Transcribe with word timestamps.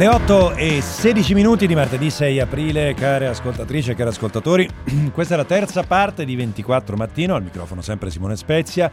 Le 0.00 0.08
8 0.08 0.54
e 0.54 0.80
16 0.80 1.34
minuti 1.34 1.66
di 1.66 1.74
martedì 1.74 2.08
6 2.08 2.40
aprile, 2.40 2.94
care 2.94 3.26
ascoltatrici 3.26 3.90
e 3.90 3.94
cari 3.94 4.08
ascoltatori. 4.08 4.66
Questa 5.12 5.34
è 5.34 5.36
la 5.36 5.44
terza 5.44 5.82
parte 5.82 6.24
di 6.24 6.36
24 6.36 6.96
mattino, 6.96 7.34
al 7.34 7.42
microfono 7.42 7.82
sempre 7.82 8.10
Simone 8.10 8.34
Spezia. 8.36 8.90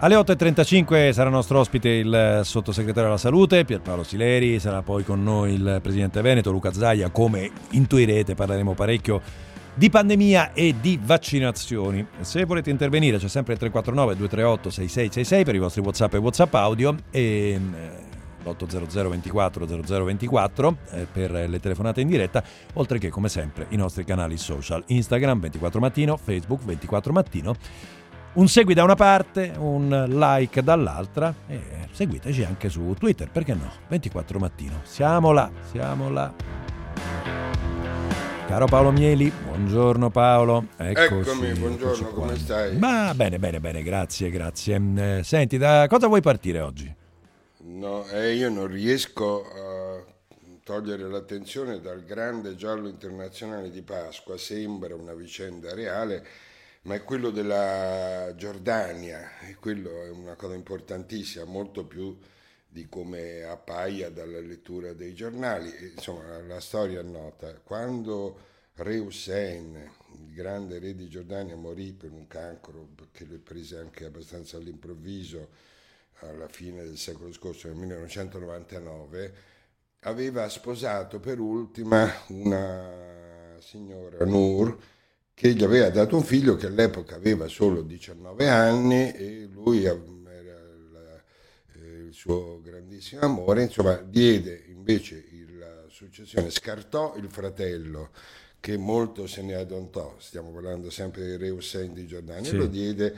Alle 0.00 0.16
8.35 0.16 1.12
sarà 1.12 1.30
nostro 1.30 1.60
ospite 1.60 1.88
il 1.88 2.42
sottosegretario 2.44 3.08
alla 3.08 3.16
salute 3.16 3.64
Pierpaolo 3.64 4.02
Sileri, 4.02 4.60
sarà 4.60 4.82
poi 4.82 5.02
con 5.02 5.22
noi 5.22 5.54
il 5.54 5.78
presidente 5.80 6.20
Veneto 6.20 6.50
Luca 6.50 6.74
Zaia, 6.74 7.08
come 7.08 7.50
intuirete 7.70 8.34
parleremo 8.34 8.74
parecchio 8.74 9.22
di 9.72 9.88
pandemia 9.88 10.52
e 10.52 10.74
di 10.78 11.00
vaccinazioni. 11.02 12.06
Se 12.20 12.44
volete 12.44 12.68
intervenire 12.68 13.16
c'è 13.16 13.28
sempre 13.28 13.54
il 13.54 13.58
349 13.60 14.14
238 14.14 14.68
6666 14.68 15.42
per 15.42 15.54
i 15.54 15.58
vostri 15.58 15.80
WhatsApp 15.80 16.12
e 16.12 16.18
WhatsApp 16.18 16.52
audio 16.52 16.94
e 17.10 17.58
l'800 18.42 19.08
24 19.08 19.66
0024 19.66 20.76
eh, 20.90 21.06
per 21.10 21.30
le 21.30 21.60
telefonate 21.60 22.00
in 22.00 22.08
diretta, 22.08 22.42
oltre 22.74 22.98
che 22.98 23.10
come 23.10 23.28
sempre 23.28 23.66
i 23.70 23.76
nostri 23.76 24.04
canali 24.04 24.36
social 24.36 24.82
Instagram 24.86 25.40
24 25.40 25.80
mattino, 25.80 26.16
Facebook 26.16 26.62
24 26.64 27.12
mattino. 27.12 27.54
Un 28.32 28.46
segui 28.46 28.74
da 28.74 28.84
una 28.84 28.94
parte, 28.94 29.52
un 29.58 30.04
like 30.08 30.62
dall'altra 30.62 31.34
e 31.48 31.60
seguiteci 31.90 32.44
anche 32.44 32.68
su 32.68 32.94
Twitter, 32.96 33.28
perché 33.28 33.54
no? 33.54 33.70
24 33.88 34.38
mattino. 34.38 34.80
Siamo 34.84 35.32
là, 35.32 35.50
siamo 35.70 36.10
là. 36.10 36.32
Caro 38.46 38.66
Paolo 38.66 38.90
Mieli, 38.90 39.32
buongiorno 39.44 40.10
Paolo. 40.10 40.66
Eccoci, 40.76 41.30
Eccomi, 41.30 41.52
buongiorno, 41.52 42.08
come 42.08 42.36
stai? 42.36 42.76
Ma 42.78 43.12
bene, 43.14 43.38
bene, 43.38 43.60
bene, 43.60 43.82
grazie, 43.82 44.30
grazie. 44.30 44.80
Eh, 44.96 45.20
senti, 45.22 45.56
da 45.56 45.86
cosa 45.88 46.08
vuoi 46.08 46.20
partire 46.20 46.60
oggi? 46.60 46.98
No, 47.72 48.04
eh, 48.08 48.34
io 48.34 48.50
non 48.50 48.66
riesco 48.66 49.48
a 49.48 50.04
togliere 50.64 51.08
l'attenzione 51.08 51.80
dal 51.80 52.04
grande 52.04 52.56
giallo 52.56 52.88
internazionale 52.88 53.70
di 53.70 53.82
Pasqua, 53.82 54.36
sembra 54.36 54.96
una 54.96 55.14
vicenda 55.14 55.72
reale, 55.72 56.26
ma 56.82 56.96
è 56.96 57.04
quello 57.04 57.30
della 57.30 58.34
Giordania 58.34 59.38
e 59.48 59.54
quello 59.54 60.02
è 60.02 60.10
una 60.10 60.34
cosa 60.34 60.54
importantissima, 60.54 61.44
molto 61.44 61.86
più 61.86 62.18
di 62.66 62.88
come 62.88 63.44
appaia 63.44 64.10
dalla 64.10 64.40
lettura 64.40 64.92
dei 64.92 65.14
giornali. 65.14 65.72
Insomma, 65.94 66.40
la 66.40 66.60
storia 66.60 67.00
è 67.00 67.04
nota. 67.04 67.54
Quando 67.62 68.48
Re 68.74 68.98
Hussein, 68.98 69.76
il 70.18 70.34
grande 70.34 70.80
re 70.80 70.96
di 70.96 71.08
Giordania, 71.08 71.54
morì 71.54 71.92
per 71.92 72.10
un 72.10 72.26
cancro 72.26 72.88
che 73.12 73.24
lo 73.26 73.38
prese 73.38 73.78
anche 73.78 74.06
abbastanza 74.06 74.56
all'improvviso 74.56 75.69
alla 76.20 76.48
fine 76.48 76.84
del 76.84 76.98
secolo 76.98 77.32
scorso, 77.32 77.68
nel 77.68 77.76
1999, 77.76 79.34
aveva 80.00 80.48
sposato 80.48 81.20
per 81.20 81.38
ultima 81.38 82.10
una 82.28 83.56
signora 83.60 84.24
Nur 84.24 84.76
che 85.34 85.52
gli 85.54 85.64
aveva 85.64 85.88
dato 85.90 86.16
un 86.16 86.22
figlio 86.22 86.56
che 86.56 86.66
all'epoca 86.66 87.14
aveva 87.14 87.48
solo 87.48 87.82
19 87.82 88.48
anni 88.48 89.12
e 89.12 89.48
lui 89.50 89.84
era 89.84 89.98
la, 90.92 91.22
eh, 91.74 92.06
il 92.08 92.12
suo 92.12 92.60
grandissimo 92.60 93.22
amore, 93.22 93.62
insomma 93.62 93.96
diede 93.96 94.64
invece 94.68 95.24
la 95.58 95.84
successione, 95.88 96.50
scartò 96.50 97.14
il 97.16 97.28
fratello 97.30 98.10
che 98.60 98.76
molto 98.76 99.26
se 99.26 99.42
ne 99.42 99.54
adontò, 99.54 100.16
stiamo 100.18 100.50
parlando 100.50 100.90
sempre 100.90 101.24
di 101.24 101.36
Re 101.36 101.48
Hussein 101.48 101.94
di 101.94 102.06
Giordania, 102.06 102.50
sì. 102.50 102.56
lo 102.56 102.66
diede 102.66 103.16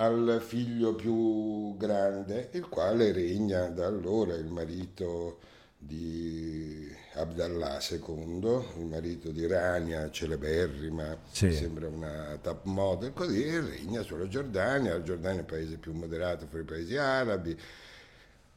al 0.00 0.40
figlio 0.42 0.94
più 0.94 1.76
grande, 1.76 2.48
il 2.52 2.68
quale 2.68 3.12
regna 3.12 3.66
da 3.66 3.86
allora 3.86 4.34
il 4.34 4.46
marito 4.46 5.40
di 5.76 6.90
Abdallah 7.14 7.78
II, 7.90 8.78
il 8.78 8.86
marito 8.86 9.30
di 9.30 9.46
Rania, 9.46 10.10
celeberrima, 10.10 11.18
sì. 11.30 11.52
sembra 11.52 11.88
una 11.88 12.38
top 12.40 12.64
model, 12.64 13.12
così 13.12 13.58
regna 13.60 14.02
sulla 14.02 14.26
Giordania, 14.26 14.94
la 14.94 15.02
Giordania 15.02 15.38
è 15.38 15.42
il 15.42 15.46
paese 15.46 15.76
più 15.76 15.92
moderato 15.92 16.46
fra 16.46 16.60
i 16.60 16.64
paesi 16.64 16.96
arabi, 16.96 17.58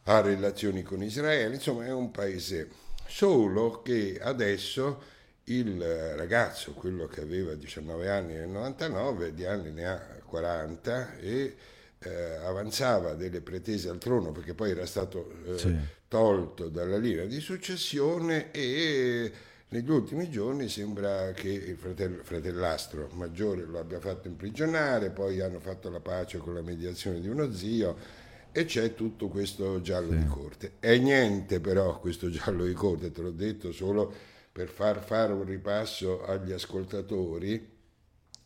ha 0.04 0.22
relazioni 0.22 0.82
con 0.82 1.04
Israele, 1.04 1.56
insomma 1.56 1.86
è 1.86 1.92
un 1.92 2.10
paese 2.12 2.70
solo 3.06 3.82
che 3.82 4.18
adesso 4.22 5.12
il 5.46 6.16
ragazzo, 6.16 6.72
quello 6.74 7.08
che 7.08 7.22
aveva 7.22 7.54
19 7.54 8.10
anni 8.10 8.34
nel 8.34 8.48
99, 8.48 9.34
di 9.34 9.46
anni 9.46 9.72
ne 9.72 9.86
ha 9.86 9.98
40 10.26 11.18
e 11.18 11.56
eh, 12.00 12.36
avanzava 12.44 13.14
delle 13.14 13.42
pretese 13.42 13.90
al 13.90 13.98
trono 13.98 14.32
perché 14.32 14.54
poi 14.54 14.72
era 14.72 14.86
stato 14.86 15.32
eh, 15.46 15.58
sì. 15.58 15.76
tolto 16.08 16.70
dalla 16.70 16.98
linea 16.98 17.26
di 17.26 17.40
successione 17.40 18.52
e 18.52 19.32
negli 19.70 19.90
ultimi 19.90 20.30
giorni 20.30 20.70
sembra 20.70 21.32
che 21.32 21.50
il 21.50 21.78
fratello, 21.78 22.24
fratellastro 22.24 23.10
maggiore 23.14 23.64
lo 23.64 23.80
abbia 23.80 24.00
fatto 24.00 24.28
imprigionare, 24.28 25.10
poi 25.10 25.42
hanno 25.42 25.60
fatto 25.60 25.90
la 25.90 26.00
pace 26.00 26.38
con 26.38 26.54
la 26.54 26.62
mediazione 26.62 27.20
di 27.20 27.28
uno 27.28 27.52
zio 27.52 28.22
e 28.52 28.66
c'è 28.66 28.94
tutto 28.94 29.30
questo 29.30 29.82
giallo 29.82 30.12
sì. 30.12 30.18
di 30.20 30.28
corte. 30.28 30.72
È 30.80 30.96
niente 30.98 31.60
però 31.60 32.00
questo 32.00 32.30
giallo 32.30 32.66
di 32.66 32.74
corte, 32.74 33.12
te 33.12 33.22
l'ho 33.22 33.32
detto 33.32 33.72
solo 33.72 34.14
per 34.54 34.70
far 34.70 35.04
fare 35.04 35.34
un 35.34 35.44
ripasso 35.44 36.24
agli 36.24 36.52
ascoltatori 36.52 37.72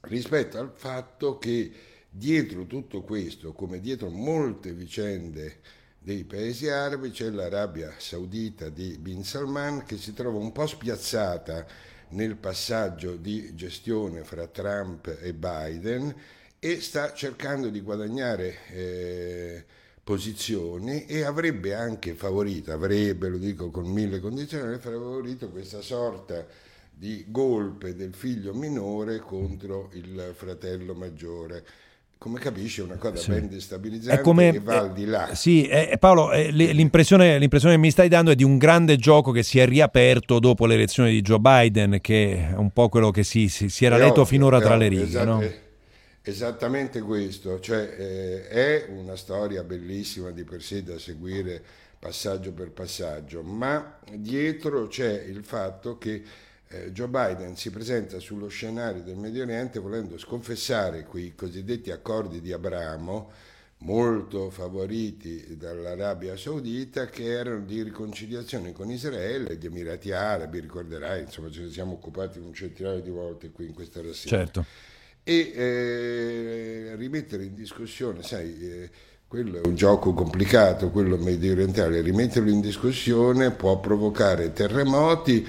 rispetto 0.02 0.58
al 0.58 0.72
fatto 0.74 1.38
che 1.38 1.70
dietro 2.10 2.66
tutto 2.66 3.02
questo, 3.02 3.52
come 3.52 3.82
dietro 3.82 4.10
molte 4.10 4.72
vicende 4.72 5.60
dei 6.00 6.24
paesi 6.24 6.70
arabi, 6.70 7.12
c'è 7.12 7.30
l'Arabia 7.30 7.94
Saudita 7.98 8.70
di 8.70 8.98
Bin 8.98 9.26
Salman 9.26 9.84
che 9.84 9.98
si 9.98 10.14
trova 10.14 10.38
un 10.38 10.54
po' 10.54 10.66
spiazzata 10.66 11.68
nel 12.12 12.38
passaggio 12.38 13.18
di 13.18 13.54
gestione 13.54 14.24
fra 14.24 14.48
Trump 14.48 15.14
e 15.20 15.34
Biden 15.34 16.16
e 16.58 16.80
sta 16.80 17.12
cercando 17.12 17.68
di 17.68 17.82
guadagnare 17.82 18.56
eh, 18.70 19.66
posizioni 20.08 21.06
e 21.06 21.24
avrebbe 21.24 21.76
anche 21.76 22.14
favorito, 22.14 22.72
avrebbe, 22.72 23.28
lo 23.28 23.38
dico 23.38 23.70
con 23.72 23.88
mille 23.88 24.22
condizioni, 24.22 24.64
avrebbe 24.64 24.82
favorito 24.82 25.50
questa 25.50 25.82
sorta 25.82 26.46
di 26.90 27.26
golpe 27.28 27.94
del 27.94 28.14
figlio 28.14 28.54
minore 28.54 29.20
contro 29.20 29.90
il 29.96 30.32
fratello 30.34 30.94
maggiore 30.94 31.66
come 32.18 32.40
capisci 32.40 32.80
è 32.80 32.84
una 32.84 32.96
cosa 32.96 33.18
sì. 33.18 33.32
ben 33.32 33.50
destabilizzante 33.50 34.22
come, 34.22 34.52
che 34.52 34.60
va 34.60 34.80
al 34.80 34.94
di 34.94 35.06
là. 35.06 35.30
Eh, 35.30 35.36
sì, 35.36 35.68
eh, 35.68 35.98
Paolo, 36.00 36.32
eh, 36.32 36.52
l'impressione, 36.52 37.38
l'impressione, 37.38 37.76
che 37.76 37.82
mi 37.82 37.92
stai 37.92 38.08
dando 38.08 38.32
è 38.32 38.36
di 38.36 38.44
un 38.44 38.58
grande 38.58 38.96
gioco 38.96 39.32
che 39.32 39.44
si 39.44 39.60
è 39.60 39.68
riaperto 39.68 40.40
dopo 40.40 40.66
l'elezione 40.66 41.12
di 41.12 41.22
Joe 41.22 41.38
Biden, 41.40 42.00
che 42.02 42.50
è 42.50 42.56
un 42.56 42.72
po' 42.72 42.90
quello 42.90 43.12
che 43.12 43.24
si, 43.24 43.50
si, 43.50 43.70
si 43.70 43.86
era 43.86 43.98
è 43.98 44.00
letto 44.00 44.22
ovvio, 44.22 44.26
finora 44.26 44.60
tra 44.60 44.74
ovvio, 44.76 44.80
le 44.80 44.88
righe. 44.88 45.04
Esatto, 45.04 45.26
no? 45.26 45.66
Esattamente 46.28 47.00
questo, 47.00 47.58
cioè 47.62 47.96
eh, 47.98 48.48
è 48.50 48.88
una 48.90 49.16
storia 49.16 49.64
bellissima 49.64 50.32
di 50.32 50.44
per 50.44 50.62
sé 50.62 50.84
da 50.84 51.00
seguire 51.00 51.64
passaggio 51.98 52.52
per 52.52 52.72
passaggio, 52.72 53.44
ma 53.44 53.98
dietro 54.12 54.88
c'è 54.88 55.24
il 55.24 55.46
fatto 55.46 55.98
che 55.98 56.22
eh, 56.68 56.92
Joe 56.92 57.08
Biden 57.08 57.56
si 57.56 57.70
presenta 57.70 58.20
sullo 58.20 58.50
scenario 58.50 59.04
del 59.04 59.16
Medio 59.16 59.44
Oriente 59.44 59.80
volendo 59.80 60.18
sconfessare 60.18 61.06
quei 61.06 61.34
cosiddetti 61.34 61.92
accordi 61.92 62.42
di 62.42 62.52
Abramo, 62.52 63.32
molto 63.80 64.50
favoriti 64.50 65.56
dall'Arabia 65.56 66.36
Saudita, 66.36 67.06
che 67.06 67.24
erano 67.24 67.62
di 67.62 67.82
riconciliazione 67.84 68.74
con 68.74 68.92
Israele 68.92 69.52
e 69.52 69.56
gli 69.56 69.66
Emirati 69.66 70.12
Arabi, 70.12 70.60
ricorderai, 70.60 71.22
insomma 71.22 71.50
ce 71.50 71.62
ne 71.62 71.72
siamo 71.72 71.94
occupati 71.94 72.40
un 72.40 72.54
centinaio 72.54 73.00
di 73.00 73.12
volte 73.12 73.50
qui 73.50 73.68
in 73.68 73.74
questa 73.74 74.02
rassegna. 74.02 74.36
Certo. 74.44 74.66
E 75.30 75.52
eh, 75.54 76.96
rimettere 76.96 77.44
in 77.44 77.54
discussione, 77.54 78.24
sai, 78.24 78.58
eh, 78.62 78.90
quello 79.28 79.62
è 79.62 79.68
un 79.68 79.76
gioco 79.76 80.14
complicato, 80.14 80.90
quello 80.90 81.18
medio 81.18 81.52
orientale, 81.52 82.00
rimetterlo 82.00 82.50
in 82.50 82.62
discussione 82.62 83.52
può 83.52 83.78
provocare 83.82 84.54
terremoti, 84.54 85.46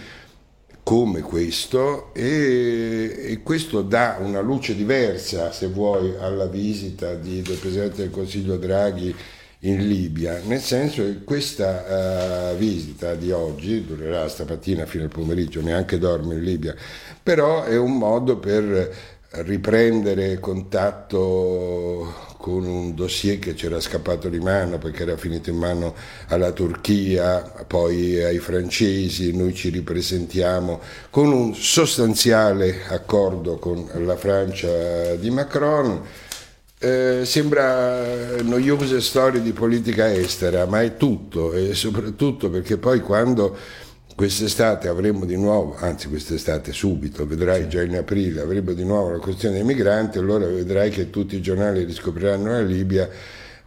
come 0.82 1.20
questo 1.20 2.12
e, 2.12 3.26
e, 3.28 3.40
questo 3.44 3.82
dà 3.82 4.16
una 4.19 4.40
luce 4.40 4.75
diversa, 4.75 5.52
se 5.52 5.69
vuoi, 5.69 6.16
alla 6.19 6.46
visita 6.46 7.14
di, 7.14 7.40
del 7.42 7.58
Presidente 7.58 7.98
del 7.98 8.10
Consiglio 8.10 8.56
Draghi 8.56 9.14
in 9.60 9.86
Libia, 9.86 10.40
nel 10.44 10.60
senso 10.60 11.04
che 11.04 11.22
questa 11.22 12.50
uh, 12.52 12.56
visita 12.56 13.14
di 13.14 13.30
oggi 13.30 13.84
durerà 13.84 14.26
stamattina 14.28 14.86
fino 14.86 15.04
al 15.04 15.10
pomeriggio, 15.10 15.60
neanche 15.60 15.98
dorme 15.98 16.34
in 16.34 16.42
Libia, 16.42 16.75
però 17.22 17.62
è 17.62 17.76
un 17.76 17.96
modo 17.96 18.38
per 18.38 19.16
riprendere 19.30 20.40
contatto 20.40 22.26
con 22.38 22.64
un 22.64 22.94
dossier 22.94 23.38
che 23.38 23.52
c'era 23.52 23.78
scappato 23.78 24.28
di 24.28 24.38
mano 24.38 24.78
perché 24.78 25.02
era 25.02 25.16
finito 25.16 25.50
in 25.50 25.56
mano 25.56 25.94
alla 26.28 26.52
Turchia, 26.52 27.40
poi 27.66 28.22
ai 28.22 28.38
francesi, 28.38 29.36
noi 29.36 29.54
ci 29.54 29.69
ripresentiamo 29.69 30.80
con 31.10 31.30
un 31.30 31.54
sostanziale 31.54 32.86
accordo 32.88 33.58
con 33.58 33.86
la 33.96 34.16
Francia 34.16 35.14
di 35.16 35.30
Macron. 35.30 36.00
Eh, 36.80 37.22
sembra 37.25 38.40
noiose 38.42 39.00
storie 39.00 39.42
di 39.42 39.52
politica 39.52 40.10
estera, 40.12 40.64
ma 40.64 40.80
è 40.80 40.96
tutto 40.96 41.52
e 41.52 41.75
soprattutto 41.75 42.48
perché 42.50 42.76
poi 42.76 43.00
quando 43.00 43.56
quest'estate 44.18 44.88
avremo 44.88 45.24
di 45.24 45.36
nuovo, 45.36 45.76
anzi 45.78 46.08
quest'estate 46.08 46.72
subito, 46.72 47.24
vedrai 47.24 47.62
sì. 47.62 47.68
già 47.68 47.82
in 47.82 47.94
aprile, 47.94 48.40
avremo 48.40 48.72
di 48.72 48.82
nuovo 48.82 49.12
la 49.12 49.18
questione 49.18 49.54
dei 49.54 49.64
migranti, 49.64 50.18
allora 50.18 50.44
vedrai 50.44 50.90
che 50.90 51.08
tutti 51.08 51.36
i 51.36 51.40
giornali 51.40 51.84
riscopriranno 51.84 52.50
la 52.50 52.60
Libia, 52.60 53.08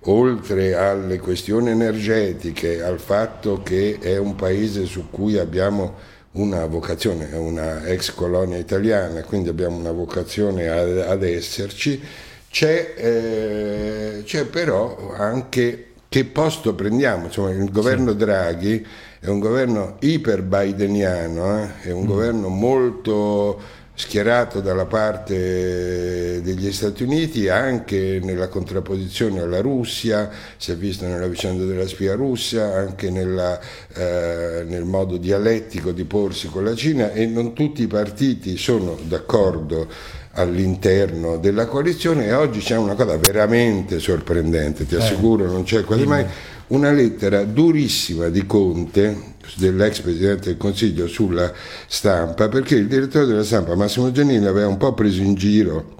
oltre 0.02 0.76
alle 0.76 1.20
questioni 1.20 1.70
energetiche, 1.70 2.84
al 2.84 3.00
fatto 3.00 3.62
che 3.64 3.98
è 4.02 4.18
un 4.18 4.36
paese 4.36 4.84
su 4.84 5.10
cui 5.10 5.38
abbiamo 5.38 5.96
una 6.34 6.66
vocazione, 6.66 7.32
è 7.32 7.38
una 7.38 7.86
ex 7.86 8.14
colonia 8.14 8.58
italiana, 8.58 9.22
quindi 9.22 9.48
abbiamo 9.48 9.78
una 9.78 9.94
vocazione 9.94 10.68
ad, 10.68 10.98
ad 10.98 11.24
esserci, 11.24 12.04
c'è, 12.50 12.94
eh, 12.98 14.24
c'è 14.26 14.44
però 14.48 15.14
anche 15.16 15.92
che 16.10 16.26
posto 16.26 16.76
prendiamo, 16.76 17.28
insomma 17.28 17.52
il 17.52 17.72
governo 17.72 18.12
Draghi 18.12 18.86
è 19.24 19.28
un 19.28 19.38
governo 19.38 19.98
iper 20.00 20.42
bideniano, 20.42 21.60
eh? 21.60 21.82
è 21.84 21.92
un 21.92 22.06
mm. 22.06 22.08
governo 22.08 22.48
molto 22.48 23.60
schierato 23.94 24.62
dalla 24.62 24.88
parte 24.88 26.42
degli 26.42 26.72
Stati 26.72 27.04
Uniti 27.04 27.48
anche 27.48 28.20
nella 28.24 28.48
contrapposizione 28.48 29.40
alla 29.40 29.62
Russia, 29.62 30.28
si 30.58 30.72
è 30.72 30.76
visto 30.76 31.06
nella 31.06 31.28
vicenda 31.28 31.66
della 31.66 31.86
spia 31.86 32.16
russa, 32.16 32.74
anche 32.74 33.12
nella, 33.12 33.60
eh, 33.94 34.64
nel 34.68 34.86
modo 34.86 35.18
dialettico 35.18 35.92
di 35.92 36.06
porsi 36.06 36.48
con 36.48 36.64
la 36.64 36.74
Cina 36.74 37.12
e 37.12 37.28
non 37.28 37.54
tutti 37.54 37.84
i 37.84 37.88
partiti 37.88 38.58
sono 38.58 38.98
d'accordo 39.04 39.88
all'interno 40.32 41.38
della 41.38 41.68
coalizione 41.68 42.26
e 42.26 42.34
oggi 42.34 42.60
c'è 42.60 42.78
una 42.78 42.96
cosa 42.96 43.18
veramente 43.18 44.00
sorprendente, 44.00 44.88
ti 44.88 44.96
eh. 44.96 44.98
assicuro, 44.98 45.46
non 45.46 45.62
c'è 45.62 45.84
quasi 45.84 46.08
mai 46.08 46.26
una 46.72 46.92
lettera 46.92 47.44
durissima 47.44 48.28
di 48.28 48.46
Conte, 48.46 49.30
dell'ex 49.56 50.00
Presidente 50.00 50.50
del 50.50 50.58
Consiglio, 50.58 51.08
sulla 51.08 51.52
stampa, 51.88 52.50
perché 52.50 52.76
il 52.76 52.88
direttore 52.88 53.26
della 53.26 53.44
stampa, 53.44 53.76
Massimo 53.76 54.12
Giannini, 54.12 54.46
aveva 54.46 54.68
un 54.68 54.78
po' 54.78 54.94
preso 54.94 55.22
in 55.22 55.36
giro 55.36 56.00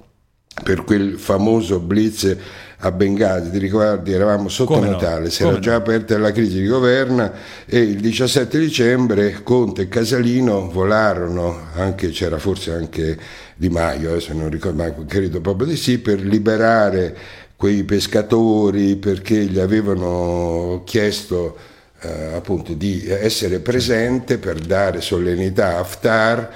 per 0.62 0.84
quel 0.84 1.18
famoso 1.18 1.80
blitz 1.80 2.36
a 2.84 2.90
Bengasi, 2.90 3.50
ti 3.50 3.58
ricordi, 3.58 4.12
eravamo 4.12 4.48
sotto 4.48 4.74
Come 4.74 4.88
Natale, 4.88 5.24
no? 5.24 5.30
si 5.30 5.44
era 5.44 5.58
già 5.60 5.76
aperta 5.76 6.18
la 6.18 6.32
crisi 6.32 6.60
di 6.60 6.66
governo 6.66 7.30
e 7.64 7.78
il 7.78 8.00
17 8.00 8.58
dicembre 8.58 9.40
Conte 9.44 9.82
e 9.82 9.88
Casalino 9.88 10.68
volarono, 10.68 11.68
anche, 11.74 12.08
c'era 12.08 12.38
forse 12.38 12.72
anche 12.72 13.16
Di 13.54 13.68
Maio, 13.68 14.10
adesso 14.10 14.32
non 14.32 14.50
ricordo, 14.50 14.82
ma 14.82 14.92
credo 15.06 15.40
proprio 15.40 15.68
di 15.68 15.76
sì, 15.76 15.98
per 15.98 16.20
liberare 16.22 17.16
quei 17.62 17.84
pescatori 17.84 18.96
perché 18.96 19.44
gli 19.44 19.60
avevano 19.60 20.82
chiesto 20.84 21.56
eh, 22.00 22.32
appunto 22.34 22.72
di 22.72 23.06
essere 23.06 23.60
presente 23.60 24.38
per 24.38 24.58
dare 24.58 25.00
solennità 25.00 25.76
a 25.76 25.78
Haftar 25.78 26.54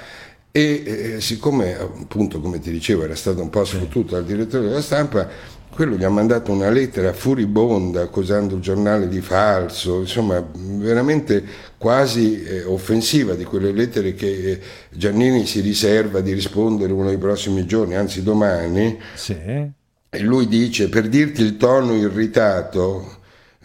e 0.50 0.82
eh, 0.84 1.20
siccome 1.20 1.78
appunto 1.78 2.40
come 2.40 2.58
ti 2.58 2.72
dicevo 2.72 3.04
era 3.04 3.14
stato 3.14 3.40
un 3.40 3.50
po' 3.50 3.64
sfottuto 3.64 4.16
dal 4.16 4.24
direttore 4.24 4.66
della 4.66 4.82
stampa 4.82 5.28
quello 5.70 5.94
gli 5.94 6.02
ha 6.02 6.10
mandato 6.10 6.50
una 6.50 6.70
lettera 6.70 7.12
furibonda 7.12 8.02
accusando 8.02 8.56
il 8.56 8.60
giornale 8.60 9.06
di 9.06 9.20
falso, 9.20 10.00
insomma 10.00 10.44
veramente 10.54 11.44
quasi 11.78 12.42
eh, 12.42 12.64
offensiva 12.64 13.34
di 13.34 13.44
quelle 13.44 13.70
lettere 13.70 14.14
che 14.14 14.26
eh, 14.26 14.60
Giannini 14.90 15.46
si 15.46 15.60
riserva 15.60 16.20
di 16.20 16.32
rispondere 16.32 16.92
uno 16.92 17.08
dei 17.08 17.18
prossimi 17.18 17.64
giorni, 17.64 17.94
anzi 17.94 18.24
domani. 18.24 18.98
Sì. 19.14 19.84
E 20.16 20.20
lui 20.22 20.48
dice, 20.48 20.88
per 20.88 21.08
dirti 21.08 21.42
il 21.42 21.56
tono 21.58 21.94
irritato, 21.94 23.16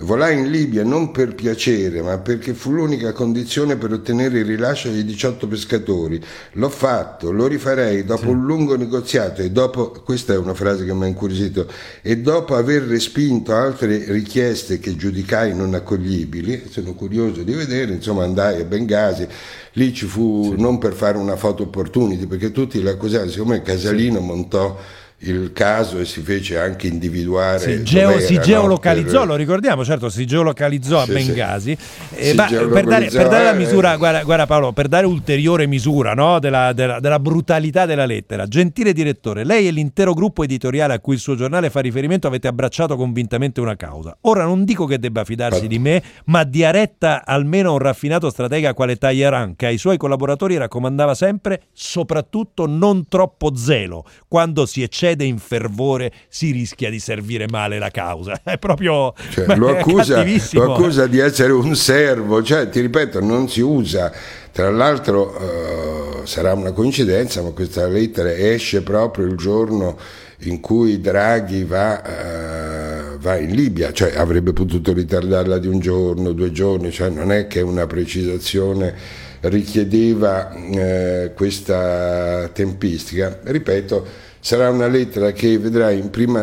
volai 0.01 0.37
in 0.39 0.49
Libia 0.49 0.83
non 0.83 1.11
per 1.11 1.35
piacere, 1.35 2.01
ma 2.01 2.17
perché 2.17 2.53
fu 2.53 2.71
l'unica 2.71 3.13
condizione 3.13 3.77
per 3.77 3.91
ottenere 3.91 4.39
il 4.39 4.45
rilascio 4.45 4.89
dei 4.89 5.05
18 5.05 5.47
pescatori. 5.47 6.21
L'ho 6.53 6.69
fatto, 6.69 7.31
lo 7.31 7.47
rifarei 7.47 8.03
dopo 8.03 8.23
sì. 8.23 8.27
un 8.27 8.45
lungo 8.45 8.75
negoziato 8.75 9.41
e 9.41 9.51
dopo, 9.51 9.91
questa 10.03 10.33
è 10.33 10.37
una 10.37 10.53
frase 10.53 10.85
che 10.85 10.93
mi 10.93 11.03
ha 11.03 11.07
incuriosito, 11.07 11.67
e 12.01 12.17
dopo 12.17 12.55
aver 12.55 12.83
respinto 12.83 13.53
altre 13.53 14.11
richieste 14.11 14.79
che 14.79 14.95
giudicai 14.95 15.55
non 15.55 15.73
accoglibili, 15.73 16.63
sono 16.69 16.93
curioso 16.93 17.43
di 17.43 17.53
vedere, 17.53 17.93
insomma 17.93 18.23
andai 18.23 18.61
a 18.61 18.65
Bengasi, 18.65 19.27
lì 19.73 19.93
ci 19.93 20.05
fu 20.05 20.53
sì. 20.55 20.61
non 20.61 20.79
per 20.79 20.93
fare 20.93 21.17
una 21.17 21.35
foto 21.35 21.63
opportunity, 21.63 22.25
perché 22.25 22.51
tutti 22.51 22.81
l'accusavano, 22.81 23.29
siccome 23.29 23.61
Casalino 23.61 24.19
sì. 24.19 24.25
montò 24.25 24.77
il 25.23 25.51
caso 25.53 25.99
e 25.99 26.05
si 26.05 26.21
fece 26.21 26.57
anche 26.57 26.87
individuare. 26.87 27.59
Si, 27.59 27.83
geo, 27.83 28.19
si 28.19 28.39
geolocalizzò, 28.39 29.19
per... 29.19 29.27
lo 29.27 29.35
ricordiamo, 29.35 29.85
certo, 29.85 30.09
si 30.09 30.25
geolocalizzò 30.25 31.03
sì, 31.03 31.09
a 31.09 31.13
Bengasi. 31.13 31.77
Sì. 31.79 32.29
Eh, 32.29 32.33
ma 32.33 32.45
per, 32.45 32.85
dare, 32.85 33.09
per, 33.09 33.27
dare, 33.27 33.43
la 33.43 33.53
misura, 33.53 33.93
eh. 33.93 33.97
guarda, 33.97 34.23
guarda, 34.23 34.47
Paolo, 34.47 34.71
per 34.71 34.87
dare 34.87 35.05
ulteriore 35.05 35.67
misura 35.67 36.13
no, 36.13 36.39
della, 36.39 36.73
della, 36.73 36.99
della, 36.99 37.19
brutalità 37.19 37.85
della 37.85 38.05
lettera, 38.05 38.47
gentile 38.47 38.93
direttore, 38.93 39.43
lei 39.43 39.67
e 39.67 39.71
l'intero 39.71 40.13
gruppo 40.13 40.43
editoriale 40.43 40.93
a 40.93 40.99
cui 40.99 41.13
il 41.13 41.19
suo 41.19 41.35
giornale 41.35 41.69
fa 41.69 41.81
riferimento 41.81 42.25
avete 42.25 42.47
abbracciato 42.47 42.95
convintamente 42.95 43.61
una 43.61 43.75
causa. 43.75 44.17
Ora 44.21 44.43
non 44.43 44.63
dico 44.63 44.85
che 44.85 44.97
debba 44.97 45.23
fidarsi 45.23 45.67
di 45.67 45.77
me, 45.77 46.01
ma 46.25 46.43
dia 46.43 46.71
retta 46.71 47.23
almeno 47.25 47.73
un 47.73 47.79
raffinato 47.79 48.29
stratega 48.29 48.73
quale 48.73 48.95
Talleyrand, 48.95 49.55
che 49.55 49.67
ai 49.67 49.77
suoi 49.77 49.97
collaboratori 49.97 50.57
raccomandava 50.57 51.13
sempre, 51.13 51.61
soprattutto 51.73 52.65
non 52.65 53.07
troppo 53.07 53.55
zelo, 53.55 54.03
quando 54.27 54.65
si 54.65 54.81
eccede 54.81 55.10
cede 55.11 55.25
in 55.25 55.37
fervore 55.37 56.11
si 56.27 56.51
rischia 56.51 56.89
di 56.89 56.99
servire 56.99 57.47
male 57.49 57.79
la 57.79 57.89
causa. 57.89 58.39
È 58.43 58.57
proprio 58.57 59.13
cioè, 59.31 59.55
lo, 59.55 59.69
accusa, 59.77 60.23
lo, 60.53 60.73
accusa, 60.73 61.07
di 61.07 61.19
essere 61.19 61.51
un 61.51 61.75
servo, 61.75 62.41
cioè 62.43 62.69
ti 62.69 62.79
ripeto, 62.79 63.21
non 63.21 63.49
si 63.49 63.61
usa. 63.61 64.11
Tra 64.51 64.69
l'altro 64.69 65.37
eh, 65.37 66.25
sarà 66.25 66.53
una 66.53 66.71
coincidenza, 66.71 67.41
ma 67.41 67.51
questa 67.51 67.87
lettera 67.87 68.33
esce 68.33 68.81
proprio 68.81 69.25
il 69.25 69.35
giorno 69.35 69.97
in 70.43 70.59
cui 70.59 70.99
Draghi 70.99 71.63
va, 71.63 72.03
eh, 72.03 73.17
va, 73.17 73.37
in 73.37 73.51
Libia, 73.51 73.93
cioè 73.93 74.13
avrebbe 74.15 74.53
potuto 74.53 74.91
ritardarla 74.91 75.57
di 75.59 75.67
un 75.67 75.79
giorno, 75.79 76.31
due 76.31 76.51
giorni, 76.51 76.91
cioè 76.91 77.09
non 77.09 77.31
è 77.31 77.47
che 77.47 77.61
una 77.61 77.85
precisazione 77.85 78.93
richiedeva 79.41 80.51
eh, 80.53 81.31
questa 81.35 82.49
tempistica. 82.51 83.39
Ripeto, 83.43 84.29
sarà 84.41 84.71
una 84.71 84.87
lettera 84.87 85.31
che 85.31 85.59
vedrai 85.59 86.01
prima, 86.09 86.41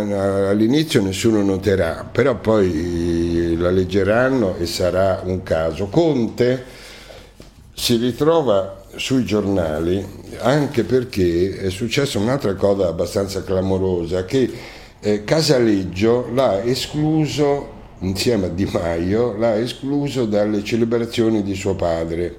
all'inizio 0.48 1.02
nessuno 1.02 1.42
noterà, 1.42 2.08
però 2.10 2.36
poi 2.36 3.56
la 3.58 3.70
leggeranno 3.70 4.56
e 4.56 4.66
sarà 4.66 5.20
un 5.24 5.42
caso. 5.42 5.88
Conte 5.88 6.64
si 7.74 7.96
ritrova 7.96 8.84
sui 8.96 9.24
giornali 9.24 10.04
anche 10.38 10.84
perché 10.84 11.58
è 11.58 11.70
successa 11.70 12.18
un'altra 12.18 12.54
cosa 12.54 12.88
abbastanza 12.88 13.42
clamorosa 13.42 14.24
che 14.24 14.50
eh, 15.00 15.24
Casaleggio 15.24 16.28
l'ha 16.32 16.62
escluso 16.62 17.76
insieme 18.00 18.46
a 18.46 18.48
Di 18.48 18.68
Maio 18.72 19.36
l'ha 19.36 19.56
escluso 19.56 20.24
dalle 20.24 20.64
celebrazioni 20.64 21.42
di 21.42 21.54
suo 21.54 21.74
padre 21.74 22.38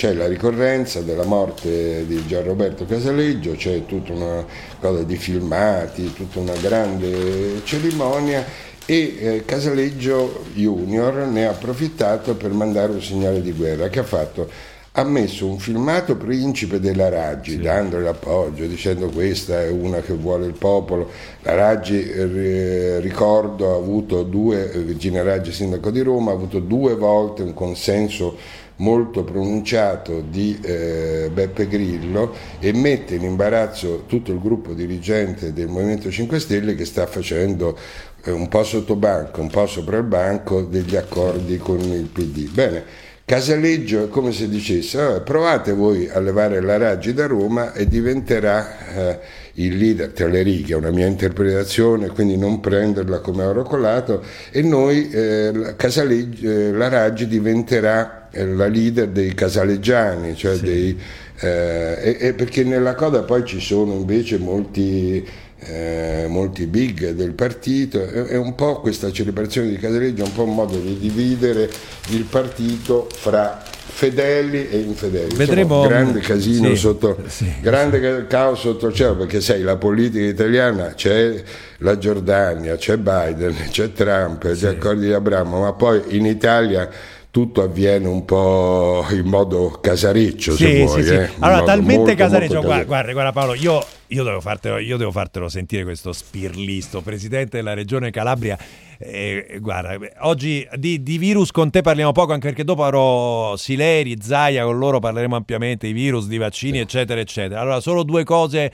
c'è 0.00 0.14
la 0.14 0.26
ricorrenza 0.26 1.02
della 1.02 1.26
morte 1.26 2.06
di 2.06 2.24
Gianroberto 2.26 2.86
Casaleggio, 2.86 3.52
c'è 3.52 3.84
tutta 3.84 4.14
una 4.14 4.46
cosa 4.80 5.02
di 5.02 5.16
filmati, 5.16 6.14
tutta 6.14 6.38
una 6.38 6.54
grande 6.54 7.60
cerimonia 7.64 8.42
e 8.86 9.16
eh, 9.20 9.44
Casaleggio 9.44 10.46
Junior 10.54 11.26
ne 11.26 11.44
ha 11.44 11.50
approfittato 11.50 12.34
per 12.34 12.50
mandare 12.52 12.92
un 12.92 13.02
segnale 13.02 13.42
di 13.42 13.52
guerra 13.52 13.90
che 13.90 13.98
ha 13.98 14.04
fatto 14.04 14.48
ha 14.92 15.04
messo 15.04 15.46
un 15.46 15.58
filmato 15.58 16.16
principe 16.16 16.80
della 16.80 17.08
Raggi, 17.08 17.52
sì. 17.52 17.60
dandole 17.60 18.02
l'appoggio, 18.02 18.66
dicendo 18.66 19.08
questa 19.08 19.62
è 19.62 19.68
una 19.68 20.00
che 20.00 20.14
vuole 20.14 20.46
il 20.46 20.54
popolo. 20.54 21.08
La 21.42 21.54
Raggi, 21.54 22.10
eh, 22.10 22.98
ricordo, 22.98 23.72
ha 23.72 23.76
avuto 23.76 24.24
due, 24.24 24.66
Virginia 24.84 25.22
Raggi, 25.22 25.52
sindaco 25.52 25.90
di 25.90 26.00
Roma, 26.00 26.32
ha 26.32 26.34
avuto 26.34 26.58
due 26.58 26.96
volte 26.96 27.42
un 27.42 27.54
consenso 27.54 28.36
molto 28.80 29.24
pronunciato 29.24 30.22
di 30.28 30.58
eh, 30.62 31.30
Beppe 31.32 31.68
Grillo 31.68 32.34
e 32.58 32.72
mette 32.72 33.14
in 33.14 33.22
imbarazzo 33.22 34.04
tutto 34.06 34.32
il 34.32 34.40
gruppo 34.40 34.72
dirigente 34.72 35.52
del 35.52 35.68
Movimento 35.68 36.10
5 36.10 36.38
Stelle 36.40 36.74
che 36.74 36.84
sta 36.84 37.06
facendo 37.06 37.76
eh, 38.24 38.30
un 38.30 38.48
po' 38.48 38.64
sotto 38.64 38.96
banco, 38.96 39.40
un 39.40 39.50
po' 39.50 39.66
sopra 39.66 39.98
il 39.98 40.04
banco 40.04 40.62
degli 40.62 40.96
accordi 40.96 41.58
con 41.58 41.78
il 41.80 42.08
PD. 42.12 42.50
Bene, 42.50 43.08
Casaleggio 43.24 44.04
è 44.04 44.08
come 44.08 44.32
se 44.32 44.48
dicesse 44.48 45.20
provate 45.24 45.72
voi 45.72 46.08
a 46.08 46.18
levare 46.18 46.60
la 46.60 46.76
Raggi 46.78 47.14
da 47.14 47.26
Roma 47.26 47.72
e 47.74 47.86
diventerà 47.86 48.88
eh, 48.88 49.18
il 49.54 49.76
leader 49.76 50.10
tra 50.10 50.26
le 50.26 50.42
righe, 50.42 50.74
è 50.74 50.76
una 50.76 50.90
mia 50.90 51.06
interpretazione, 51.06 52.08
quindi 52.08 52.36
non 52.36 52.60
prenderla 52.60 53.20
come 53.20 53.44
oro 53.44 53.62
colato, 53.62 54.22
e 54.50 54.62
noi 54.62 55.10
eh, 55.10 55.52
eh, 55.76 56.72
la 56.72 56.88
Raggi 56.88 57.28
diventerà 57.28 58.19
la 58.32 58.66
leader 58.66 59.08
dei 59.08 59.34
casaleggiani, 59.34 60.36
cioè 60.36 60.56
sì. 60.56 60.62
dei, 60.62 61.00
eh, 61.40 62.16
e, 62.18 62.28
e 62.28 62.32
perché 62.34 62.64
nella 62.64 62.94
coda 62.94 63.22
poi 63.22 63.44
ci 63.44 63.60
sono 63.60 63.94
invece 63.94 64.38
molti 64.38 65.26
eh, 65.62 66.24
molti 66.28 66.66
big 66.66 67.10
del 67.10 67.32
partito, 67.32 68.02
è, 68.02 68.24
è, 68.24 68.36
un 68.36 68.54
po' 68.54 68.80
questa 68.80 69.12
celebrazione 69.12 69.68
di 69.68 69.76
Casaleggio, 69.76 70.22
è 70.22 70.26
un 70.26 70.32
po' 70.32 70.44
un 70.44 70.54
modo 70.54 70.78
di 70.78 70.98
dividere 70.98 71.68
il 72.08 72.24
partito 72.24 73.08
fra 73.14 73.62
fedeli 73.62 74.70
e 74.70 74.78
infedeli. 74.78 75.34
Vedremo 75.34 75.76
Insomma, 75.76 75.88
grande 75.88 76.20
casino 76.20 76.68
sì, 76.68 76.76
sotto 76.76 77.18
sì. 77.26 77.52
grande 77.60 78.26
caos 78.26 78.60
sotto 78.60 78.86
il 78.86 78.94
cielo, 78.94 79.16
perché 79.16 79.40
sai, 79.42 79.60
la 79.60 79.76
politica 79.76 80.24
italiana 80.24 80.94
c'è 80.94 81.42
la 81.78 81.98
Giordania, 81.98 82.76
c'è 82.76 82.96
Biden, 82.96 83.54
c'è 83.70 83.92
Trump, 83.92 84.50
sì. 84.54 84.66
accordi 84.66 85.06
di 85.06 85.12
Abramo, 85.12 85.60
ma 85.60 85.72
poi 85.74 86.00
in 86.16 86.24
Italia 86.24 86.88
tutto 87.30 87.62
avviene 87.62 88.08
un 88.08 88.24
po' 88.24 89.06
in 89.10 89.26
modo 89.26 89.78
casareccio, 89.80 90.52
sì, 90.52 90.64
se 90.64 90.84
vuoi. 90.84 91.02
Sì, 91.04 91.14
eh? 91.14 91.30
Allora, 91.38 91.62
talmente 91.62 91.96
molto, 91.96 92.14
casareccio, 92.16 92.54
molto 92.54 92.68
guarda, 92.68 92.84
guarda, 92.84 93.12
guarda, 93.12 93.32
Paolo, 93.32 93.54
io, 93.54 93.84
io, 94.08 94.24
devo 94.24 94.40
fartelo, 94.40 94.78
io, 94.78 94.96
devo 94.96 95.12
fartelo, 95.12 95.48
sentire 95.48 95.84
questo 95.84 96.12
spirlisto, 96.12 97.00
presidente 97.00 97.58
della 97.58 97.74
regione 97.74 98.10
Calabria. 98.10 98.58
Eh, 98.98 99.58
guarda, 99.60 99.96
oggi 100.26 100.66
di, 100.74 101.02
di, 101.02 101.18
virus 101.18 101.52
con 101.52 101.70
te 101.70 101.82
parliamo 101.82 102.10
poco, 102.10 102.32
anche 102.32 102.48
perché 102.48 102.64
dopo 102.64 102.84
avrò 102.84 103.56
Sileri, 103.56 104.16
Zaia, 104.20 104.64
con 104.64 104.78
loro 104.78 104.98
parleremo 104.98 105.36
ampiamente 105.36 105.86
di 105.86 105.92
virus, 105.92 106.26
di 106.26 106.36
vaccini, 106.36 106.80
eccetera, 106.80 107.20
eccetera. 107.20 107.60
Allora, 107.60 107.80
solo 107.80 108.02
due 108.02 108.24
cose 108.24 108.72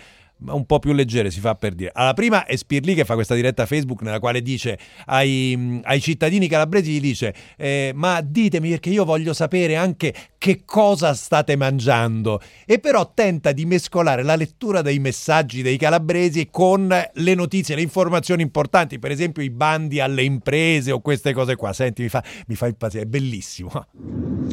un 0.49 0.67
po' 0.67 0.79
più 0.79 0.93
leggere 0.93 1.31
si 1.31 1.41
fa 1.41 1.55
per 1.55 1.75
dire. 1.75 1.91
Alla 1.95 2.13
prima 2.13 2.45
è 2.45 2.57
Spirli 2.57 2.95
che 2.95 3.05
fa 3.05 3.15
questa 3.15 3.35
diretta 3.35 3.67
Facebook 3.67 4.03
nella 4.03 4.19
quale 4.19 4.43
dice 4.43 4.79
ai, 5.07 5.81
ai 5.83 6.01
cittadini 6.01 6.47
calabresi 6.47 6.93
gli 6.93 7.01
dice 7.01 7.35
eh, 7.57 7.93
ma 7.95 8.21
ditemi 8.21 8.71
perché 8.71 8.91
io 8.91 9.05
voglio 9.05 9.33
sapere 9.33 9.77
anche 9.77 10.15
che 10.37 10.63
cosa 10.65 11.15
state 11.15 11.57
mangiando 11.57 12.41
e 12.67 12.79
però 12.79 13.13
tenta 13.15 13.53
di 13.53 13.65
mescolare 13.65 14.23
la 14.23 14.37
lettura 14.37 14.83
dei 14.83 14.99
messaggi 14.99 15.63
dei 15.63 15.79
calabresi 15.79 16.49
con 16.51 16.89
le 16.89 17.35
notizie, 17.35 17.75
le 17.75 17.83
informazioni 17.83 18.43
importanti, 18.43 18.99
per 18.99 19.11
esempio 19.11 19.43
i 19.43 19.51
bandi 19.51 20.01
alle 20.01 20.23
imprese 20.23 20.93
o 20.93 21.01
queste 21.01 21.33
cose 21.33 21.57
qua. 21.57 21.73
Senti, 21.73 22.03
mi 22.03 22.09
fa, 22.09 22.23
mi 22.47 22.55
fa 22.55 22.67
impazzire, 22.67 23.05
è 23.05 23.07
bellissimo. 23.07 23.71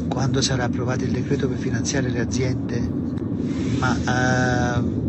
Quando 0.09 0.41
sarà 0.41 0.63
approvato 0.63 1.03
il 1.03 1.11
decreto 1.11 1.47
per 1.47 1.57
finanziare 1.57 2.09
le 2.09 2.19
aziende? 2.19 2.79
Ma... 3.79 4.79
Uh 4.79 5.02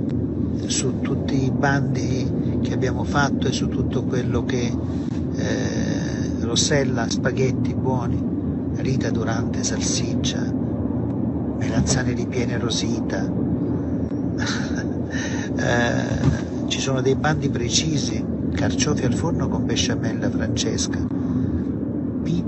su 0.66 1.00
tutti 1.00 1.44
i 1.44 1.50
bandi 1.50 2.60
che 2.62 2.72
abbiamo 2.72 3.04
fatto 3.04 3.46
e 3.48 3.52
su 3.52 3.68
tutto 3.68 4.04
quello 4.04 4.44
che 4.44 4.72
eh, 5.36 6.40
Rossella, 6.40 7.08
spaghetti 7.08 7.74
buoni, 7.74 8.22
Rita 8.76 9.10
Durante, 9.10 9.62
salsiccia, 9.62 10.40
melanzane 11.58 12.12
ripiene 12.12 12.58
rosita. 12.58 13.24
eh, 15.56 16.68
ci 16.68 16.80
sono 16.80 17.00
dei 17.00 17.14
bandi 17.14 17.48
precisi, 17.48 18.24
carciofi 18.52 19.04
al 19.04 19.14
forno 19.14 19.48
con 19.48 19.64
besciamella 19.64 20.30
Francesca, 20.30 20.98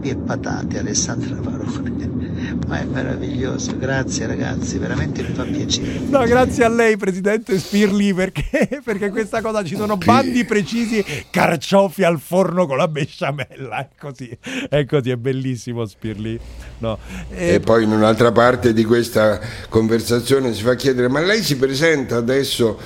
pipi 0.06 0.10
e 0.10 0.16
patate 0.16 0.78
Alessandra 0.78 1.36
Varone 1.40 2.14
ma 2.66 2.80
è 2.80 2.84
meraviglioso, 2.84 3.76
grazie 3.76 4.26
ragazzi, 4.26 4.78
veramente 4.78 5.22
mi 5.22 5.32
fa 5.32 5.44
piacere. 5.44 6.00
No, 6.08 6.24
grazie 6.24 6.64
a 6.64 6.68
lei 6.68 6.96
Presidente 6.96 7.58
Spirli 7.58 8.12
perché, 8.14 8.80
perché 8.84 9.10
questa 9.10 9.40
cosa 9.40 9.64
ci 9.64 9.74
sono 9.74 9.96
bandi 9.96 10.44
precisi, 10.44 11.04
carciofi 11.30 12.04
al 12.04 12.20
forno 12.20 12.66
con 12.66 12.76
la 12.76 12.88
besciamella, 12.88 13.78
è 13.78 13.88
così, 13.98 14.36
è 14.68 14.84
così, 14.84 15.10
è 15.10 15.16
bellissimo 15.16 15.86
Spirli. 15.86 16.38
No. 16.78 16.98
E... 17.30 17.54
e 17.54 17.60
poi 17.60 17.84
in 17.84 17.90
un'altra 17.90 18.32
parte 18.32 18.72
di 18.72 18.84
questa 18.84 19.40
conversazione 19.68 20.52
si 20.52 20.62
fa 20.62 20.74
chiedere, 20.74 21.08
ma 21.08 21.20
lei 21.20 21.42
si 21.42 21.56
presenta 21.56 22.16
adesso 22.16 22.78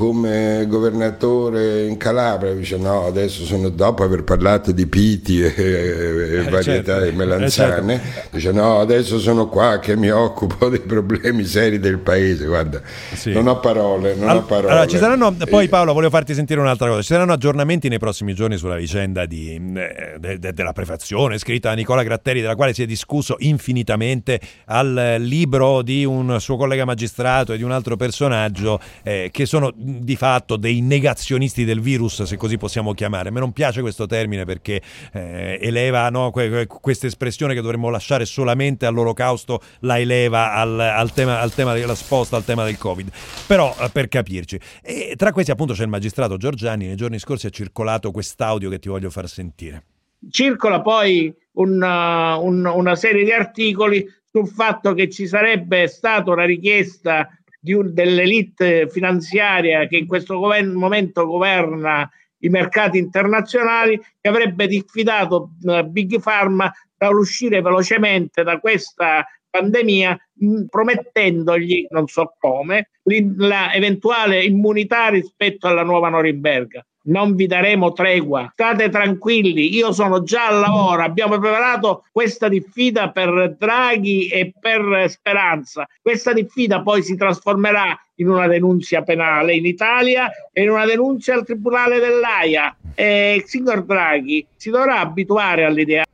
come 0.00 0.64
governatore 0.66 1.84
in 1.86 1.98
Calabria, 1.98 2.54
dice 2.54 2.78
no, 2.78 3.04
adesso 3.04 3.44
sono 3.44 3.68
dopo 3.68 4.02
aver 4.02 4.24
parlato 4.24 4.72
di 4.72 4.86
piti 4.86 5.42
e, 5.42 5.52
e 5.54 6.36
eh, 6.38 6.42
varietà 6.44 6.94
certo, 6.94 7.04
e 7.04 7.12
melanzane, 7.12 7.94
eh 7.94 8.00
certo. 8.00 8.28
dice 8.36 8.50
no, 8.50 8.80
adesso 8.80 9.18
sono 9.18 9.46
qua 9.48 9.78
che 9.78 9.96
mi 9.96 10.08
occupo 10.08 10.70
dei 10.70 10.80
problemi 10.80 11.44
seri 11.44 11.78
del 11.78 11.98
paese, 11.98 12.46
guarda, 12.46 12.80
sì. 13.12 13.32
non 13.32 13.46
ho 13.46 13.60
parole, 13.60 14.14
non 14.14 14.30
All- 14.30 14.36
ho 14.38 14.42
parole. 14.44 14.70
Allora, 14.70 14.86
ci 14.86 14.96
saranno, 14.96 15.36
poi 15.50 15.68
Paolo, 15.68 15.92
volevo 15.92 16.10
farti 16.10 16.32
sentire 16.32 16.60
un'altra 16.60 16.88
cosa, 16.88 17.02
ci 17.02 17.12
saranno 17.12 17.34
aggiornamenti 17.34 17.90
nei 17.90 17.98
prossimi 17.98 18.32
giorni 18.32 18.56
sulla 18.56 18.76
vicenda 18.76 19.26
di, 19.26 19.54
eh, 19.54 20.16
de, 20.18 20.38
de, 20.38 20.54
della 20.54 20.72
prefazione 20.72 21.36
scritta 21.36 21.68
da 21.68 21.74
Nicola 21.74 22.02
Gratteri, 22.02 22.40
della 22.40 22.56
quale 22.56 22.72
si 22.72 22.82
è 22.82 22.86
discusso 22.86 23.36
infinitamente 23.40 24.40
al 24.64 25.16
libro 25.18 25.82
di 25.82 26.06
un 26.06 26.40
suo 26.40 26.56
collega 26.56 26.86
magistrato 26.86 27.52
e 27.52 27.58
di 27.58 27.64
un 27.64 27.72
altro 27.72 27.96
personaggio 27.96 28.80
eh, 29.02 29.28
che 29.30 29.44
sono 29.44 29.70
di 29.98 30.16
fatto 30.16 30.56
dei 30.56 30.80
negazionisti 30.80 31.64
del 31.64 31.80
virus, 31.80 32.22
se 32.22 32.36
così 32.36 32.56
possiamo 32.56 32.94
chiamare. 32.94 33.28
A 33.28 33.32
me 33.32 33.40
non 33.40 33.52
piace 33.52 33.80
questo 33.80 34.06
termine 34.06 34.44
perché 34.44 34.80
eh, 35.12 35.58
eleva 35.60 36.08
no, 36.10 36.30
que- 36.30 36.66
questa 36.66 37.06
espressione 37.06 37.54
che 37.54 37.60
dovremmo 37.60 37.90
lasciare 37.90 38.24
solamente 38.24 38.86
all'olocausto, 38.86 39.60
la 39.80 39.98
eleva 39.98 40.54
al, 40.54 40.78
al, 40.78 41.12
tema, 41.12 41.40
al 41.40 41.52
tema 41.52 41.74
della 41.74 41.94
sposta, 41.94 42.36
al 42.36 42.44
tema 42.44 42.64
del 42.64 42.78
Covid. 42.78 43.10
Però 43.46 43.74
eh, 43.80 43.88
per 43.90 44.08
capirci. 44.08 44.58
E 44.82 45.14
tra 45.16 45.32
questi 45.32 45.50
appunto 45.50 45.72
c'è 45.72 45.82
il 45.82 45.88
magistrato 45.88 46.36
Giorgiani, 46.36 46.86
nei 46.86 46.96
giorni 46.96 47.18
scorsi 47.18 47.46
ha 47.46 47.50
circolato 47.50 48.10
quest'audio 48.10 48.70
che 48.70 48.78
ti 48.78 48.88
voglio 48.88 49.10
far 49.10 49.28
sentire. 49.28 49.84
Circola 50.30 50.82
poi 50.82 51.34
una, 51.52 52.36
un, 52.36 52.64
una 52.64 52.94
serie 52.94 53.24
di 53.24 53.32
articoli 53.32 54.06
sul 54.30 54.48
fatto 54.48 54.94
che 54.94 55.10
ci 55.10 55.26
sarebbe 55.26 55.88
stata 55.88 56.30
una 56.30 56.44
richiesta 56.44 57.28
un, 57.62 57.92
dell'elite 57.92 58.88
finanziaria 58.88 59.86
che 59.86 59.96
in 59.96 60.06
questo 60.06 60.38
governo, 60.38 60.78
momento 60.78 61.26
governa 61.26 62.08
i 62.42 62.48
mercati 62.48 62.98
internazionali, 62.98 64.00
che 64.20 64.28
avrebbe 64.28 64.66
diffidato 64.66 65.50
uh, 65.62 65.82
Big 65.84 66.20
Pharma 66.20 66.72
da 66.96 67.10
uscire 67.10 67.60
velocemente 67.60 68.42
da 68.42 68.58
questa 68.58 69.26
pandemia 69.50 70.18
mh, 70.32 70.64
promettendogli, 70.64 71.86
non 71.90 72.06
so 72.06 72.34
come, 72.38 72.90
l'eventuale 73.02 74.44
immunità 74.44 75.08
rispetto 75.08 75.66
alla 75.66 75.82
nuova 75.82 76.08
Norimberga 76.08 76.84
non 77.04 77.34
vi 77.34 77.46
daremo 77.46 77.92
tregua. 77.92 78.50
State 78.52 78.88
tranquilli, 78.88 79.74
io 79.74 79.92
sono 79.92 80.22
già 80.22 80.48
al 80.48 80.60
lavoro. 80.60 81.02
Abbiamo 81.02 81.38
preparato 81.38 82.04
questa 82.12 82.48
diffida 82.48 83.10
per 83.10 83.56
Draghi 83.58 84.28
e 84.28 84.52
per 84.58 85.06
Speranza. 85.08 85.86
Questa 86.02 86.32
diffida 86.32 86.82
poi 86.82 87.02
si 87.02 87.16
trasformerà 87.16 87.98
in 88.16 88.28
una 88.28 88.46
denuncia 88.46 89.02
penale 89.02 89.54
in 89.54 89.64
Italia 89.64 90.30
e 90.52 90.62
in 90.62 90.70
una 90.70 90.84
denuncia 90.84 91.34
al 91.34 91.44
Tribunale 91.44 91.98
dell'AIA. 91.98 92.76
E 92.94 93.34
il 93.36 93.44
signor 93.46 93.84
Draghi 93.84 94.46
si 94.56 94.70
dovrà 94.70 95.00
abituare 95.00 95.64
all'idea 95.64 96.04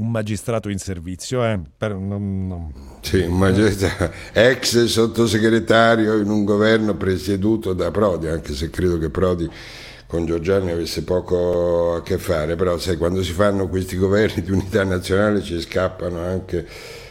un 0.00 0.10
magistrato 0.10 0.70
in 0.70 0.78
servizio, 0.78 1.44
eh? 1.44 1.60
per, 1.76 1.94
non, 1.94 2.46
non... 2.46 2.72
Sì, 3.02 3.20
un 3.20 3.36
magistrato, 3.36 4.10
ex 4.32 4.84
sottosegretario 4.84 6.16
in 6.16 6.30
un 6.30 6.44
governo 6.44 6.94
presieduto 6.96 7.74
da 7.74 7.90
Prodi, 7.90 8.28
anche 8.28 8.54
se 8.54 8.70
credo 8.70 8.98
che 8.98 9.10
Prodi 9.10 9.48
con 10.10 10.26
Giorgiani 10.26 10.72
avesse 10.72 11.04
poco 11.04 11.94
a 11.94 12.02
che 12.02 12.18
fare, 12.18 12.56
però 12.56 12.76
sai, 12.78 12.96
quando 12.96 13.22
si 13.22 13.30
fanno 13.30 13.68
questi 13.68 13.96
governi 13.96 14.42
di 14.42 14.50
unità 14.50 14.82
nazionale 14.82 15.40
ci 15.40 15.60
scappano 15.60 16.18
anche 16.18 16.66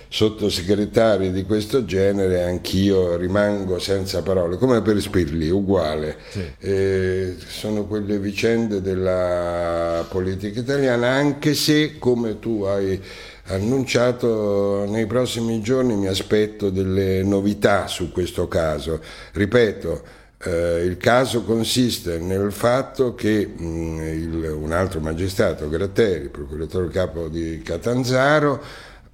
sottosegretari 0.09 1.31
di 1.31 1.43
questo 1.43 1.85
genere, 1.85 2.43
anch'io 2.43 3.15
rimango 3.15 3.79
senza 3.79 4.21
parole, 4.21 4.57
come 4.57 4.81
per 4.81 4.99
Spirli, 4.99 5.49
uguale. 5.49 6.17
Sì. 6.29 6.43
Eh, 6.59 7.35
sono 7.47 7.85
quelle 7.85 8.19
vicende 8.19 8.81
della 8.81 10.05
politica 10.09 10.59
italiana, 10.59 11.07
anche 11.07 11.53
se, 11.53 11.97
come 11.99 12.37
tu 12.39 12.63
hai 12.63 13.01
annunciato, 13.45 14.85
nei 14.89 15.05
prossimi 15.05 15.61
giorni 15.61 15.95
mi 15.95 16.07
aspetto 16.07 16.69
delle 16.69 17.23
novità 17.23 17.87
su 17.87 18.11
questo 18.11 18.49
caso. 18.49 18.99
Ripeto, 19.31 20.17
eh, 20.41 20.83
il 20.85 20.95
caso 20.97 21.43
consiste 21.43 22.17
nel 22.17 22.51
fatto 22.51 23.13
che 23.13 23.45
mh, 23.45 23.65
mm, 23.65 24.01
il, 24.01 24.57
un 24.57 24.71
altro 24.71 25.01
magistrato, 25.01 25.67
Gratteri, 25.67 26.29
procuratore 26.29 26.87
capo 26.87 27.27
di 27.27 27.61
Catanzaro, 27.61 28.61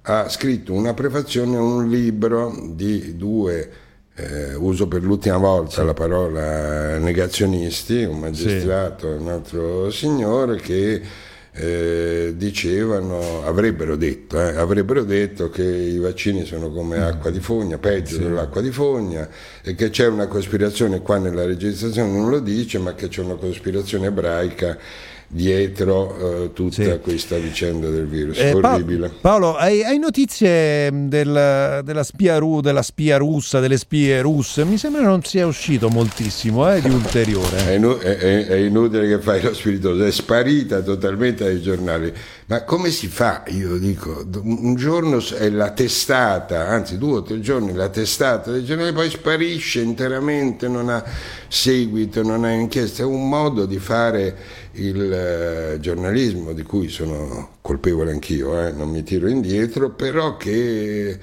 ha 0.02 0.28
scritto 0.28 0.72
una 0.72 0.94
prefazione 0.94 1.56
a 1.56 1.60
un 1.60 1.88
libro 1.88 2.54
di 2.70 3.16
due, 3.16 3.70
eh, 4.14 4.54
uso 4.54 4.86
per 4.86 5.02
l'ultima 5.02 5.36
volta 5.36 5.82
la 5.82 5.94
parola 5.94 6.96
negazionisti, 6.98 8.04
un 8.04 8.20
magistrato 8.20 9.12
e 9.12 9.16
sì. 9.16 9.22
un 9.22 9.28
altro 9.28 9.90
signore 9.90 10.56
che 10.58 11.02
eh, 11.58 12.34
dicevano, 12.36 13.42
avrebbero 13.44 13.96
detto, 13.96 14.38
eh, 14.38 14.56
avrebbero 14.56 15.04
detto 15.04 15.48
che 15.48 15.64
i 15.64 15.98
vaccini 15.98 16.44
sono 16.44 16.70
come 16.70 16.98
mm. 16.98 17.02
acqua 17.02 17.30
di 17.30 17.40
fogna, 17.40 17.78
peggio 17.78 18.16
sì. 18.16 18.22
dell'acqua 18.22 18.60
di 18.60 18.70
fogna 18.70 19.26
e 19.62 19.74
che 19.74 19.88
c'è 19.88 20.06
una 20.06 20.26
cospirazione, 20.26 21.00
qua 21.00 21.16
nella 21.16 21.46
registrazione 21.46 22.10
non 22.12 22.28
lo 22.28 22.40
dice, 22.40 22.78
ma 22.78 22.94
che 22.94 23.08
c'è 23.08 23.22
una 23.22 23.36
cospirazione 23.36 24.06
ebraica 24.06 24.76
dietro 25.28 26.44
uh, 26.44 26.52
tutta 26.52 26.82
sì. 26.82 26.98
questa 27.02 27.36
vicenda 27.36 27.88
del 27.88 28.06
virus. 28.06 28.38
Eh, 28.38 28.52
Orribile. 28.52 29.10
Paolo, 29.20 29.56
hai, 29.56 29.82
hai 29.82 29.98
notizie 29.98 30.90
del, 30.92 31.82
della, 31.84 32.04
spia 32.04 32.38
ru, 32.38 32.60
della, 32.60 32.82
spia 32.82 33.16
russa, 33.16 33.60
delle 33.60 33.76
spie 33.76 34.20
russe? 34.20 34.64
Mi 34.64 34.78
sembra 34.78 35.02
non 35.02 35.22
sia 35.24 35.46
uscito 35.46 35.88
moltissimo 35.88 36.72
eh, 36.72 36.80
di 36.80 36.90
ulteriore. 36.90 37.66
È, 37.66 37.72
inu- 37.72 37.98
è, 37.98 38.46
è, 38.46 38.54
inutile 38.54 39.08
che 39.08 39.20
fai 39.20 39.42
lo 39.42 39.52
spiritoso, 39.52 40.04
è 40.04 40.10
sparita 40.10 40.80
totalmente 40.80 41.44
dai 41.44 41.60
giornali. 41.60 42.12
Ma 42.46 42.62
come 42.62 42.90
si 42.90 43.08
fa? 43.08 43.42
Io 43.48 43.76
dico, 43.76 44.24
un 44.42 44.76
giorno 44.76 45.20
è 45.36 45.50
la 45.50 45.70
testata, 45.70 46.68
anzi 46.68 46.96
due 46.96 47.16
o 47.16 47.22
tre 47.22 47.40
giorni 47.40 47.72
la 47.74 47.88
testata 47.88 48.52
dei 48.52 48.64
giornali, 48.64 48.92
poi 48.92 49.10
sparisce 49.10 49.80
interamente, 49.80 50.68
non 50.68 50.88
ha 50.88 51.02
seguito, 51.48 52.22
non 52.22 52.44
ha 52.44 52.52
inchiesta. 52.52 53.02
È 53.02 53.06
un 53.06 53.28
modo 53.28 53.66
di 53.66 53.78
fare 53.78 54.36
il 54.76 55.12
eh, 55.12 55.78
giornalismo 55.80 56.52
di 56.52 56.62
cui 56.62 56.88
sono 56.88 57.56
colpevole 57.60 58.12
anch'io, 58.12 58.60
eh, 58.60 58.72
non 58.72 58.90
mi 58.90 59.02
tiro 59.02 59.28
indietro, 59.28 59.90
però 59.90 60.36
che 60.36 61.18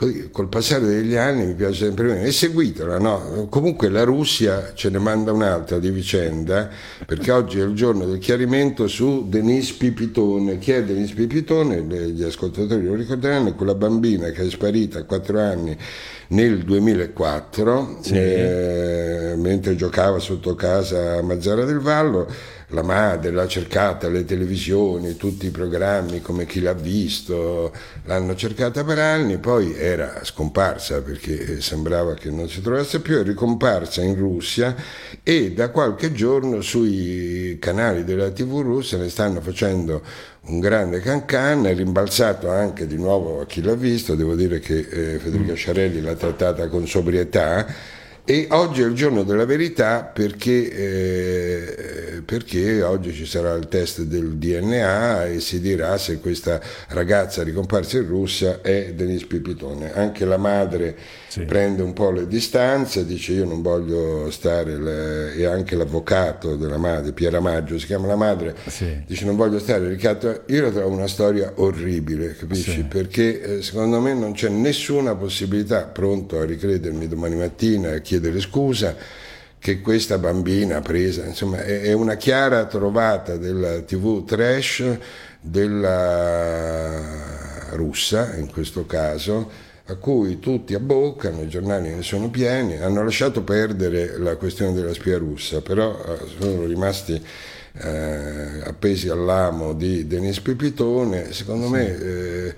così, 0.00 0.30
col 0.30 0.48
passare 0.48 0.86
degli 0.86 1.14
anni 1.14 1.44
mi 1.44 1.54
piace 1.54 1.84
sempre 1.84 2.04
meno. 2.04 2.24
E 2.24 2.32
seguitela, 2.32 2.98
no? 2.98 3.46
Comunque 3.50 3.90
la 3.90 4.02
Russia 4.04 4.72
ce 4.74 4.88
ne 4.88 4.98
manda 4.98 5.30
un'altra 5.32 5.78
di 5.78 5.90
vicenda, 5.90 6.70
perché 7.04 7.30
oggi 7.30 7.60
è 7.60 7.64
il 7.64 7.74
giorno 7.74 8.06
del 8.06 8.18
chiarimento 8.18 8.88
su 8.88 9.26
Denise 9.28 9.74
Pipitone. 9.76 10.58
Chi 10.58 10.72
è 10.72 10.82
Denise 10.82 11.14
Pipitone? 11.14 11.82
Gli 11.82 12.22
ascoltatori 12.22 12.86
lo 12.86 12.94
ricorderanno, 12.94 13.54
quella 13.54 13.74
bambina 13.74 14.30
che 14.30 14.46
è 14.46 14.48
sparita 14.50 15.00
a 15.00 15.04
quattro 15.04 15.38
anni 15.38 15.76
nel 16.30 16.64
2004, 16.64 17.98
sì. 18.02 18.14
eh, 18.14 19.34
mentre 19.36 19.76
giocava 19.76 20.18
sotto 20.18 20.54
casa 20.54 21.18
a 21.18 21.22
Mazzara 21.22 21.64
del 21.64 21.80
Vallo 21.80 22.58
la 22.72 22.82
madre 22.82 23.32
l'ha 23.32 23.48
cercata 23.48 24.06
alle 24.06 24.24
televisioni, 24.24 25.16
tutti 25.16 25.46
i 25.46 25.50
programmi 25.50 26.20
come 26.20 26.46
chi 26.46 26.60
l'ha 26.60 26.72
visto, 26.72 27.72
l'hanno 28.04 28.34
cercata 28.36 28.84
per 28.84 28.98
anni, 28.98 29.38
poi 29.38 29.74
era 29.76 30.20
scomparsa 30.22 31.02
perché 31.02 31.60
sembrava 31.60 32.14
che 32.14 32.30
non 32.30 32.48
si 32.48 32.60
trovasse 32.60 33.00
più, 33.00 33.18
è 33.18 33.22
ricomparsa 33.22 34.02
in 34.02 34.14
Russia 34.14 34.74
e 35.22 35.52
da 35.52 35.70
qualche 35.70 36.12
giorno 36.12 36.60
sui 36.60 37.56
canali 37.60 38.04
della 38.04 38.30
TV 38.30 38.60
russa 38.60 38.96
ne 38.96 39.08
stanno 39.08 39.40
facendo 39.40 40.02
un 40.42 40.58
grande 40.58 41.00
cancan, 41.00 41.66
è 41.66 41.74
rimbalzato 41.74 42.50
anche 42.50 42.86
di 42.86 42.96
nuovo 42.96 43.40
a 43.40 43.46
chi 43.46 43.62
l'ha 43.62 43.74
visto, 43.74 44.14
devo 44.14 44.34
dire 44.34 44.58
che 44.58 44.78
eh, 44.78 45.18
Federica 45.18 45.54
Sciarelli 45.54 46.00
l'ha 46.00 46.14
trattata 46.14 46.68
con 46.68 46.86
sobrietà 46.86 47.66
e 48.30 48.46
oggi 48.50 48.82
è 48.82 48.86
il 48.86 48.94
giorno 48.94 49.24
della 49.24 49.44
verità 49.44 50.04
perché, 50.04 50.70
eh, 50.70 52.22
perché, 52.24 52.80
oggi 52.80 53.12
ci 53.12 53.26
sarà 53.26 53.54
il 53.54 53.66
test 53.66 54.02
del 54.02 54.36
DNA 54.36 55.26
e 55.26 55.40
si 55.40 55.60
dirà 55.60 55.98
se 55.98 56.20
questa 56.20 56.60
ragazza 56.90 57.42
ricomparsa 57.42 57.96
in 57.96 58.06
Russia 58.06 58.60
è 58.60 58.92
Denise 58.94 59.26
Pipitone. 59.26 59.92
Anche 59.92 60.24
la 60.24 60.36
madre 60.36 60.96
sì. 61.26 61.40
prende 61.40 61.82
un 61.82 61.92
po' 61.92 62.12
le 62.12 62.28
distanze, 62.28 63.04
dice 63.04 63.32
io 63.32 63.46
non 63.46 63.62
voglio 63.62 64.30
stare, 64.30 64.78
le... 64.78 65.34
e 65.34 65.46
anche 65.46 65.74
l'avvocato 65.74 66.54
della 66.54 66.78
madre, 66.78 67.10
Piera 67.10 67.40
Maggio 67.40 67.80
si 67.80 67.86
chiama 67.86 68.06
la 68.06 68.14
madre, 68.14 68.54
sì. 68.68 69.02
dice 69.08 69.24
non 69.24 69.34
voglio 69.34 69.58
stare 69.58 69.88
ricatto. 69.88 70.42
Io 70.46 70.62
la 70.62 70.70
trovo 70.70 70.94
una 70.94 71.08
storia 71.08 71.54
orribile, 71.56 72.36
capisci? 72.36 72.70
Sì. 72.70 72.84
Perché 72.84 73.56
eh, 73.56 73.62
secondo 73.62 73.98
me 73.98 74.14
non 74.14 74.34
c'è 74.34 74.50
nessuna 74.50 75.16
possibilità, 75.16 75.82
pronto 75.82 76.38
a 76.38 76.44
ricredermi 76.44 77.08
domani 77.08 77.34
mattina 77.34 77.92
e 77.92 78.00
chiedere 78.02 78.18
scusa, 78.40 78.94
che 79.58 79.80
questa 79.80 80.18
bambina 80.18 80.80
presa, 80.80 81.24
insomma, 81.24 81.62
è, 81.62 81.82
è 81.82 81.92
una 81.92 82.16
chiara 82.16 82.64
trovata 82.66 83.36
della 83.36 83.80
TV 83.82 84.24
trash 84.24 84.84
della 85.40 86.88
russa 87.72 88.36
in 88.36 88.50
questo 88.50 88.86
caso 88.86 89.68
a 89.90 89.96
cui 89.96 90.38
tutti 90.38 90.74
abboccano, 90.74 91.42
i 91.42 91.48
giornali 91.48 91.92
ne 91.92 92.02
sono 92.02 92.30
pieni, 92.30 92.76
hanno 92.78 93.02
lasciato 93.02 93.42
perdere 93.42 94.18
la 94.18 94.36
questione 94.36 94.72
della 94.72 94.94
spia 94.94 95.18
russa, 95.18 95.60
però 95.62 95.92
eh, 95.92 96.18
sono 96.38 96.64
rimasti 96.64 97.20
eh, 97.72 98.60
appesi 98.64 99.08
all'amo 99.08 99.72
di 99.72 100.06
Denis 100.06 100.40
Pipitone, 100.40 101.32
secondo 101.32 101.66
sì. 101.66 101.72
me 101.72 102.00
eh, 102.00 102.54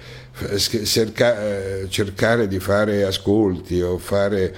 cerca, 0.84 1.42
eh, 1.42 1.86
cercare 1.88 2.48
di 2.48 2.58
fare 2.58 3.04
ascolti 3.04 3.80
o 3.80 3.96
fare, 3.96 4.54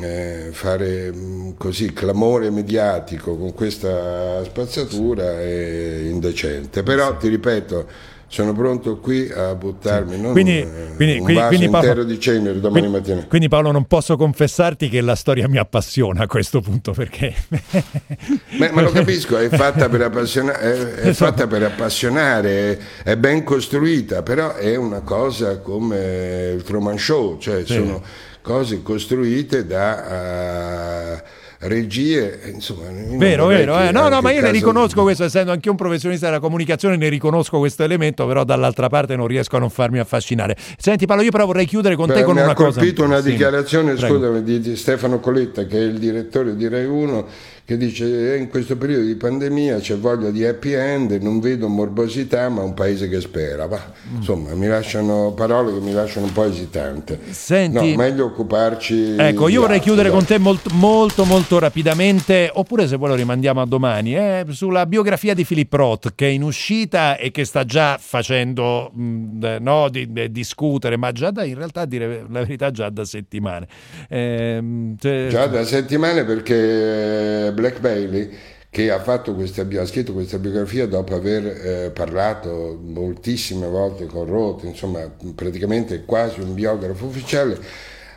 eh, 0.00 0.48
fare 0.52 1.12
mm, 1.12 1.50
così 1.56 1.92
clamore 1.92 2.50
mediatico 2.50 3.36
con 3.36 3.52
questa 3.54 4.42
spazzatura 4.44 5.40
è 5.40 6.00
indecente, 6.04 6.82
però 6.82 7.16
ti 7.16 7.28
ripeto 7.28 8.10
sono 8.32 8.54
pronto 8.54 8.96
qui 8.96 9.30
a 9.30 9.54
buttarmi 9.54 10.16
sì. 10.16 10.22
quindi, 10.30 10.60
un, 10.60 10.94
quindi, 10.96 11.18
un 11.18 11.24
quindi, 11.24 11.42
quindi 11.48 11.68
Paolo, 11.68 11.86
intero 11.86 12.04
di 12.04 12.18
cenere 12.18 12.60
domani 12.60 12.88
quindi, 12.88 12.98
mattina. 12.98 13.26
Quindi 13.26 13.48
Paolo 13.48 13.72
non 13.72 13.84
posso 13.84 14.16
confessarti 14.16 14.88
che 14.88 15.02
la 15.02 15.14
storia 15.14 15.46
mi 15.48 15.58
appassiona 15.58 16.22
a 16.22 16.26
questo 16.26 16.62
punto 16.62 16.92
perché... 16.92 17.34
Beh, 18.56 18.70
ma 18.70 18.80
lo 18.80 18.90
capisco, 18.90 19.36
è 19.36 19.50
fatta 19.50 19.90
per, 19.90 20.00
appassiona- 20.00 20.58
è, 20.58 20.72
è 20.72 21.12
fatta 21.12 21.46
per 21.46 21.62
appassionare, 21.64 22.80
è 23.04 23.18
ben 23.18 23.44
costruita, 23.44 24.22
però 24.22 24.54
è 24.54 24.76
una 24.76 25.00
cosa 25.00 25.58
come 25.58 26.52
il 26.54 26.62
Truman 26.62 26.98
Show, 26.98 27.36
cioè 27.36 27.66
sì. 27.66 27.74
sono 27.74 28.02
cose 28.42 28.82
costruite 28.82 29.66
da... 29.66 31.20
Uh, 31.22 31.40
regie, 31.62 32.40
insomma... 32.52 32.88
Vero, 33.16 33.46
vero, 33.46 33.78
eh. 33.78 33.92
no, 33.92 34.08
no, 34.08 34.20
ma 34.20 34.30
io 34.32 34.40
ne 34.40 34.50
riconosco 34.50 34.98
di... 34.98 35.02
questo, 35.02 35.24
essendo 35.24 35.52
anche 35.52 35.68
un 35.70 35.76
professionista 35.76 36.26
della 36.26 36.40
comunicazione, 36.40 36.96
ne 36.96 37.08
riconosco 37.08 37.58
questo 37.58 37.84
elemento, 37.84 38.26
però 38.26 38.44
dall'altra 38.44 38.88
parte 38.88 39.14
non 39.16 39.26
riesco 39.26 39.56
a 39.56 39.58
non 39.60 39.70
farmi 39.70 39.98
affascinare. 39.98 40.56
Senti 40.76 41.06
Paolo, 41.06 41.22
io 41.22 41.30
però 41.30 41.46
vorrei 41.46 41.66
chiudere 41.66 41.94
con 41.94 42.06
Beh, 42.06 42.14
te 42.14 42.22
con 42.22 42.36
una 42.36 42.54
cosa... 42.54 42.80
Mi 42.80 42.86
ha 42.88 42.92
colpito 42.92 43.04
una 43.04 43.20
dichiarazione, 43.20 43.96
sì, 43.96 44.06
scusami, 44.06 44.42
di 44.42 44.76
Stefano 44.76 45.20
Coletta, 45.20 45.64
che 45.66 45.78
è 45.78 45.82
il 45.82 45.98
direttore 45.98 46.56
di 46.56 46.68
Rai 46.68 46.86
1, 46.86 47.26
che 47.72 47.78
dice 47.78 48.34
eh, 48.34 48.36
in 48.36 48.48
questo 48.48 48.76
periodo 48.76 49.04
di 49.04 49.14
pandemia 49.14 49.78
c'è 49.78 49.96
voglia 49.96 50.30
di 50.30 50.44
happy 50.44 50.72
end, 50.72 51.12
non 51.22 51.40
vedo 51.40 51.68
morbosità 51.68 52.48
ma 52.48 52.62
un 52.62 52.74
paese 52.74 53.08
che 53.08 53.20
spera. 53.20 53.66
Ma, 53.66 53.80
insomma, 54.14 54.54
mi 54.54 54.66
lasciano 54.66 55.32
parole 55.32 55.72
che 55.72 55.80
mi 55.80 55.92
lasciano 55.92 56.26
un 56.26 56.32
po' 56.32 56.44
esitante. 56.44 57.18
Senti, 57.30 57.90
no, 57.90 57.96
meglio 57.96 58.26
occuparci. 58.26 59.16
Ecco, 59.18 59.48
io 59.48 59.62
vorrei 59.62 59.80
chiudere 59.80 60.08
dai. 60.08 60.18
con 60.18 60.26
te 60.26 60.38
molto, 60.38 60.70
molto, 60.74 61.24
molto 61.24 61.58
rapidamente, 61.58 62.50
oppure 62.52 62.86
se 62.86 62.96
vuoi 62.96 63.10
lo 63.10 63.14
rimandiamo 63.14 63.60
a 63.60 63.66
domani, 63.66 64.16
eh, 64.16 64.44
sulla 64.50 64.86
biografia 64.86 65.34
di 65.34 65.44
Philip 65.44 65.72
Roth 65.72 66.12
che 66.14 66.26
è 66.26 66.30
in 66.30 66.42
uscita 66.42 67.16
e 67.16 67.30
che 67.30 67.44
sta 67.44 67.64
già 67.64 67.98
facendo 67.98 68.90
mh, 68.92 69.56
no, 69.60 69.88
di, 69.88 70.12
di, 70.12 70.30
discutere, 70.30 70.96
ma 70.96 71.12
già 71.12 71.30
da, 71.30 71.44
in 71.44 71.54
realtà, 71.54 71.84
dire 71.86 72.26
la 72.28 72.40
verità, 72.40 72.70
già 72.70 72.90
da 72.90 73.04
settimane. 73.04 73.66
Eh, 74.08 74.94
te... 74.98 75.28
Già 75.30 75.46
da 75.46 75.64
settimane 75.64 76.24
perché 76.24 77.52
Black 77.62 77.78
Bailey 77.78 78.28
che 78.68 78.90
ha, 78.90 78.98
questa, 78.98 79.62
ha, 79.62 79.86
scritto 79.86 80.12
questa 80.12 80.38
biografia 80.38 80.86
dopo 80.86 81.14
aver 81.14 81.46
eh, 81.46 81.90
parlato 81.90 82.80
moltissime 82.82 83.66
volte 83.68 84.06
con 84.06 84.24
Roth, 84.24 84.64
insomma 84.64 85.00
praticamente 85.34 86.04
quasi 86.04 86.40
un 86.40 86.54
biografo 86.54 87.04
ufficiale, 87.04 87.60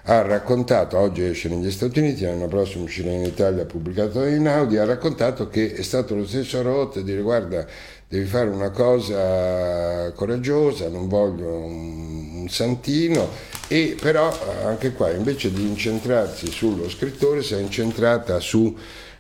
ha 0.04 0.22
raccontato, 0.22 0.98
oggi 0.98 1.26
esce 1.26 1.50
negli 1.50 1.70
Stati 1.70 2.00
Uniti, 2.00 2.24
l'anno 2.24 2.48
prossimo 2.48 2.86
uscirà 2.86 3.12
in 3.12 3.24
Italia 3.24 3.66
pubblicato 3.66 4.24
in 4.26 4.48
Audi, 4.48 4.78
ha 4.78 4.86
raccontato 4.86 5.50
che 5.50 5.74
è 5.74 5.82
stato 5.82 6.16
lo 6.16 6.26
stesso 6.26 6.62
Roth 6.62 6.98
a 6.98 7.02
dire 7.02 7.22
guarda 7.22 7.68
devi 8.08 8.26
fare 8.26 8.50
una 8.50 8.70
cosa 8.70 10.12
coraggiosa, 10.14 10.88
non 10.88 11.08
voglio 11.10 11.50
un, 11.50 12.42
un 12.42 12.50
santino, 12.50 13.30
e 13.68 13.98
però 14.00 14.32
anche 14.64 14.94
qua 14.94 15.12
invece 15.12 15.52
di 15.52 15.64
incentrarsi 15.64 16.48
sullo 16.50 16.90
scrittore 16.90 17.44
si 17.44 17.56
è 17.56 17.60
incentrata 17.60 18.40
su 18.40 18.74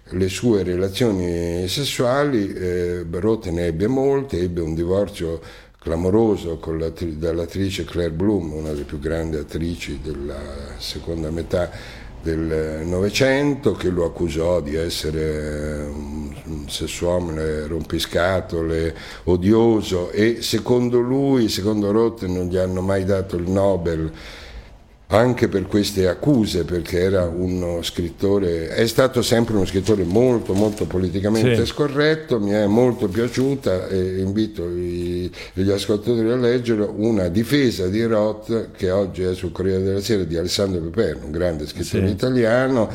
le 0.09 0.29
sue 0.29 0.63
relazioni 0.63 1.67
sessuali, 1.67 2.53
eh, 2.53 3.05
Roth 3.09 3.47
ne 3.47 3.67
ebbe 3.67 3.87
molte, 3.87 4.39
ebbe 4.39 4.61
un 4.61 4.75
divorzio 4.75 5.39
clamoroso 5.79 6.57
con 6.57 6.77
dall'attrice 6.77 7.85
Claire 7.85 8.11
Bloom, 8.11 8.53
una 8.53 8.69
delle 8.71 8.83
più 8.83 8.99
grandi 8.99 9.37
attrici 9.37 9.99
della 10.03 10.39
seconda 10.77 11.29
metà 11.31 11.69
del 12.21 12.81
Novecento, 12.85 13.73
che 13.73 13.89
lo 13.89 14.05
accusò 14.05 14.61
di 14.61 14.75
essere 14.75 15.85
un, 15.85 16.65
sessuomene 16.67 17.67
rompiscatole, 17.67 18.95
odioso 19.25 20.09
e 20.09 20.41
secondo 20.41 20.99
lui, 20.99 21.49
secondo 21.49 21.91
Roth, 21.91 22.25
non 22.25 22.47
gli 22.47 22.57
hanno 22.57 22.81
mai 22.81 23.05
dato 23.05 23.35
il 23.35 23.49
Nobel 23.49 24.11
anche 25.15 25.47
per 25.47 25.67
queste 25.67 26.07
accuse, 26.07 26.63
perché 26.63 26.99
era 26.99 27.25
uno 27.25 27.81
scrittore, 27.81 28.69
è 28.69 28.85
stato 28.87 29.21
sempre 29.21 29.55
uno 29.55 29.65
scrittore 29.65 30.03
molto 30.03 30.53
molto 30.53 30.85
politicamente 30.85 31.57
sì. 31.57 31.65
scorretto, 31.65 32.39
mi 32.39 32.51
è 32.51 32.65
molto 32.65 33.07
piaciuta 33.07 33.87
e 33.87 34.19
invito 34.19 34.67
i, 34.67 35.31
gli 35.53 35.71
ascoltatori 35.71 36.29
a 36.29 36.35
leggere 36.35 36.87
una 36.95 37.27
difesa 37.27 37.87
di 37.87 38.03
Roth 38.03 38.71
che 38.75 38.91
oggi 38.91 39.23
è 39.23 39.33
sul 39.33 39.51
Corriere 39.51 39.83
della 39.83 40.01
Sera 40.01 40.23
di 40.23 40.37
Alessandro 40.37 40.81
Peperno, 40.81 41.25
un 41.25 41.31
grande 41.31 41.65
scrittore 41.67 42.07
sì. 42.07 42.13
italiano 42.13 42.89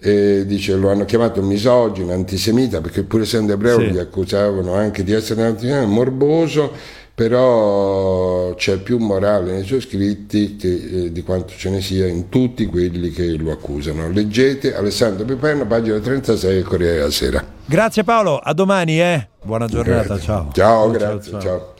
eh, 0.00 0.44
dice 0.46 0.74
lo 0.76 0.90
hanno 0.90 1.04
chiamato 1.04 1.42
misogino, 1.42 2.12
antisemita, 2.12 2.80
perché 2.80 3.02
pur 3.02 3.20
essendo 3.20 3.52
ebreo 3.52 3.78
sì. 3.78 3.90
gli 3.90 3.98
accusavano 3.98 4.74
anche 4.74 5.04
di 5.04 5.12
essere 5.12 5.42
antisemita, 5.44 5.86
morboso, 5.86 6.72
però 7.20 8.54
c'è 8.54 8.78
più 8.78 8.96
morale 8.96 9.52
nei 9.52 9.64
suoi 9.64 9.82
scritti 9.82 10.56
che, 10.56 10.68
eh, 10.68 11.12
di 11.12 11.22
quanto 11.22 11.52
ce 11.54 11.68
ne 11.68 11.82
sia 11.82 12.06
in 12.06 12.30
tutti 12.30 12.64
quelli 12.64 13.10
che 13.10 13.36
lo 13.36 13.52
accusano. 13.52 14.08
Leggete 14.10 14.74
Alessandro 14.74 15.26
Piperno, 15.26 15.66
pagina 15.66 15.98
36 15.98 16.54
del 16.54 16.64
Corriere 16.64 16.94
della 16.94 17.10
Sera. 17.10 17.44
Grazie 17.66 18.04
Paolo, 18.04 18.38
a 18.38 18.54
domani 18.54 19.02
eh. 19.02 19.28
Buona 19.42 19.66
giornata, 19.66 20.18
ciao. 20.18 20.48
Ciao, 20.54 20.90
ciao 20.90 20.90
grazie, 20.90 21.30
ciao. 21.32 21.40
ciao. 21.42 21.74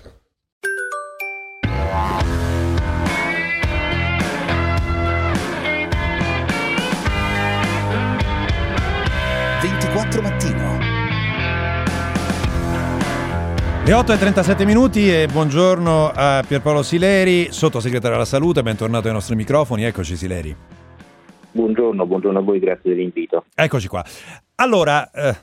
Le 13.83 13.95
8 13.95 14.13
e 14.13 14.19
37 14.19 14.67
minuti 14.67 15.11
e 15.11 15.27
buongiorno 15.27 16.13
a 16.15 16.45
Pierpaolo 16.47 16.83
Sileri, 16.83 17.51
sottosegretario 17.51 18.15
alla 18.15 18.27
salute, 18.27 18.63
bentornato 18.63 19.09
ai 19.09 19.15
nostri 19.15 19.35
microfoni, 19.35 19.85
eccoci 19.85 20.17
Sileri. 20.17 20.55
Buongiorno, 21.51 22.07
buongiorno 22.07 22.39
a 22.39 22.43
voi, 22.43 22.61
grazie 22.61 22.91
dell'invito. 22.91 23.47
Eccoci 23.55 23.89
qua. 23.89 24.05
Allora, 24.57 25.11
eh, 25.11 25.35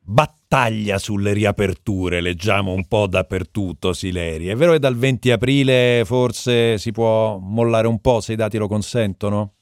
battaglia 0.00 0.98
sulle 0.98 1.32
riaperture, 1.32 2.20
leggiamo 2.20 2.72
un 2.72 2.86
po' 2.86 3.06
dappertutto 3.06 3.92
Sileri. 3.94 4.48
È 4.48 4.56
vero 4.56 4.72
che 4.72 4.80
dal 4.80 4.96
20 4.96 5.30
aprile 5.30 6.02
forse 6.04 6.76
si 6.78 6.90
può 6.90 7.38
mollare 7.38 7.86
un 7.86 8.00
po' 8.00 8.20
se 8.20 8.34
i 8.34 8.36
dati 8.36 8.58
lo 8.58 8.68
consentono? 8.68 9.53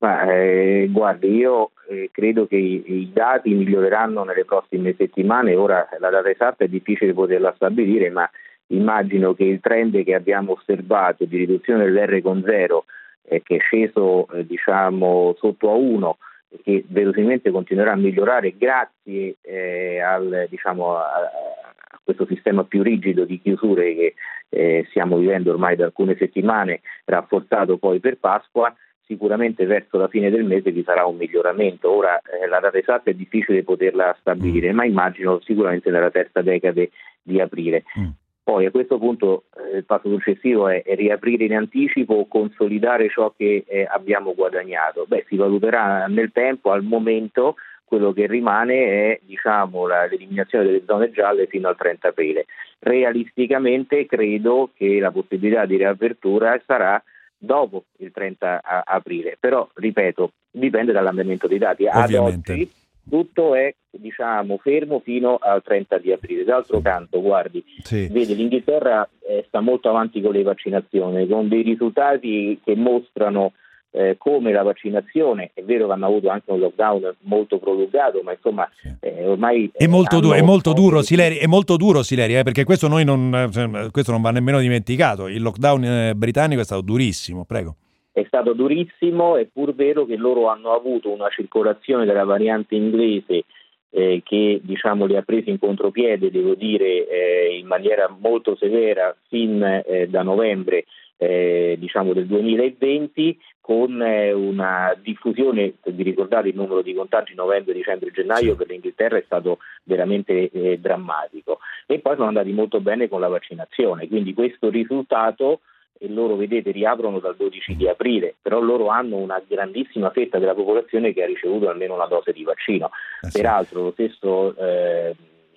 Ma, 0.00 0.32
eh, 0.32 0.88
guardi, 0.90 1.28
io 1.28 1.72
eh, 1.88 2.08
credo 2.10 2.46
che 2.46 2.56
i, 2.56 2.82
i, 2.86 3.10
dati 3.12 3.52
miglioreranno 3.52 4.24
nelle 4.24 4.46
prossime 4.46 4.94
settimane, 4.96 5.54
ora 5.54 5.86
la 5.98 6.08
data 6.08 6.30
esatta 6.30 6.64
è 6.64 6.68
difficile 6.68 7.12
poterla 7.12 7.52
stabilire, 7.54 8.08
ma 8.08 8.28
immagino 8.68 9.34
che 9.34 9.44
il 9.44 9.60
trend 9.60 10.02
che 10.02 10.14
abbiamo 10.14 10.52
osservato 10.52 11.26
di 11.26 11.36
riduzione 11.36 11.84
dell'R 11.84 12.22
con 12.22 12.42
zero, 12.46 12.86
eh, 13.24 13.42
che 13.42 13.56
è 13.56 13.58
sceso 13.58 14.26
eh, 14.32 14.46
diciamo, 14.46 15.34
sotto 15.38 15.70
a 15.70 15.74
1, 15.74 16.16
che 16.62 16.82
verosimilmente 16.88 17.50
continuerà 17.50 17.92
a 17.92 17.96
migliorare 17.96 18.56
grazie 18.56 19.36
eh, 19.42 20.00
al, 20.00 20.46
diciamo, 20.48 20.96
a, 20.96 21.02
a, 21.02 22.00
questo 22.02 22.24
sistema 22.24 22.64
più 22.64 22.82
rigido 22.82 23.26
di 23.26 23.38
chiusure 23.38 23.94
che 23.94 24.14
eh, 24.48 24.86
stiamo 24.88 25.18
vivendo 25.18 25.50
ormai 25.50 25.76
da 25.76 25.84
alcune 25.84 26.16
settimane, 26.16 26.80
rafforzato 27.04 27.76
poi 27.76 28.00
per 28.00 28.16
Pasqua, 28.16 28.74
sicuramente 29.10 29.66
verso 29.66 29.98
la 29.98 30.06
fine 30.06 30.30
del 30.30 30.44
mese 30.44 30.70
vi 30.70 30.84
sarà 30.84 31.04
un 31.04 31.16
miglioramento. 31.16 31.90
Ora 31.90 32.20
eh, 32.20 32.46
la 32.46 32.60
data 32.60 32.78
esatta 32.78 33.10
è 33.10 33.14
difficile 33.14 33.64
poterla 33.64 34.16
stabilire, 34.20 34.72
mm. 34.72 34.76
ma 34.76 34.84
immagino 34.84 35.40
sicuramente 35.40 35.90
nella 35.90 36.12
terza 36.12 36.42
decade 36.42 36.90
di 37.20 37.40
aprile. 37.40 37.82
Mm. 37.98 38.10
Poi 38.44 38.66
a 38.66 38.70
questo 38.70 38.98
punto 38.98 39.44
eh, 39.56 39.78
il 39.78 39.84
passo 39.84 40.08
successivo 40.08 40.68
è, 40.68 40.82
è, 40.84 40.94
riaprire 40.94 41.44
in 41.44 41.56
anticipo 41.56 42.14
o 42.14 42.28
consolidare 42.28 43.08
ciò 43.08 43.34
che 43.36 43.64
eh, 43.66 43.86
abbiamo 43.90 44.32
guadagnato. 44.32 45.06
Beh, 45.08 45.24
si 45.28 45.36
valuterà 45.36 46.06
nel 46.06 46.30
tempo, 46.32 46.70
al 46.70 46.84
momento 46.84 47.56
quello 47.84 48.12
che 48.12 48.28
rimane 48.28 48.74
è 48.86 49.20
diciamo, 49.24 49.88
la, 49.88 50.06
l'eliminazione 50.06 50.64
delle 50.64 50.84
zone 50.86 51.10
gialle 51.10 51.48
fino 51.48 51.66
al 51.66 51.76
30 51.76 52.08
aprile. 52.08 52.46
Realisticamente 52.78 54.06
credo 54.06 54.70
che 54.72 55.00
la 55.00 55.10
possibilità 55.10 55.66
di 55.66 55.76
riapertura 55.76 56.60
sarà 56.64 57.02
dopo 57.40 57.84
il 57.98 58.12
30 58.12 58.60
aprile, 58.84 59.36
però 59.40 59.68
ripeto, 59.74 60.32
dipende 60.50 60.92
dall'andamento 60.92 61.46
dei 61.46 61.58
dati. 61.58 61.86
Ovviamente. 61.86 62.52
Ad 62.52 62.58
oggi 62.58 62.70
tutto 63.08 63.54
è 63.54 63.74
diciamo, 63.90 64.58
fermo 64.58 65.00
fino 65.00 65.36
al 65.40 65.62
30 65.62 65.98
di 65.98 66.12
aprile. 66.12 66.44
D'altro 66.44 66.80
canto, 66.80 67.20
guardi, 67.20 67.64
sì. 67.82 68.06
vede, 68.08 68.34
l'Inghilterra 68.34 69.08
eh, 69.26 69.44
sta 69.48 69.60
molto 69.60 69.88
avanti 69.88 70.20
con 70.20 70.32
le 70.32 70.42
vaccinazioni, 70.42 71.26
con 71.26 71.48
dei 71.48 71.62
risultati 71.62 72.60
che 72.62 72.76
mostrano 72.76 73.52
eh, 73.92 74.16
come 74.18 74.52
la 74.52 74.62
vaccinazione, 74.62 75.50
è 75.54 75.62
vero 75.62 75.86
che 75.86 75.92
hanno 75.92 76.06
avuto 76.06 76.28
anche 76.28 76.50
un 76.50 76.60
lockdown 76.60 77.16
molto 77.22 77.58
prolungato, 77.58 78.20
ma 78.22 78.32
insomma 78.32 78.68
eh, 79.00 79.26
ormai... 79.26 79.70
È 79.72 79.86
molto, 79.86 80.20
du- 80.20 80.32
è 80.32 80.42
molto 80.42 80.72
duro, 80.72 81.02
Sileri, 81.02 81.36
è 81.36 81.46
molto 81.46 81.76
duro 81.76 82.02
Sileri, 82.02 82.36
eh, 82.36 82.42
perché 82.42 82.64
questo, 82.64 82.88
noi 82.88 83.04
non, 83.04 83.48
cioè, 83.52 83.90
questo 83.90 84.12
non 84.12 84.22
va 84.22 84.30
nemmeno 84.30 84.60
dimenticato, 84.60 85.26
il 85.26 85.42
lockdown 85.42 85.84
eh, 85.84 86.14
britannico 86.14 86.60
è 86.60 86.64
stato 86.64 86.82
durissimo, 86.82 87.44
prego. 87.44 87.76
È 88.12 88.24
stato 88.26 88.52
durissimo, 88.52 89.36
è 89.36 89.46
pur 89.46 89.74
vero 89.74 90.04
che 90.04 90.16
loro 90.16 90.48
hanno 90.48 90.72
avuto 90.72 91.10
una 91.10 91.28
circolazione 91.28 92.04
della 92.04 92.24
variante 92.24 92.74
inglese 92.74 93.44
eh, 93.90 94.20
che 94.24 94.60
diciamo, 94.62 95.06
li 95.06 95.16
ha 95.16 95.22
presi 95.22 95.50
in 95.50 95.58
contropiede, 95.58 96.30
devo 96.30 96.54
dire, 96.54 97.08
eh, 97.08 97.58
in 97.58 97.66
maniera 97.66 98.14
molto 98.20 98.56
severa 98.56 99.16
fin 99.28 99.62
eh, 99.62 100.08
da 100.08 100.22
novembre 100.22 100.84
eh, 101.22 101.76
diciamo 101.78 102.14
del 102.14 102.26
2020 102.26 103.38
con 103.60 104.00
eh, 104.02 104.32
una 104.32 104.96
diffusione, 105.00 105.74
vi 105.84 106.02
ricordate 106.02 106.48
il 106.48 106.54
numero 106.54 106.80
di 106.80 106.94
contagi 106.94 107.34
novembre, 107.34 107.74
dicembre, 107.74 108.10
gennaio 108.10 108.56
per 108.56 108.68
l'Inghilterra 108.68 109.18
è 109.18 109.22
stato 109.26 109.58
veramente 109.84 110.50
eh, 110.50 110.78
drammatico 110.78 111.58
e 111.86 111.98
poi 111.98 112.14
sono 112.16 112.28
andati 112.28 112.52
molto 112.52 112.80
bene 112.80 113.06
con 113.06 113.20
la 113.20 113.28
vaccinazione, 113.28 114.08
quindi 114.08 114.32
questo 114.32 114.70
risultato 114.70 115.60
e 115.98 116.08
loro 116.08 116.36
vedete 116.36 116.70
riaprono 116.70 117.18
dal 117.18 117.36
12 117.36 117.76
di 117.76 117.86
aprile, 117.86 118.34
però 118.40 118.58
loro 118.58 118.88
hanno 118.88 119.16
una 119.16 119.42
grandissima 119.46 120.08
fetta 120.08 120.38
della 120.38 120.54
popolazione 120.54 121.12
che 121.12 121.22
ha 121.22 121.26
ricevuto 121.26 121.68
almeno 121.68 121.94
una 121.94 122.06
dose 122.06 122.32
di 122.32 122.42
vaccino. 122.44 122.90
Sì. 123.20 123.38
Peraltro 123.38 123.82
lo 123.82 123.90
stesso, 123.92 124.56
eh, 124.56 125.14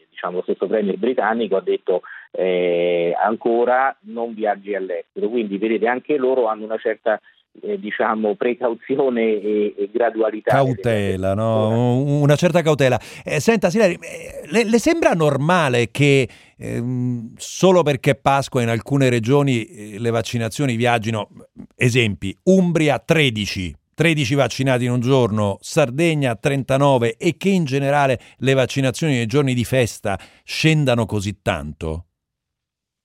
diciamo, 0.09 0.35
lo 0.37 0.41
stesso 0.41 0.67
premier 0.67 0.97
britannico 0.97 1.55
ha 1.55 1.61
detto 1.61 2.01
eh, 2.35 3.15
ancora 3.21 3.95
non 4.01 4.33
viaggi 4.33 4.73
all'estero, 4.73 5.29
quindi 5.29 5.57
vedete 5.57 5.87
anche 5.87 6.17
loro 6.17 6.47
hanno 6.47 6.65
una 6.65 6.77
certa 6.77 7.19
eh, 7.61 7.79
diciamo 7.79 8.35
precauzione 8.35 9.21
e, 9.21 9.75
e 9.77 9.89
gradualità. 9.91 10.51
Cautela, 10.51 11.35
no? 11.35 12.01
una 12.01 12.35
certa 12.35 12.61
cautela. 12.61 12.99
Eh, 13.23 13.39
senta 13.39 13.69
Sileri, 13.69 13.93
eh, 13.93 14.47
le, 14.47 14.63
le, 14.63 14.79
sembra 14.79 15.11
normale 15.11 15.91
che 15.91 16.27
ehm, 16.57 17.33
solo 17.37 17.83
perché 17.83 18.15
Pasqua 18.15 18.61
in 18.61 18.69
alcune 18.69 19.09
regioni 19.09 19.65
eh, 19.65 19.99
le 19.99 20.09
vaccinazioni 20.09 20.75
viaggino, 20.75 21.29
esempi, 21.75 22.35
Umbria 22.45 22.97
13, 22.97 23.75
13 23.93 24.35
vaccinati 24.35 24.85
in 24.85 24.91
un 24.91 24.99
giorno, 24.99 25.57
Sardegna 25.61 26.35
39 26.35 27.17
e 27.17 27.37
che 27.37 27.49
in 27.49 27.65
generale 27.65 28.19
le 28.37 28.53
vaccinazioni 28.55 29.13
nei 29.13 29.27
giorni 29.27 29.53
di 29.53 29.63
festa 29.63 30.17
scendano 30.43 31.05
così 31.05 31.41
tanto? 31.43 32.05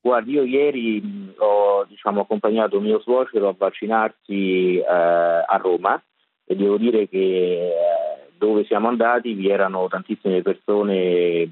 Guardi, 0.09 0.33
io 0.33 0.43
ieri 0.45 1.35
ho 1.37 1.85
diciamo, 1.85 2.23
accompagnato 2.23 2.81
mio 2.81 2.99
suocero 3.01 3.49
a 3.49 3.55
vaccinarsi 3.57 4.79
eh, 4.79 4.83
a 4.83 5.61
Roma 5.61 6.03
e 6.47 6.57
devo 6.57 6.79
dire 6.79 7.07
che 7.11 7.19
eh, 7.19 8.31
dove 8.39 8.65
siamo 8.65 8.89
andati 8.89 9.35
vi 9.35 9.51
erano 9.51 9.87
tantissime 9.87 10.41
persone 10.41 10.95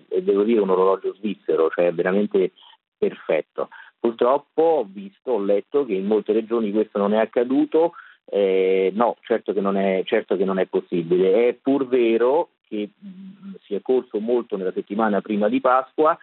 e 0.08 0.22
devo 0.22 0.42
dire 0.42 0.60
un 0.60 0.70
orologio 0.70 1.12
svizzero, 1.16 1.68
cioè 1.68 1.92
veramente 1.92 2.52
perfetto. 2.96 3.68
Purtroppo 4.00 4.62
ho 4.62 4.88
visto, 4.90 5.32
ho 5.32 5.44
letto 5.44 5.84
che 5.84 5.92
in 5.92 6.06
molte 6.06 6.32
regioni 6.32 6.72
questo 6.72 6.96
non 6.96 7.12
è 7.12 7.18
accaduto, 7.18 7.92
eh, 8.24 8.90
no, 8.94 9.18
certo 9.20 9.52
che, 9.52 9.60
è, 9.60 10.02
certo 10.06 10.34
che, 10.38 10.46
non 10.46 10.58
è, 10.58 10.64
possibile. 10.64 11.48
È 11.48 11.52
pur 11.60 11.86
vero 11.86 12.52
che 12.66 12.88
mh, 12.98 13.56
si 13.64 13.74
è 13.74 13.82
corso 13.82 14.18
molto 14.18 14.56
nella 14.56 14.72
settimana 14.72 15.20
prima 15.20 15.50
di 15.50 15.60
Pasqua 15.60 16.16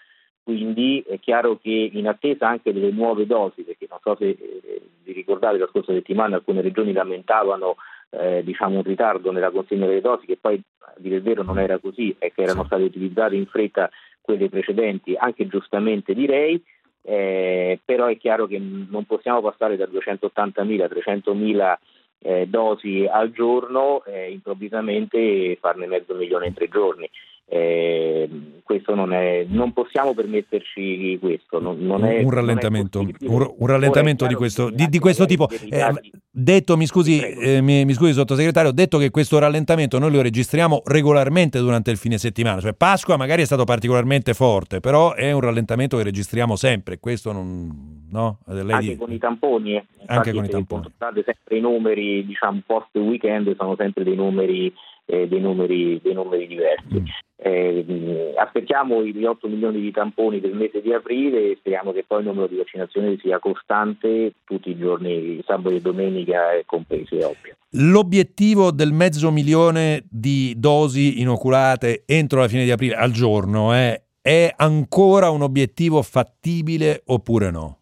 quindi 0.43 1.03
è 1.07 1.19
chiaro 1.19 1.57
che 1.57 1.89
in 1.93 2.07
attesa 2.07 2.49
anche 2.49 2.73
delle 2.73 2.91
nuove 2.91 3.25
dosi, 3.25 3.63
perché 3.63 3.87
non 3.89 3.99
so 4.01 4.15
se 4.17 4.29
eh, 4.29 4.81
vi 5.03 5.13
ricordate 5.13 5.57
la 5.57 5.67
scorsa 5.67 5.93
settimana 5.93 6.35
alcune 6.35 6.61
regioni 6.61 6.91
lamentavano 6.91 7.75
eh, 8.09 8.43
diciamo 8.43 8.77
un 8.77 8.83
ritardo 8.83 9.31
nella 9.31 9.51
consegna 9.51 9.85
delle 9.85 10.01
dosi, 10.01 10.25
che 10.25 10.37
poi 10.39 10.61
a 10.79 10.93
dire 10.97 11.15
il 11.15 11.21
vero 11.21 11.43
non 11.43 11.59
era 11.59 11.79
così 11.79 12.15
e 12.19 12.31
che 12.33 12.43
erano 12.43 12.65
state 12.65 12.83
utilizzate 12.83 13.35
in 13.35 13.45
fretta 13.45 13.89
quelle 14.21 14.49
precedenti, 14.49 15.15
anche 15.15 15.47
giustamente 15.47 16.13
direi, 16.13 16.61
eh, 17.03 17.79
però 17.83 18.07
è 18.07 18.17
chiaro 18.17 18.45
che 18.45 18.59
non 18.59 19.05
possiamo 19.05 19.41
passare 19.41 19.77
da 19.77 19.85
280.000 19.85 20.81
a 20.81 20.87
300.000 20.87 21.75
eh, 22.19 22.47
dosi 22.47 23.05
al 23.09 23.31
giorno 23.31 24.03
eh, 24.05 24.31
improvvisamente 24.31 25.57
farne 25.59 25.87
mezzo 25.87 26.13
milione 26.15 26.47
in 26.47 26.53
tre 26.53 26.69
giorni. 26.69 27.09
Eh, 27.55 28.27
questo 28.63 28.95
non 28.95 29.13
è, 29.13 29.45
non 29.47 29.73
possiamo 29.73 30.15
permetterci 30.15 31.19
questo. 31.19 31.59
Non, 31.59 31.77
non 31.79 32.03
è, 32.03 32.23
un 32.23 32.31
rallentamento, 32.31 32.99
un, 32.99 33.67
rallentamento 33.67 34.25
di 34.25 34.33
questo, 34.33 34.71
di, 34.71 34.87
di 34.89 34.97
questo 34.97 35.25
tipo. 35.25 35.47
Dati, 35.69 36.11
Detto, 36.35 36.75
mi 36.77 36.87
scusi, 36.87 37.19
eh, 37.19 37.61
mi, 37.61 37.85
mi, 37.85 37.93
scusi 37.93 38.11
sottosegretario, 38.11 38.71
ho 38.71 38.73
detto 38.73 38.97
che 38.97 39.11
questo 39.11 39.37
rallentamento 39.37 39.99
noi 39.99 40.11
lo 40.11 40.23
registriamo 40.23 40.81
regolarmente 40.85 41.59
durante 41.59 41.91
il 41.91 41.97
fine 41.97 42.17
settimana, 42.17 42.59
cioè 42.59 42.73
Pasqua 42.73 43.17
magari 43.17 43.43
è 43.43 43.45
stato 43.45 43.65
particolarmente 43.65 44.33
forte, 44.33 44.79
però 44.79 45.13
è 45.13 45.31
un 45.31 45.41
rallentamento 45.41 45.95
che 45.95 46.01
registriamo 46.01 46.55
sempre, 46.55 46.97
questo 46.97 47.31
non... 47.31 48.01
No? 48.09 48.39
Lei 48.47 48.71
anche 48.71 48.87
di... 48.87 48.95
con 48.95 49.11
i 49.11 49.19
tamponi, 49.19 49.75
eh. 49.75 49.85
anche 50.07 50.33
con 50.33 50.43
i 50.43 50.49
tamponi. 50.49 50.91
sempre 50.97 51.57
i 51.57 51.59
numeri, 51.59 52.25
diciamo, 52.25 52.61
post 52.65 52.95
weekend 52.97 53.55
sono 53.55 53.75
sempre 53.75 54.03
dei 54.03 54.15
numeri 54.15 54.73
eh, 55.05 55.27
dei, 55.27 55.39
numeri, 55.39 55.99
dei, 56.01 56.13
numeri, 56.13 56.47
diversi. 56.47 56.99
Mm. 56.99 57.05
Eh, 57.35 58.33
aspettiamo 58.37 59.03
gli 59.03 59.25
8 59.25 59.47
milioni 59.49 59.81
di 59.81 59.91
tamponi 59.91 60.39
del 60.39 60.55
mese 60.55 60.81
di 60.81 60.93
aprile 60.93 61.51
e 61.51 61.55
speriamo 61.57 61.91
che 61.91 62.05
poi 62.07 62.19
il 62.19 62.27
numero 62.27 62.47
di 62.47 62.55
vaccinazioni 62.55 63.17
sia 63.19 63.39
costante 63.39 64.33
tutti 64.45 64.69
i 64.69 64.77
giorni, 64.77 65.41
sabato 65.45 65.75
e 65.75 65.81
domenica 65.81 66.39
compresi, 66.65 67.17
è 67.17 67.25
ovvio. 67.25 67.55
L'obiettivo 67.71 68.71
del 68.71 68.93
mezzo 68.93 69.29
milione 69.31 70.05
di 70.09 70.53
dosi 70.57 71.19
inoculate 71.21 72.03
entro 72.05 72.39
la 72.39 72.47
fine 72.47 72.63
di 72.63 72.71
aprile 72.71 72.95
al 72.95 73.11
giorno 73.11 73.75
eh, 73.75 74.03
è 74.21 74.53
ancora 74.55 75.29
un 75.31 75.41
obiettivo 75.41 76.01
fattibile 76.01 77.01
oppure 77.07 77.51
no? 77.51 77.79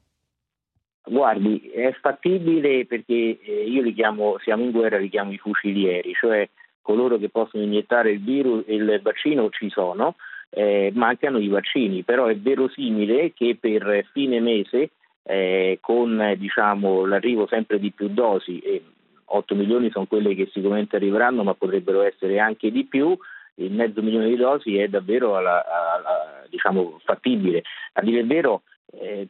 Guardi, 1.04 1.70
è 1.72 1.92
fattibile 2.02 2.86
perché 2.86 3.38
eh, 3.44 3.66
io 3.68 3.82
li 3.82 3.94
chiamo, 3.94 4.38
siamo 4.40 4.64
in 4.64 4.72
guerra, 4.72 4.98
li 4.98 5.10
chiamo 5.10 5.32
i 5.34 5.38
fucilieri, 5.38 6.14
cioè 6.14 6.50
coloro 6.82 7.18
che 7.18 7.30
possono 7.30 7.64
iniettare 7.64 8.12
il 8.12 8.22
virus 8.22 8.64
e 8.68 8.76
il 8.76 9.00
vaccino 9.02 9.50
ci 9.50 9.70
sono, 9.70 10.16
eh, 10.50 10.92
mancano 10.94 11.40
i 11.40 11.48
vaccini, 11.48 12.04
però 12.04 12.26
è 12.26 12.36
verosimile 12.36 13.34
che 13.34 13.58
per 13.60 14.06
fine 14.12 14.40
mese 14.40 14.92
eh, 15.24 15.78
con 15.82 16.36
diciamo, 16.38 17.06
l'arrivo 17.06 17.48
sempre 17.48 17.80
di 17.80 17.92
più 17.92 18.10
dosi, 18.10 18.60
e 18.60 18.84
8 19.26 19.56
milioni 19.56 19.90
sono 19.92 20.06
quelle 20.06 20.36
che 20.36 20.50
sicuramente 20.52 20.98
arriveranno, 20.98 21.44
ma 21.44 21.54
potrebbero 21.54 22.02
essere 22.02 22.40
anche 22.40 22.72
di 22.72 22.86
più, 22.86 23.18
il 23.56 23.72
mezzo 23.72 24.02
milione 24.02 24.28
di 24.28 24.36
dosi 24.36 24.78
è 24.78 24.88
davvero 24.88 25.36
alla, 25.36 25.64
alla, 25.66 26.46
diciamo, 26.50 27.00
fattibile. 27.04 27.64
A 27.94 28.02
dire 28.02 28.22
il 28.22 28.28
vero, 28.28 28.64
eh, 28.94 29.28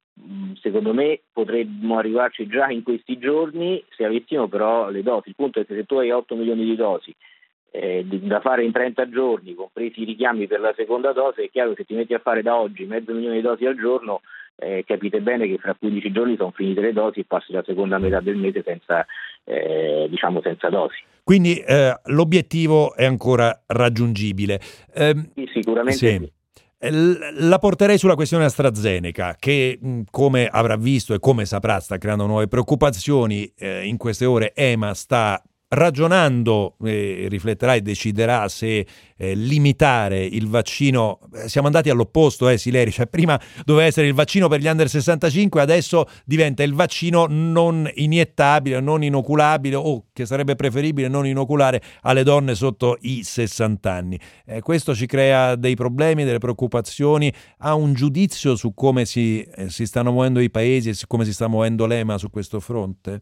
secondo 0.59 0.93
me 0.93 1.21
potremmo 1.31 1.97
arrivarci 1.97 2.47
già 2.47 2.69
in 2.69 2.83
questi 2.83 3.17
giorni 3.19 3.83
se 3.89 4.05
avessimo 4.05 4.47
però 4.47 4.89
le 4.89 5.03
dosi. 5.03 5.29
Il 5.29 5.35
punto 5.35 5.59
è 5.59 5.65
che 5.65 5.75
se 5.75 5.85
tu 5.85 5.95
hai 5.95 6.11
8 6.11 6.35
milioni 6.35 6.63
di 6.63 6.75
dosi 6.75 7.13
eh, 7.71 8.05
da 8.05 8.41
fare 8.41 8.65
in 8.65 8.71
30 8.71 9.09
giorni, 9.09 9.55
compresi 9.55 10.01
i 10.01 10.05
richiami 10.05 10.45
per 10.45 10.59
la 10.59 10.73
seconda 10.75 11.13
dose, 11.13 11.43
è 11.43 11.49
chiaro 11.49 11.69
che 11.69 11.77
se 11.77 11.85
ti 11.85 11.93
metti 11.93 12.13
a 12.13 12.19
fare 12.19 12.41
da 12.41 12.55
oggi 12.55 12.85
mezzo 12.85 13.13
milione 13.13 13.35
di 13.35 13.41
dosi 13.41 13.65
al 13.65 13.77
giorno, 13.77 14.21
eh, 14.57 14.83
capite 14.85 15.21
bene 15.21 15.47
che 15.47 15.57
fra 15.57 15.73
15 15.73 16.11
giorni 16.11 16.35
sono 16.35 16.51
finite 16.51 16.81
le 16.81 16.93
dosi 16.93 17.21
e 17.21 17.25
passi 17.25 17.53
la 17.53 17.63
seconda 17.65 17.97
metà 17.97 18.19
del 18.19 18.35
mese 18.35 18.61
senza, 18.63 19.05
eh, 19.45 20.07
diciamo 20.09 20.41
senza 20.41 20.69
dosi. 20.69 20.97
Quindi 21.23 21.59
eh, 21.59 21.97
l'obiettivo 22.05 22.93
è 22.93 23.05
ancora 23.05 23.63
raggiungibile. 23.67 24.59
Ehm, 24.93 25.31
sì, 25.33 25.49
sicuramente 25.53 25.97
sì. 25.97 26.17
sì. 26.17 26.31
La 26.81 27.59
porterei 27.59 27.99
sulla 27.99 28.15
questione 28.15 28.45
AstraZeneca, 28.45 29.35
che 29.37 29.79
come 30.09 30.47
avrà 30.47 30.75
visto 30.75 31.13
e 31.13 31.19
come 31.19 31.45
saprà 31.45 31.79
sta 31.79 31.99
creando 31.99 32.25
nuove 32.25 32.47
preoccupazioni. 32.47 33.53
Eh, 33.55 33.85
in 33.85 33.97
queste 33.97 34.25
ore 34.25 34.51
EMA 34.55 34.95
sta 34.95 35.41
ragionando, 35.73 36.75
eh, 36.83 37.27
rifletterà 37.29 37.75
e 37.75 37.81
deciderà 37.81 38.49
se 38.49 38.85
eh, 39.15 39.35
limitare 39.35 40.23
il 40.23 40.47
vaccino. 40.47 41.19
Eh, 41.33 41.47
siamo 41.47 41.67
andati 41.67 41.89
all'opposto, 41.89 42.49
eh, 42.49 42.57
Sileri, 42.57 42.91
cioè 42.91 43.07
prima 43.07 43.39
doveva 43.63 43.85
essere 43.85 44.07
il 44.07 44.13
vaccino 44.13 44.47
per 44.47 44.59
gli 44.59 44.67
under 44.67 44.89
65, 44.89 45.61
adesso 45.61 46.07
diventa 46.25 46.63
il 46.63 46.73
vaccino 46.73 47.25
non 47.29 47.89
iniettabile, 47.93 48.79
non 48.81 49.03
inoculabile 49.03 49.75
o 49.75 50.07
che 50.11 50.25
sarebbe 50.25 50.55
preferibile 50.55 51.07
non 51.07 51.25
inoculare 51.25 51.81
alle 52.01 52.23
donne 52.23 52.53
sotto 52.55 52.97
i 53.01 53.23
60 53.23 53.91
anni. 53.91 54.19
Eh, 54.45 54.59
questo 54.59 54.93
ci 54.93 55.05
crea 55.05 55.55
dei 55.55 55.75
problemi, 55.75 56.25
delle 56.25 56.39
preoccupazioni. 56.39 57.31
Ha 57.59 57.75
un 57.75 57.93
giudizio 57.93 58.55
su 58.55 58.73
come 58.73 59.05
si, 59.05 59.41
eh, 59.41 59.69
si 59.69 59.85
stanno 59.85 60.11
muovendo 60.11 60.41
i 60.41 60.49
paesi 60.49 60.89
e 60.89 60.93
su 60.93 61.07
come 61.07 61.23
si 61.23 61.31
sta 61.31 61.47
muovendo 61.47 61.85
l'EMA 61.85 62.17
su 62.17 62.29
questo 62.29 62.59
fronte? 62.59 63.21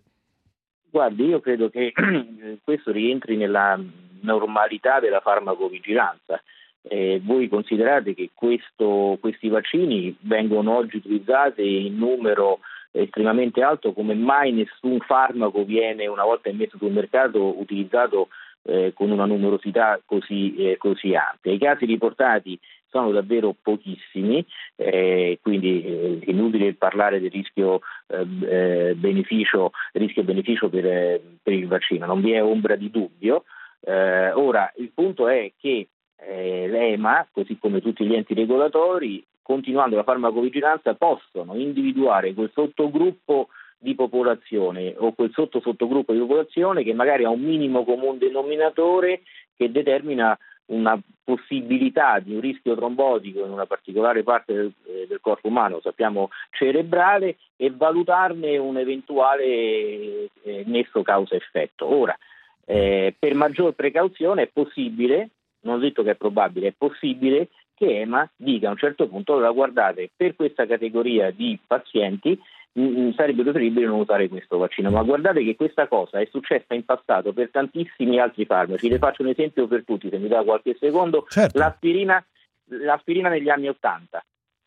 Guardi, 0.89 1.25
io 1.25 1.39
credo 1.39 1.69
che 1.69 1.93
questo 2.63 2.91
rientri 2.91 3.37
nella 3.37 3.79
normalità 4.21 4.99
della 4.99 5.19
farmacovigilanza. 5.19 6.41
Eh, 6.81 7.19
voi 7.23 7.47
considerate 7.49 8.13
che 8.13 8.29
questo, 8.33 9.17
questi 9.19 9.49
vaccini 9.49 10.15
vengono 10.21 10.75
oggi 10.75 10.97
utilizzati 10.97 11.87
in 11.87 11.97
numero 11.97 12.59
estremamente 12.91 13.61
alto 13.61 13.93
come 13.93 14.15
mai 14.15 14.51
nessun 14.51 14.99
farmaco 14.99 15.63
viene 15.63 16.07
una 16.07 16.23
volta 16.23 16.51
messo 16.53 16.77
sul 16.77 16.91
mercato 16.91 17.59
utilizzato 17.59 18.29
eh, 18.63 18.93
con 18.95 19.11
una 19.11 19.25
numerosità 19.25 20.01
così, 20.05 20.55
eh, 20.55 20.77
così 20.77 21.13
ampia. 21.15 21.51
I 21.51 21.59
casi 21.59 21.85
riportati 21.85 22.59
sono 22.89 23.11
davvero 23.11 23.55
pochissimi, 23.61 24.45
eh, 24.75 25.39
quindi 25.41 25.83
eh, 25.83 26.19
inutile 26.25 26.73
parlare 26.73 27.19
del 27.19 27.31
rischio 27.31 27.81
eh, 28.07 28.25
eh 28.47 28.95
beneficio, 28.95 29.71
rischio 29.93 30.23
beneficio 30.23 30.69
per, 30.69 30.85
eh, 30.85 31.21
per, 31.41 31.53
il 31.53 31.67
vaccino, 31.67 32.05
non 32.05 32.21
vi 32.21 32.31
è 32.31 32.43
ombra 32.43 32.75
di 32.75 32.89
dubbio. 32.89 33.43
Eh, 33.81 34.31
ora, 34.31 34.71
il 34.77 34.91
punto 34.93 35.27
è 35.27 35.51
che 35.59 35.87
l'EMA, 36.21 37.29
così 37.31 37.57
come 37.57 37.79
tutti 37.79 38.05
gli 38.05 38.13
enti 38.13 38.33
regolatori, 38.33 39.25
continuando 39.41 39.95
la 39.95 40.03
farmacovigilanza, 40.03 40.93
possono 40.95 41.55
individuare 41.55 42.33
quel 42.33 42.51
sottogruppo 42.53 43.47
di 43.79 43.95
popolazione 43.95 44.93
o 44.97 45.13
quel 45.13 45.31
sotto 45.33 45.61
sottogruppo 45.61 46.11
di 46.11 46.19
popolazione 46.19 46.83
che 46.83 46.93
magari 46.93 47.23
ha 47.23 47.29
un 47.29 47.41
minimo 47.41 47.85
comune 47.85 48.17
denominatore 48.17 49.21
che 49.55 49.71
determina 49.71 50.37
una 50.69 50.99
possibilità 51.23 52.19
di 52.19 52.33
un 52.33 52.41
rischio 52.41 52.75
trombotico 52.75 53.45
in 53.45 53.51
una 53.51 53.65
particolare 53.65 54.23
parte 54.23 54.53
del, 54.53 54.73
eh, 54.87 55.05
del 55.07 55.19
corpo 55.21 55.47
umano, 55.47 55.79
sappiamo 55.81 56.29
cerebrale, 56.51 57.37
e 57.55 57.71
valutarne 57.71 58.57
un 58.57 58.77
eventuale 58.77 59.43
eh, 59.45 60.63
nesso 60.65 61.01
causa-effetto. 61.01 61.85
Ora, 61.85 62.17
eh, 62.65 63.13
per 63.17 63.33
maggior 63.35 63.73
precauzione 63.73 64.43
è 64.43 64.49
possibile, 64.51 65.29
non 65.61 65.75
ho 65.75 65.79
detto 65.79 66.03
che 66.03 66.11
è 66.11 66.15
probabile, 66.15 66.69
è 66.69 66.73
possibile 66.77 67.49
che 67.75 68.01
EMA 68.01 68.29
dica 68.35 68.67
a 68.67 68.71
un 68.71 68.77
certo 68.77 69.07
punto, 69.07 69.33
allora 69.33 69.51
guardate, 69.51 70.09
per 70.15 70.35
questa 70.35 70.65
categoria 70.65 71.31
di 71.31 71.57
pazienti 71.65 72.39
Mm, 72.77 73.11
sarebbe 73.11 73.41
preferibile 73.41 73.87
non 73.87 73.99
usare 73.99 74.27
questo 74.27 74.57
vaccino. 74.57 74.91
Ma 74.91 75.01
guardate 75.01 75.43
che 75.43 75.55
questa 75.55 75.87
cosa 75.87 76.19
è 76.19 76.27
successa 76.29 76.73
in 76.73 76.85
passato 76.85 77.33
per 77.33 77.49
tantissimi 77.49 78.19
altri 78.19 78.45
farmaci. 78.45 78.89
Le 78.89 78.99
faccio 78.99 79.23
un 79.23 79.29
esempio 79.29 79.67
per 79.67 79.83
tutti, 79.83 80.09
se 80.09 80.17
mi 80.17 80.27
dà 80.27 80.43
qualche 80.43 80.75
secondo. 80.79 81.25
Certo. 81.27 81.57
L'aspirina, 81.57 82.23
l'aspirina 82.65 83.29
negli 83.29 83.49
anni 83.49 83.67
Ottanta. 83.67 84.23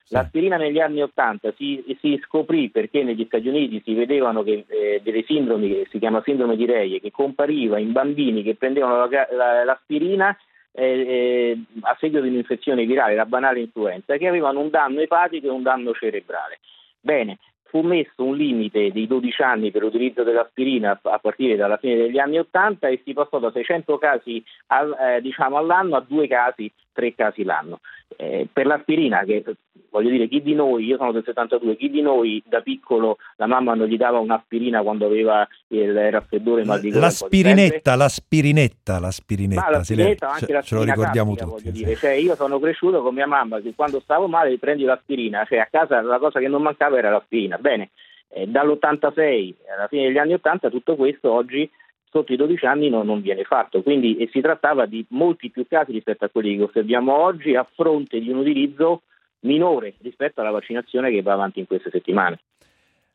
L'aspirina 0.09 0.57
negli 0.57 0.79
anni 0.79 1.01
Ottanta 1.01 1.55
si, 1.57 1.83
si, 2.01 2.21
scoprì 2.25 2.69
perché 2.69 3.03
negli 3.03 3.25
Stati 3.25 3.49
Uniti 3.49 3.81
si 3.83 3.95
vedevano 3.95 4.43
che, 4.43 4.65
eh, 4.69 5.01
delle 5.03 5.23
sindromi 5.23 5.69
che 5.69 5.87
si 5.91 5.99
chiama 5.99 6.21
sindrome 6.23 6.57
di 6.57 6.67
Reie 6.67 7.01
che 7.01 7.11
compariva 7.11 7.79
in 7.79 7.93
bambini 7.93 8.43
che 8.43 8.55
prendevano 8.57 9.07
la, 9.07 9.29
la, 9.31 9.65
l'aspirina 9.65 10.37
eh, 10.73 10.85
eh, 10.85 11.59
a 11.81 11.97
seguito 11.99 12.23
di 12.23 12.29
un'infezione 12.29 12.85
virale, 12.85 13.15
la 13.15 13.25
banale 13.25 13.61
influenza, 13.61 14.17
che 14.19 14.27
avevano 14.29 14.61
un 14.61 14.69
danno 14.69 15.01
epatico 15.01 15.47
e 15.47 15.51
un 15.51 15.63
danno 15.63 15.95
cerebrale. 15.95 16.59
Bene, 17.01 17.39
fu 17.73 17.81
messo 17.81 18.23
un 18.23 18.37
limite 18.37 18.91
di 18.91 19.07
12 19.07 19.43
anni 19.43 19.71
per 19.71 19.81
l'utilizzo 19.81 20.23
dell'aspirina 20.23 21.01
a 21.03 21.19
partire 21.19 21.57
dalla 21.57 21.79
fine 21.79 21.97
degli 21.97 22.19
anni 22.19 22.39
80 22.39 22.87
e 22.89 23.01
si 23.03 23.15
passò 23.15 23.39
da 23.39 23.51
600 23.51 23.97
casi 23.97 24.45
al, 24.67 24.95
eh, 25.01 25.23
diciamo 25.23 25.57
all'anno 25.57 25.97
a 25.97 26.05
due 26.07 26.29
casi, 26.29 26.71
tre 26.93 27.15
casi 27.15 27.45
l'anno. 27.45 27.81
Eh, 28.17 28.47
per 28.53 28.67
l'aspirina, 28.67 29.25
che 29.25 29.43
voglio 29.91 30.11
dire, 30.11 30.27
chi 30.29 30.43
di 30.43 30.55
noi, 30.55 30.85
io 30.85 30.97
sono 30.97 31.13
del 31.13 31.23
72, 31.25 31.77
chi 31.77 31.91
di 31.91 32.01
noi 32.01 32.43
da 32.47 32.61
piccolo 32.61 33.19
la 33.37 33.47
mamma 33.47 33.75
non 33.75 33.87
gli 33.87 33.97
dava 33.97 34.19
un'aspirina 34.19 34.83
quando 34.83 35.07
aveva 35.07 35.47
il 35.69 36.11
raffreddore 36.11 36.65
mal 36.65 36.81
di 36.81 36.91
gola? 36.91 37.07
L'aspirinetta, 37.07 37.95
l'aspirinetta, 37.95 38.99
l'aspirinetta, 38.99 39.61
Ma 39.63 39.71
l'aspirinetta 39.71 40.31
anche 40.31 40.47
ce, 40.47 40.63
ce 40.63 40.75
lo 40.75 40.83
ricordiamo 40.83 41.35
classica, 41.35 41.57
tutti. 41.57 41.73
Dire. 41.73 41.97
Cioè, 41.97 42.13
io 42.13 42.35
sono 42.35 42.59
cresciuto 42.59 43.03
con 43.03 43.15
mia 43.15 43.27
mamma 43.27 43.61
che 43.61 43.75
quando 43.75 44.01
stavo 44.01 44.29
male 44.29 44.59
prendi 44.59 44.85
l'aspirina, 44.85 45.45
cioè 45.45 45.59
a 45.59 45.69
casa 45.71 46.01
la 46.01 46.19
cosa 46.19 46.41
che 46.41 46.49
non 46.49 46.63
mancava 46.63 46.97
era 46.97 47.11
l'aspirina. 47.11 47.59
Bene, 47.59 47.91
eh, 48.29 48.47
dall'86 48.47 49.55
alla 49.75 49.89
fine 49.89 50.05
degli 50.05 50.19
anni 50.19 50.33
80 50.33 50.71
tutto 50.71 50.97
questo 50.97 51.31
oggi 51.31 51.71
sotto 52.13 52.33
i 52.35 52.37
12 52.37 52.67
anni 52.67 52.91
non, 52.91 53.07
non 53.07 53.23
viene 53.23 53.43
fatto, 53.45 53.83
quindi 53.83 54.29
si 54.31 54.43
trattava 54.43 54.85
di 54.85 55.05
molti 55.09 55.51
più 55.51 55.67
casi 55.67 55.93
rispetto 55.93 56.27
a 56.27 56.29
quelli 56.29 56.57
che 56.57 56.65
osserviamo 56.65 57.13
oggi 57.13 57.57
a 57.57 57.67
fronte 57.75 58.21
di 58.21 58.29
un 58.29 58.37
utilizzo 58.37 59.03
minore 59.41 59.95
rispetto 60.03 60.43
alla 60.43 60.51
vaccinazione 60.51 61.11
che 61.11 61.23
va 61.23 61.33
avanti 61.33 61.59
in 61.59 61.67
queste 61.67 61.91
settimane. 61.91 62.41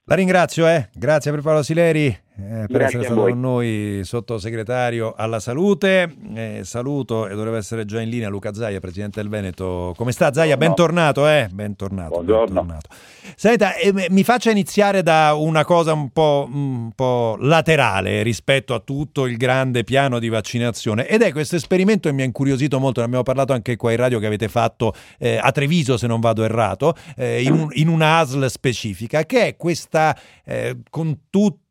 La 0.06 0.16
ringrazio, 0.16 0.68
eh. 0.68 0.90
grazie 0.94 1.32
per 1.32 1.42
Paolo 1.42 1.62
Sileri. 1.62 2.27
Eh, 2.40 2.66
per 2.68 2.82
essere 2.82 3.04
stato 3.04 3.22
con 3.22 3.40
noi 3.40 4.02
sottosegretario 4.04 5.14
alla 5.18 5.40
salute. 5.40 6.14
Eh, 6.36 6.62
saluto 6.64 7.28
e 7.28 7.34
dovrebbe 7.34 7.58
essere 7.58 7.86
già 7.86 8.00
in 8.00 8.10
linea 8.10 8.30
Luca 8.30 8.54
Zaia, 8.54 8.80
presidente 8.80 9.20
del 9.22 9.30
Veneto. 9.30 9.94
Come 9.98 10.12
sta 10.12 10.32
Zaia? 10.32 10.56
Bentornato, 10.56 11.28
eh? 11.28 11.48
Bentornato. 11.52 12.10
Buongiorno. 12.10 12.62
bentornato. 12.62 12.90
Senta, 13.36 13.76
eh, 13.76 14.08
mi 14.10 14.24
faccia 14.24 14.52
iniziare 14.52 15.02
da 15.02 15.34
una 15.34 15.66
cosa 15.66 15.94
un 15.94 16.12
po', 16.12 16.48
un 16.52 16.92
po', 16.94 17.38
laterale 17.40 18.22
rispetto 18.22 18.74
a 18.74 18.80
tutto 18.80 19.26
il 19.26 19.38
grande 19.38 19.84
piano 19.84 20.20
di 20.20 20.30
vaccinazione 20.30 21.08
ed 21.08 21.24
è 21.24 21.32
questo 21.32 21.56
esperimento 21.56 22.08
che 22.08 22.14
mi 22.16 22.22
ha 22.22 22.26
incuriosito 22.26 22.80
molto, 22.80 23.00
ne 23.00 23.08
abbiamo 23.08 23.24
parlato 23.24 23.54
anche 23.54 23.76
qua 23.76 23.92
in 23.92 23.98
radio 23.98 24.20
che 24.20 24.28
avete 24.28 24.48
fatto 24.48 24.94
eh, 25.18 25.38
a 25.42 25.52
Treviso 25.52 25.98
se 25.98 26.08
non 26.08 26.20
vado 26.20 26.44
errato, 26.44 26.96
eh, 27.16 27.42
in, 27.42 27.54
un, 27.54 27.68
in 27.72 27.88
una 27.88 28.20
ASL 28.20 28.46
specifica, 28.48 29.26
che 29.26 29.48
è 29.48 29.56
questa 29.58 30.18
eh, 30.46 30.78
con 30.90 31.22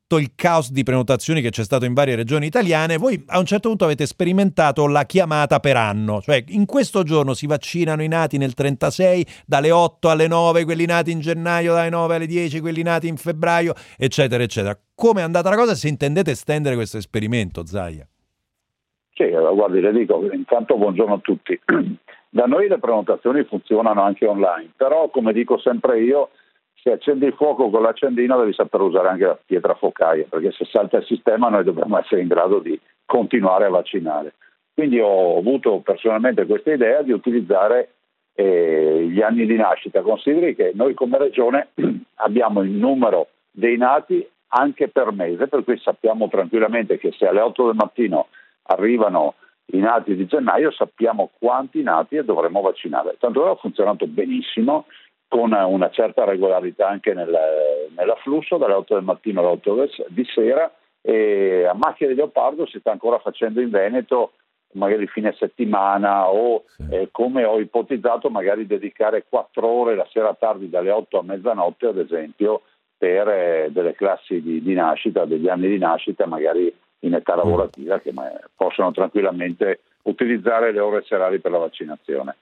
tutto 0.07 0.23
il 0.23 0.35
caos 0.37 0.71
di 0.71 0.85
prenotazioni 0.85 1.41
che 1.41 1.51
c'è 1.51 1.65
stato 1.65 1.85
in 1.85 1.93
varie 1.93 2.15
regioni 2.15 2.47
italiane, 2.47 2.97
voi 2.97 3.21
a 3.27 3.41
un 3.41 3.45
certo 3.45 3.69
punto 3.69 3.85
avete 3.85 4.07
sperimentato 4.07 4.87
la 4.87 5.03
chiamata 5.03 5.59
per 5.59 5.77
anno, 5.77 6.21
cioè 6.21 6.45
in 6.49 6.65
questo 6.65 7.03
giorno 7.03 7.35
si 7.35 7.49
vaccinano 7.49 8.05
i 8.05 8.09
nati 8.09 8.39
nel 8.39 8.55
36 8.55 9.27
dalle 9.45 9.73
8 9.73 10.09
alle 10.09 10.29
9, 10.29 10.65
quelli 10.65 10.87
nati 10.87 11.11
in 11.11 11.19
gennaio 11.19 11.75
dalle 11.75 11.91
9 11.91 12.15
alle 12.15 12.27
10, 12.27 12.61
quelli 12.61 12.83
nati 12.83 13.09
in 13.09 13.17
febbraio, 13.17 13.75
eccetera, 13.99 14.45
eccetera. 14.45 14.79
Come 14.95 15.23
è 15.23 15.25
andata 15.25 15.51
la 15.51 15.57
cosa 15.57 15.75
se 15.75 15.89
intendete 15.89 16.31
estendere 16.31 16.77
questo 16.77 16.99
esperimento, 16.99 17.67
Zaia? 17.67 18.07
Sì, 19.13 19.29
guardi, 19.29 19.81
le 19.81 19.93
dico, 19.93 20.23
intanto 20.33 20.77
buongiorno 20.77 21.15
a 21.15 21.19
tutti. 21.19 21.61
Da 22.29 22.45
noi 22.45 22.69
le 22.69 22.79
prenotazioni 22.79 23.45
funzionano 23.45 24.03
anche 24.03 24.27
online, 24.27 24.73
però 24.77 25.09
come 25.09 25.33
dico 25.33 25.59
sempre 25.59 26.03
io, 26.03 26.29
se 26.87 26.93
accendi 26.93 27.27
il 27.27 27.33
fuoco 27.33 27.69
con 27.69 27.83
l'accendino 27.83 28.39
devi 28.39 28.53
saper 28.53 28.81
usare 28.81 29.09
anche 29.09 29.27
la 29.27 29.39
pietra 29.45 29.75
focaia, 29.75 30.27
perché 30.29 30.53
se 30.53 30.65
salta 30.67 30.99
il 30.99 31.05
sistema 31.05 31.49
noi 31.49 31.65
dobbiamo 31.65 31.99
essere 31.99 32.21
in 32.21 32.29
grado 32.29 32.61
di 32.61 32.79
continuare 33.05 33.65
a 33.65 33.71
vaccinare. 33.71 34.35
Quindi 34.73 35.01
ho 35.01 35.37
avuto 35.37 35.81
personalmente 35.81 36.47
questa 36.47 36.73
idea 36.73 37.03
di 37.03 37.11
utilizzare 37.11 37.89
eh, 38.35 39.05
gli 39.11 39.21
anni 39.21 39.47
di 39.47 39.57
nascita. 39.57 40.01
Consideri 40.03 40.55
che 40.55 40.71
noi 40.77 40.95
come 40.95 41.19
regione 41.19 41.71
abbiamo 42.23 42.61
il 42.61 42.71
numero 42.71 43.31
dei 43.51 43.77
nati 43.77 44.25
anche 44.49 44.87
per 44.87 45.11
mese, 45.11 45.49
per 45.49 45.65
cui 45.65 45.77
sappiamo 45.79 46.29
tranquillamente 46.29 46.99
che 46.99 47.11
se 47.19 47.27
alle 47.27 47.41
8 47.41 47.67
del 47.67 47.75
mattino 47.75 48.29
arrivano 48.67 49.35
i 49.73 49.79
nati 49.79 50.15
di 50.15 50.27
gennaio 50.27 50.71
sappiamo 50.71 51.31
quanti 51.37 51.83
nati 51.83 52.15
e 52.15 52.23
dovremo 52.23 52.61
vaccinare. 52.61 53.17
Tanto 53.19 53.51
ha 53.51 53.57
funzionato 53.57 54.07
benissimo 54.07 54.87
con 55.29 55.53
una 55.53 55.91
certa 55.91 56.25
regolarità 56.25 56.89
anche 56.89 57.13
nel, 57.13 57.37
nell'afflusso 57.97 58.57
dalle 58.57 58.75
8 58.75 58.95
del 58.95 59.05
mattino 59.05 59.41
alle 59.41 59.51
8 59.51 59.89
di 60.09 60.25
sera 60.25 60.73
e 61.01 61.65
a 61.65 61.75
macchia 61.75 62.09
di 62.09 62.15
leopardo 62.15 62.67
si 62.67 62.79
sta 62.79 62.91
ancora 62.91 63.19
facendo 63.19 63.61
in 63.61 63.71
Veneto 63.71 64.33
magari 64.73 65.07
fine 65.07 65.35
settimana 65.39 66.29
o 66.29 66.65
eh, 66.91 67.09
come 67.11 67.45
ho 67.45 67.59
ipotizzato 67.59 68.29
magari 68.29 68.67
dedicare 68.67 69.25
4 69.29 69.67
ore 69.67 69.95
la 69.95 70.07
sera 70.11 70.35
tardi 70.35 70.69
dalle 70.69 70.91
8 70.91 71.19
a 71.19 71.23
mezzanotte 71.23 71.87
ad 71.87 71.99
esempio 71.99 72.63
per 72.97 73.29
eh, 73.29 73.69
delle 73.71 73.95
classi 73.95 74.41
di, 74.41 74.63
di, 74.63 74.75
nascita, 74.75 75.25
degli 75.25 75.49
anni 75.49 75.69
di 75.69 75.79
nascita 75.79 76.27
magari 76.27 76.73
in 77.01 77.15
età 77.15 77.35
mm. 77.35 77.39
lavorativa 77.39 77.99
che 78.01 78.13
ma, 78.13 78.31
possono 78.55 78.91
tranquillamente 78.93 79.81
utilizzare 80.03 80.73
le 80.73 80.81
ore 80.81 81.05
serali 81.05 81.41
per 81.41 81.51
la 81.51 81.59
vaccinazione. 81.59 82.37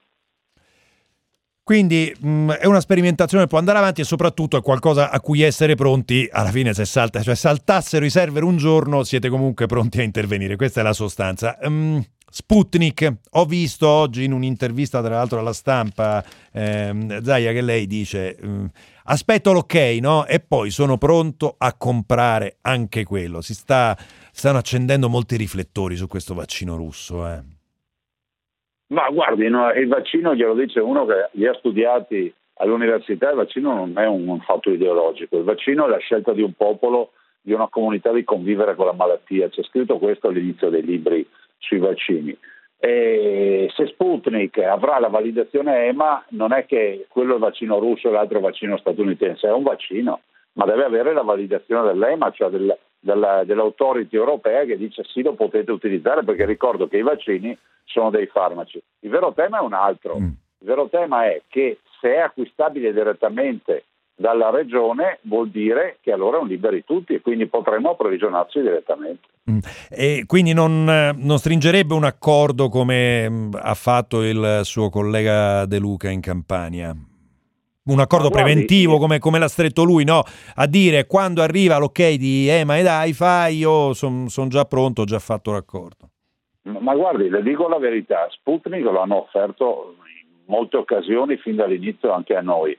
Quindi 1.65 2.15
mh, 2.15 2.29
mm, 2.29 2.51
è 2.51 2.67
una 2.67 2.79
sperimentazione 2.79 3.45
che 3.45 3.49
può 3.49 3.57
andare 3.57 3.79
avanti 3.79 4.01
e 4.01 4.03
soprattutto 4.03 4.55
è 4.55 4.61
qualcosa 4.61 5.09
a 5.09 5.19
cui 5.19 5.41
essere 5.41 5.73
pronti 5.73 6.29
alla 6.31 6.51
fine 6.51 6.75
se 6.75 6.85
salta, 6.85 7.23
cioè 7.23 7.33
saltassero 7.33 8.05
i 8.05 8.11
server 8.11 8.43
un 8.43 8.55
giorno 8.57 9.03
siete 9.03 9.29
comunque 9.29 9.65
pronti 9.65 9.99
a 9.99 10.03
intervenire, 10.03 10.57
questa 10.57 10.81
è 10.81 10.83
la 10.83 10.93
sostanza. 10.93 11.57
Um, 11.63 12.05
Sputnik, 12.29 13.11
ho 13.31 13.45
visto 13.45 13.87
oggi 13.87 14.25
in 14.25 14.33
un'intervista 14.33 15.01
tra 15.01 15.15
l'altro 15.15 15.39
alla 15.39 15.53
stampa 15.53 16.23
ehm, 16.51 17.23
Zaia 17.23 17.51
che 17.51 17.61
lei 17.61 17.87
dice 17.87 18.37
um, 18.43 18.69
aspetto 19.05 19.51
l'ok 19.51 19.73
no? 20.01 20.27
e 20.27 20.41
poi 20.41 20.69
sono 20.69 20.99
pronto 20.99 21.55
a 21.57 21.73
comprare 21.73 22.57
anche 22.61 23.03
quello. 23.05 23.41
Si 23.41 23.55
sta, 23.55 23.97
stanno 24.31 24.59
accendendo 24.59 25.09
molti 25.09 25.35
riflettori 25.35 25.95
su 25.95 26.05
questo 26.05 26.35
vaccino 26.35 26.75
russo. 26.75 27.27
Eh. 27.27 27.54
Ma 28.95 29.09
guardi, 29.09 29.49
no, 29.49 29.73
il 29.73 29.89
vaccino 29.89 30.33
glielo 30.33 30.53
dice 30.53 30.79
uno 30.79 31.05
che 31.05 31.27
li 31.31 31.45
ha 31.45 31.53
studiati 31.55 32.33
all'università, 32.59 33.29
il 33.29 33.35
vaccino 33.35 33.73
non 33.73 33.91
è 33.97 34.07
un 34.07 34.39
fatto 34.39 34.71
ideologico, 34.71 35.35
il 35.35 35.43
vaccino 35.43 35.85
è 35.85 35.89
la 35.89 35.97
scelta 35.97 36.31
di 36.31 36.41
un 36.41 36.53
popolo, 36.53 37.11
di 37.41 37.51
una 37.51 37.67
comunità 37.67 38.13
di 38.13 38.23
convivere 38.23 38.73
con 38.75 38.85
la 38.85 38.93
malattia, 38.93 39.49
c'è 39.49 39.63
scritto 39.63 39.97
questo 39.97 40.29
all'inizio 40.29 40.69
dei 40.69 40.81
libri 40.81 41.27
sui 41.57 41.79
vaccini. 41.79 42.37
E 42.77 43.69
se 43.75 43.87
Sputnik 43.87 44.59
avrà 44.59 44.97
la 44.99 45.09
validazione 45.09 45.87
EMA, 45.87 46.27
non 46.29 46.53
è 46.53 46.65
che 46.65 47.05
quello 47.09 47.33
è 47.33 47.35
il 47.35 47.41
vaccino 47.41 47.79
russo 47.79 48.07
e 48.07 48.11
l'altro 48.11 48.35
è 48.35 48.39
il 48.39 48.45
vaccino 48.45 48.77
statunitense, 48.77 49.45
è 49.45 49.51
un 49.51 49.63
vaccino, 49.63 50.21
ma 50.53 50.63
deve 50.63 50.85
avere 50.85 51.11
la 51.11 51.23
validazione 51.23 51.91
dell'EMA, 51.91 52.31
cioè 52.31 52.49
del, 52.49 52.77
della, 53.05 53.43
dell'autority 53.43 54.15
europea 54.15 54.65
che 54.65 54.77
dice 54.77 55.03
sì 55.03 55.21
lo 55.21 55.35
potete 55.35 55.71
utilizzare 55.71 56.23
perché 56.23 56.45
ricordo 56.45 56.87
che 56.87 56.97
i 56.97 57.03
vaccini 57.03 57.55
sono 57.83 58.09
dei 58.09 58.25
farmaci. 58.25 58.81
Il 59.01 59.11
vero 59.11 59.31
tema 59.33 59.59
è 59.59 59.61
un 59.61 59.73
altro, 59.73 60.17
mm. 60.19 60.23
il 60.23 60.67
vero 60.67 60.89
tema 60.89 61.25
è 61.25 61.41
che 61.47 61.79
se 62.01 62.15
è 62.15 62.17
acquistabile 62.17 62.91
direttamente 62.91 63.85
dalla 64.15 64.49
regione 64.49 65.19
vuol 65.23 65.49
dire 65.49 65.97
che 66.01 66.11
allora 66.11 66.37
è 66.37 66.41
un 66.41 66.47
liberi 66.47 66.83
tutti 66.83 67.13
e 67.13 67.21
quindi 67.21 67.45
potremo 67.45 67.91
approvvigionarci 67.91 68.59
direttamente. 68.61 69.27
Mm. 69.51 69.59
E 69.89 70.23
quindi 70.25 70.53
non, 70.53 70.83
non, 71.15 71.37
stringerebbe 71.37 71.93
un 71.93 72.05
accordo 72.05 72.69
come 72.69 73.29
mm, 73.29 73.51
ha 73.53 73.75
fatto 73.75 74.23
il 74.23 74.61
suo 74.63 74.89
collega 74.89 75.67
De 75.67 75.77
Luca 75.77 76.09
in 76.09 76.21
Campania? 76.21 76.95
Un 77.85 77.99
accordo 77.99 78.29
guardi, 78.29 78.51
preventivo 78.51 78.97
come, 78.97 79.19
come, 79.19 79.37
l'ha 79.37 79.47
stretto 79.47 79.83
lui, 79.83 80.03
no? 80.03 80.23
A 80.55 80.65
dire 80.65 81.05
quando 81.05 81.41
arriva 81.41 81.77
l'ok 81.77 82.13
di 82.13 82.47
EMA 82.47 82.79
ed 82.79 82.87
AIFA 82.87 83.47
io 83.47 83.93
sono 83.93 84.27
son 84.27 84.49
già 84.49 84.65
pronto, 84.65 85.01
ho 85.01 85.05
già 85.05 85.19
fatto 85.19 85.51
l'accordo. 85.51 86.09
Ma 86.63 86.95
guardi, 86.95 87.29
le 87.29 87.43
dico 87.43 87.67
la 87.67 87.77
verità, 87.77 88.27
Sputnik 88.31 88.83
lo 88.83 88.99
hanno 88.99 89.21
offerto 89.21 89.97
in 89.99 90.45
molte 90.45 90.77
occasioni 90.77 91.37
fin 91.37 91.55
dall'inizio 91.55 92.11
anche 92.11 92.35
a 92.35 92.41
noi. 92.41 92.75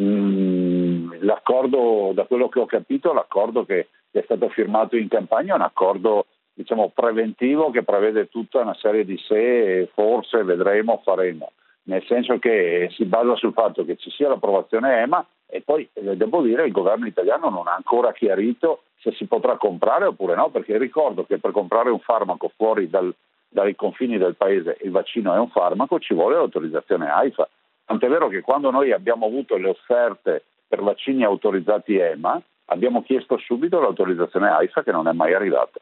Mm, 0.00 1.20
l'accordo, 1.20 2.12
da 2.14 2.24
quello 2.24 2.48
che 2.48 2.60
ho 2.60 2.66
capito, 2.66 3.12
l'accordo 3.12 3.66
che 3.66 3.88
è 4.10 4.22
stato 4.24 4.48
firmato 4.48 4.96
in 4.96 5.08
campagna 5.08 5.52
è 5.52 5.56
un 5.56 5.62
accordo 5.62 6.26
diciamo, 6.54 6.90
preventivo 6.94 7.70
che 7.70 7.82
prevede 7.82 8.30
tutta 8.30 8.60
una 8.60 8.74
serie 8.80 9.04
di 9.04 9.18
se, 9.28 9.90
forse, 9.92 10.42
vedremo, 10.42 11.02
faremo 11.04 11.52
nel 11.86 12.04
senso 12.06 12.38
che 12.38 12.88
si 12.92 13.04
basa 13.04 13.34
sul 13.36 13.52
fatto 13.52 13.84
che 13.84 13.96
ci 13.96 14.10
sia 14.10 14.28
l'approvazione 14.28 15.02
EMA 15.02 15.24
e 15.46 15.60
poi 15.60 15.88
eh, 15.92 16.16
devo 16.16 16.42
dire 16.42 16.62
che 16.62 16.68
il 16.68 16.72
governo 16.72 17.06
italiano 17.06 17.48
non 17.48 17.68
ha 17.68 17.74
ancora 17.74 18.12
chiarito 18.12 18.82
se 18.98 19.12
si 19.12 19.26
potrà 19.26 19.56
comprare 19.56 20.06
oppure 20.06 20.34
no, 20.34 20.48
perché 20.50 20.78
ricordo 20.78 21.24
che 21.24 21.38
per 21.38 21.52
comprare 21.52 21.90
un 21.90 22.00
farmaco 22.00 22.50
fuori 22.56 22.90
dal, 22.90 23.14
dai 23.48 23.76
confini 23.76 24.18
del 24.18 24.34
paese, 24.34 24.78
il 24.82 24.90
vaccino 24.90 25.32
è 25.32 25.38
un 25.38 25.50
farmaco, 25.50 26.00
ci 26.00 26.14
vuole 26.14 26.34
l'autorizzazione 26.34 27.08
AIFA. 27.08 27.48
Tant'è 27.84 28.08
vero 28.08 28.28
che 28.28 28.40
quando 28.40 28.70
noi 28.70 28.92
abbiamo 28.92 29.26
avuto 29.26 29.56
le 29.56 29.68
offerte 29.68 30.42
per 30.66 30.82
vaccini 30.82 31.22
autorizzati 31.22 31.96
EMA, 31.96 32.42
abbiamo 32.66 33.02
chiesto 33.02 33.38
subito 33.38 33.80
l'autorizzazione 33.80 34.48
AIFA 34.48 34.82
che 34.82 34.90
non 34.90 35.06
è 35.06 35.12
mai 35.12 35.34
arrivata. 35.34 35.78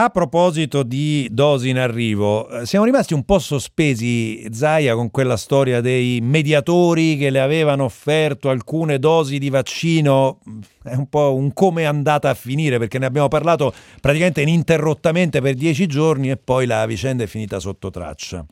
A 0.00 0.10
proposito 0.10 0.84
di 0.84 1.26
dosi 1.28 1.70
in 1.70 1.76
arrivo, 1.76 2.48
eh, 2.50 2.66
siamo 2.66 2.84
rimasti 2.84 3.14
un 3.14 3.24
po' 3.24 3.40
sospesi, 3.40 4.46
Zaia, 4.52 4.94
con 4.94 5.10
quella 5.10 5.36
storia 5.36 5.80
dei 5.80 6.20
mediatori 6.22 7.16
che 7.16 7.30
le 7.30 7.40
avevano 7.40 7.82
offerto 7.82 8.48
alcune 8.48 9.00
dosi 9.00 9.40
di 9.40 9.50
vaccino. 9.50 10.38
È 10.84 10.94
un 10.94 11.08
po' 11.08 11.34
un 11.34 11.52
come 11.52 11.82
è 11.82 11.86
andata 11.86 12.30
a 12.30 12.34
finire, 12.34 12.78
perché 12.78 13.00
ne 13.00 13.06
abbiamo 13.06 13.26
parlato 13.26 13.72
praticamente 14.00 14.40
ininterrottamente 14.40 15.40
per 15.40 15.54
dieci 15.54 15.88
giorni 15.88 16.30
e 16.30 16.36
poi 16.36 16.66
la 16.66 16.86
vicenda 16.86 17.24
è 17.24 17.26
finita 17.26 17.58
sotto 17.58 17.90
traccia. 17.90 18.46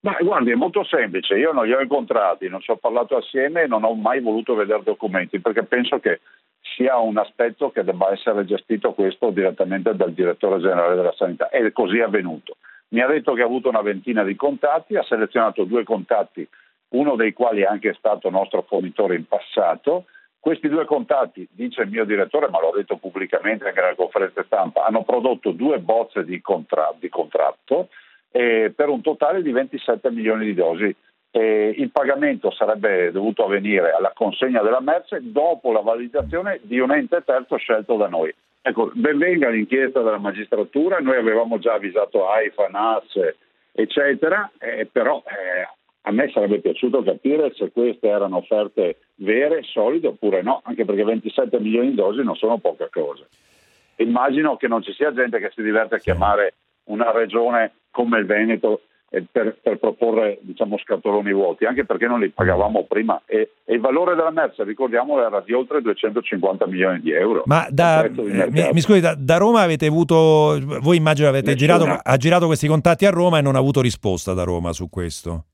Ma 0.00 0.18
guardi, 0.20 0.50
è 0.50 0.54
molto 0.54 0.84
semplice. 0.84 1.38
Io 1.38 1.52
non 1.52 1.64
li 1.64 1.72
ho 1.72 1.80
incontrati, 1.80 2.46
non 2.48 2.60
ci 2.60 2.70
ho 2.70 2.76
parlato 2.76 3.16
assieme 3.16 3.62
e 3.62 3.66
non 3.66 3.84
ho 3.84 3.94
mai 3.94 4.20
voluto 4.20 4.54
vedere 4.54 4.82
documenti 4.82 5.40
perché 5.40 5.62
penso 5.62 5.98
che 5.98 6.20
sia 6.60 6.98
un 6.98 7.16
aspetto 7.16 7.70
che 7.70 7.84
debba 7.84 8.12
essere 8.12 8.44
gestito 8.44 8.92
questo 8.92 9.30
direttamente 9.30 9.94
dal 9.94 10.12
direttore 10.12 10.60
generale 10.60 10.94
della 10.94 11.14
sanità 11.16 11.48
e 11.48 11.72
così 11.72 11.98
è 11.98 12.02
avvenuto. 12.02 12.56
Mi 12.88 13.00
ha 13.00 13.06
detto 13.06 13.34
che 13.34 13.42
ha 13.42 13.46
avuto 13.46 13.68
una 13.68 13.82
ventina 13.82 14.24
di 14.24 14.34
contatti, 14.34 14.96
ha 14.96 15.02
selezionato 15.02 15.64
due 15.64 15.84
contatti, 15.84 16.46
uno 16.90 17.14
dei 17.14 17.32
quali 17.32 17.62
è 17.62 17.66
anche 17.66 17.94
stato 17.94 18.30
nostro 18.30 18.62
fornitore 18.62 19.14
in 19.14 19.26
passato. 19.26 20.06
Questi 20.40 20.68
due 20.68 20.86
contatti, 20.86 21.46
dice 21.52 21.82
il 21.82 21.90
mio 21.90 22.04
direttore, 22.04 22.48
ma 22.48 22.60
l'ho 22.60 22.72
detto 22.74 22.96
pubblicamente 22.96 23.68
anche 23.68 23.80
nella 23.80 23.94
conferenza 23.94 24.42
stampa, 24.44 24.84
hanno 24.84 25.04
prodotto 25.04 25.52
due 25.52 25.78
bozze 25.78 26.24
di, 26.24 26.40
contra- 26.40 26.92
di 26.98 27.08
contratto 27.08 27.88
eh, 28.32 28.72
per 28.74 28.88
un 28.88 29.02
totale 29.02 29.42
di 29.42 29.52
27 29.52 30.10
milioni 30.10 30.46
di 30.46 30.54
dosi 30.54 30.94
e 31.30 31.74
il 31.76 31.90
pagamento 31.90 32.50
sarebbe 32.50 33.12
dovuto 33.12 33.44
avvenire 33.44 33.92
alla 33.92 34.12
consegna 34.14 34.62
della 34.62 34.80
merce 34.80 35.20
dopo 35.22 35.72
la 35.72 35.80
validazione 35.80 36.60
di 36.62 36.78
un 36.80 36.92
ente 36.92 37.22
terzo 37.24 37.56
scelto 37.56 37.96
da 37.96 38.08
noi. 38.08 38.34
Ecco, 38.62 38.90
benvenga 38.94 39.48
l'inchiesta 39.48 40.02
della 40.02 40.18
magistratura, 40.18 40.98
noi 40.98 41.16
avevamo 41.16 41.58
già 41.58 41.74
avvisato 41.74 42.28
AIFA, 42.28 42.68
NAS, 42.68 43.34
eccetera, 43.72 44.50
eh, 44.58 44.86
però 44.90 45.22
eh, 45.24 45.66
a 46.02 46.12
me 46.12 46.30
sarebbe 46.30 46.60
piaciuto 46.60 47.02
capire 47.02 47.52
se 47.54 47.70
queste 47.70 48.08
erano 48.08 48.38
offerte 48.38 48.96
vere, 49.16 49.62
solide 49.62 50.08
oppure 50.08 50.42
no, 50.42 50.60
anche 50.64 50.84
perché 50.84 51.04
27 51.04 51.58
milioni 51.60 51.90
di 51.90 51.94
dosi 51.94 52.22
non 52.22 52.36
sono 52.36 52.58
poca 52.58 52.88
cosa. 52.90 53.24
Immagino 53.96 54.56
che 54.56 54.66
non 54.66 54.82
ci 54.82 54.92
sia 54.92 55.12
gente 55.12 55.38
che 55.38 55.50
si 55.54 55.62
diverte 55.62 55.96
a 55.96 55.98
chiamare 55.98 56.54
una 56.84 57.12
regione 57.12 57.72
come 57.90 58.18
il 58.18 58.26
Veneto 58.26 58.82
per, 59.10 59.58
per, 59.60 59.78
proporre 59.78 60.38
diciamo, 60.42 60.78
scatoloni 60.78 61.32
vuoti, 61.32 61.64
anche 61.64 61.84
perché 61.84 62.06
non 62.06 62.20
li 62.20 62.30
pagavamo 62.30 62.84
prima 62.84 63.20
e, 63.26 63.50
e, 63.64 63.74
il 63.74 63.80
valore 63.80 64.14
della 64.14 64.30
merce, 64.30 64.62
ricordiamolo, 64.62 65.26
era 65.26 65.40
di 65.40 65.52
oltre 65.52 65.82
250 65.82 66.66
mi 66.68 67.00
di 67.00 67.10
euro. 67.10 67.42
Ma 67.46 67.66
da, 67.70 68.04
eh, 68.04 68.10
mi, 68.10 68.68
mi, 68.72 68.80
scusi, 68.80 69.00
da, 69.00 69.16
da, 69.18 69.36
Roma 69.36 69.62
avete 69.62 69.86
avuto, 69.86 70.58
voi 70.80 70.96
immagino 70.96 71.28
avete 71.28 71.56
girato, 71.56 71.84
ha 71.84 72.16
girato 72.16 72.46
questi 72.46 72.68
contatti 72.68 73.04
a 73.04 73.10
Roma 73.10 73.38
e 73.38 73.42
non 73.42 73.56
ha 73.56 73.58
avuto 73.58 73.80
risposta 73.80 74.32
da 74.32 74.44
Roma 74.44 74.72
su 74.72 74.88
questo? 74.88 75.46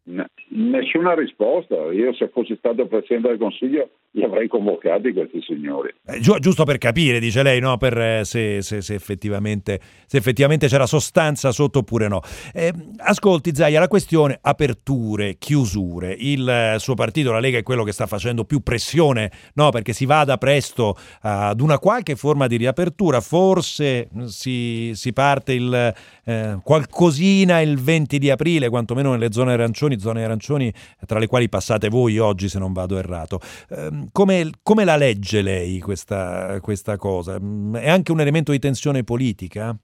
Nessuna 0.57 1.15
risposta. 1.15 1.75
Io 1.93 2.15
se 2.15 2.31
fossi 2.33 2.57
stato 2.57 2.87
Presidente 2.87 3.29
del 3.29 3.37
Consiglio 3.37 3.91
li 4.13 4.25
avrei 4.25 4.49
convocati 4.49 5.13
questi 5.13 5.43
signori. 5.43 5.93
Eh, 6.07 6.19
gi- 6.19 6.39
giusto 6.39 6.65
per 6.65 6.79
capire, 6.79 7.21
dice 7.21 7.43
lei, 7.43 7.61
no? 7.61 7.77
per, 7.77 7.99
eh, 7.99 8.25
se, 8.25 8.63
se, 8.63 8.81
se, 8.81 8.95
effettivamente, 8.95 9.79
se, 10.07 10.17
effettivamente, 10.17 10.67
c'era 10.69 10.87
sostanza 10.87 11.53
sotto 11.53 11.81
oppure 11.81 12.09
no. 12.09 12.23
Eh, 12.55 12.73
ascolti 12.97 13.55
Zaia, 13.55 13.81
la 13.81 13.89
questione 13.89 14.39
aperture, 14.41 15.37
chiusure. 15.37 16.17
Il 16.19 16.49
eh, 16.49 16.79
suo 16.79 16.95
partito, 16.95 17.33
la 17.33 17.41
Lega, 17.41 17.59
è 17.59 17.63
quello 17.63 17.85
che 17.85 17.93
sta 17.93 18.07
facendo 18.07 18.47
più 18.47 18.61
pressione 18.61 19.31
no? 19.57 19.69
perché 19.69 19.93
si 19.93 20.07
vada 20.07 20.39
presto 20.39 20.97
ad 21.21 21.61
una 21.61 21.79
qualche 21.79 22.17
forma 22.17 22.47
di 22.47 22.57
riapertura. 22.57 23.21
Forse 23.21 24.09
si, 24.25 24.93
si 24.95 25.13
parte 25.13 25.53
il, 25.53 25.95
eh, 26.27 26.59
qualcosina 26.62 27.61
il 27.61 27.79
20 27.79 28.18
di 28.18 28.31
aprile, 28.31 28.68
quantomeno 28.68 29.12
nelle 29.12 29.31
zone 29.31 29.53
arancioni, 29.53 29.99
zone 29.99 30.24
arancioni 30.24 30.72
tra 31.07 31.20
le 31.20 31.29
quali 31.29 31.49
passate 31.49 31.89
voi 31.89 32.18
oggi 32.18 32.49
se 32.49 32.59
non 32.59 32.72
vado 32.72 32.99
errato. 32.99 33.39
Eh, 33.70 34.09
come, 34.12 34.51
come, 34.62 34.85
la 34.85 34.97
legge 34.97 35.41
lei 35.41 35.79
questa, 35.79 36.59
questa 36.61 36.97
cosa? 36.97 37.39
Mm, 37.41 37.77
è 37.77 37.89
anche 37.89 38.11
un 38.11 38.20
elemento 38.20 38.51
di 38.51 38.59
tensione 38.59 39.05
politica? 39.05 39.74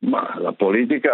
Ma 0.00 0.34
la 0.38 0.52
politica 0.52 1.12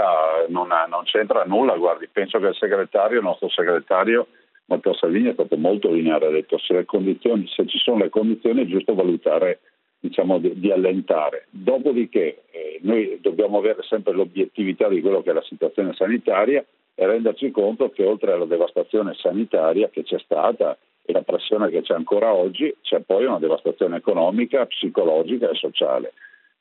non, 0.49 0.71
ha, 0.73 0.87
non, 0.87 1.05
c'entra 1.05 1.45
nulla, 1.45 1.77
guardi, 1.77 2.09
penso 2.11 2.39
che 2.39 2.47
il 2.47 2.57
segretario, 2.59 3.19
il 3.19 3.25
nostro 3.25 3.49
segretario 3.49 4.29
Matteo 4.67 4.95
Salvini 4.95 5.31
è 5.31 5.33
stato 5.33 5.57
molto 5.57 5.91
lineare, 5.91 6.27
ha 6.27 6.31
detto 6.31 6.57
se, 6.59 6.87
se 6.87 7.67
ci 7.67 7.79
sono 7.79 7.99
le 7.99 8.09
condizioni 8.09 8.63
è 8.63 8.67
giusto 8.67 8.95
valutare 8.95 9.61
diciamo, 10.01 10.39
di, 10.39 10.59
di, 10.59 10.73
allentare. 10.73 11.47
Dopodiché 11.51 12.43
eh, 12.51 12.79
noi 12.83 13.19
dobbiamo 13.21 13.59
avere 13.59 13.83
sempre 13.83 14.13
l'obiettività 14.13 14.89
di 14.89 15.01
quello 15.01 15.23
che 15.23 15.31
è 15.31 15.35
la 15.35 15.43
situazione 15.43 15.93
sanitaria 15.95 16.65
e 16.95 17.07
renderci 17.07 17.51
conto 17.51 17.91
che 17.91 18.05
oltre 18.05 18.33
alla 18.33 18.47
devastazione 18.47 19.15
sanitaria 19.15 19.89
che 19.89 20.03
c'è 20.03 20.19
stata 20.19 20.77
e 21.05 21.13
la 21.13 21.23
pressione 21.23 21.71
che 21.71 21.83
c'è 21.83 21.95
ancora 21.95 22.33
oggi, 22.33 22.75
c'è 22.83 23.01
poi 23.01 23.25
una 23.25 23.39
devastazione 23.39 23.97
economica, 23.97 24.67
psicologica 24.67 25.51
e 25.51 25.55
sociale. 25.55 26.13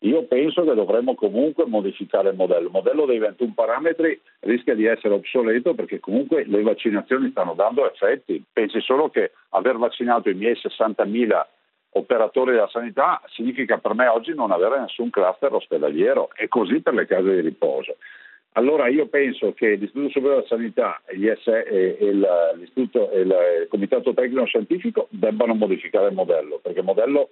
Io 0.04 0.24
penso 0.24 0.64
che 0.64 0.74
dovremmo 0.76 1.14
comunque 1.14 1.66
modificare 1.66 2.30
il 2.30 2.36
modello. 2.36 2.68
Il 2.68 2.72
modello 2.72 3.06
dei 3.06 3.18
21 3.18 3.52
parametri 3.54 4.20
rischia 4.42 4.74
di 4.74 4.86
essere 4.86 5.14
obsoleto 5.14 5.74
perché 5.74 6.00
comunque 6.00 6.46
le 6.48 6.62
vaccinazioni 6.62 7.32
stanno 7.32 7.54
dando 7.54 7.90
effetti. 7.90 8.42
Pensi 8.52 8.80
solo 8.80 9.10
che 9.10 9.32
aver 9.50 9.76
vaccinato 9.76 10.30
i 10.30 10.36
miei 10.36 10.54
60.000 10.54 11.46
operatori 11.92 12.52
della 12.52 12.70
sanità 12.70 13.22
significa 13.28 13.78
per 13.78 13.94
me 13.94 14.08
oggi 14.08 14.34
non 14.34 14.52
avere 14.52 14.80
nessun 14.80 15.10
cluster 15.10 15.54
ospedaliero 15.54 16.30
e 16.36 16.48
così 16.48 16.82
per 16.82 16.94
le 16.94 17.06
case 17.06 17.36
di 17.36 17.42
riposo. 17.42 17.98
Allora 18.54 18.88
io 18.88 19.08
penso 19.08 19.54
che 19.54 19.76
l'Istituto 19.76 20.10
Superiore 20.10 20.36
della 20.36 20.48
Sanità 20.48 21.02
e 21.06 21.16
il, 21.16 22.28
e 22.74 23.20
il 23.20 23.68
Comitato 23.70 24.14
Tecnico 24.14 24.46
Scientifico 24.46 25.08
debbano 25.12 25.54
modificare 25.54 26.08
il 26.08 26.16
modello, 26.16 26.60
perché 26.62 26.80
il 26.80 26.86
modello 26.86 27.30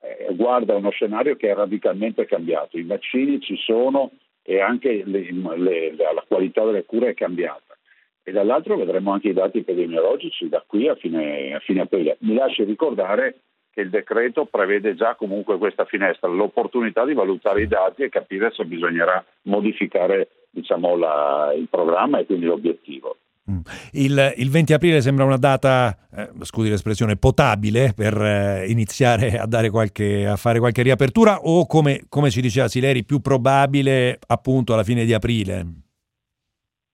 eh, 0.00 0.34
guarda 0.34 0.74
uno 0.74 0.90
scenario 0.90 1.36
che 1.36 1.50
è 1.50 1.54
radicalmente 1.54 2.24
cambiato. 2.24 2.78
I 2.78 2.84
vaccini 2.84 3.40
ci 3.40 3.56
sono 3.56 4.10
e 4.42 4.60
anche 4.60 5.02
le, 5.04 5.30
le, 5.56 5.94
la 5.96 6.24
qualità 6.26 6.64
delle 6.64 6.84
cure 6.84 7.10
è 7.10 7.14
cambiata. 7.14 7.76
E 8.22 8.32
dall'altro 8.32 8.76
vedremo 8.76 9.12
anche 9.12 9.28
i 9.28 9.34
dati 9.34 9.58
epidemiologici 9.58 10.48
da 10.48 10.64
qui 10.66 10.88
a 10.88 10.94
fine, 10.94 11.54
a 11.54 11.58
fine 11.60 11.82
aprile. 11.82 12.16
Mi 12.20 12.34
lasci 12.34 12.64
ricordare 12.64 13.36
che 13.74 13.80
il 13.80 13.90
decreto 13.90 14.44
prevede 14.46 14.94
già 14.94 15.16
comunque 15.16 15.58
questa 15.58 15.84
finestra, 15.84 16.28
l'opportunità 16.28 17.04
di 17.04 17.12
valutare 17.12 17.62
i 17.62 17.68
dati 17.68 18.02
e 18.02 18.08
capire 18.08 18.52
se 18.52 18.64
bisognerà 18.64 19.22
modificare 19.42 20.28
diciamo, 20.50 20.96
la, 20.96 21.52
il 21.56 21.66
programma 21.68 22.20
e 22.20 22.26
quindi 22.26 22.46
l'obiettivo. 22.46 23.16
Mm. 23.50 23.58
Il, 23.92 24.32
il, 24.36 24.48
20 24.48 24.72
aprile 24.72 25.02
sembra 25.02 25.24
una 25.24 25.36
data, 25.36 25.94
eh, 26.16 26.30
scusi 26.42 26.70
l'espressione, 26.70 27.16
potabile 27.16 27.92
per 27.94 28.16
eh, 28.16 28.66
iniziare 28.68 29.36
a, 29.38 29.70
qualche, 29.70 30.26
a, 30.26 30.36
fare 30.36 30.60
qualche 30.60 30.82
riapertura 30.82 31.40
o 31.42 31.66
come, 31.66 32.06
come 32.08 32.30
ci 32.30 32.40
diceva 32.40 32.68
Sileri, 32.68 33.04
più 33.04 33.20
probabile 33.20 34.18
appunto 34.28 34.72
alla 34.72 34.84
fine 34.84 35.04
di 35.04 35.12
aprile? 35.12 35.66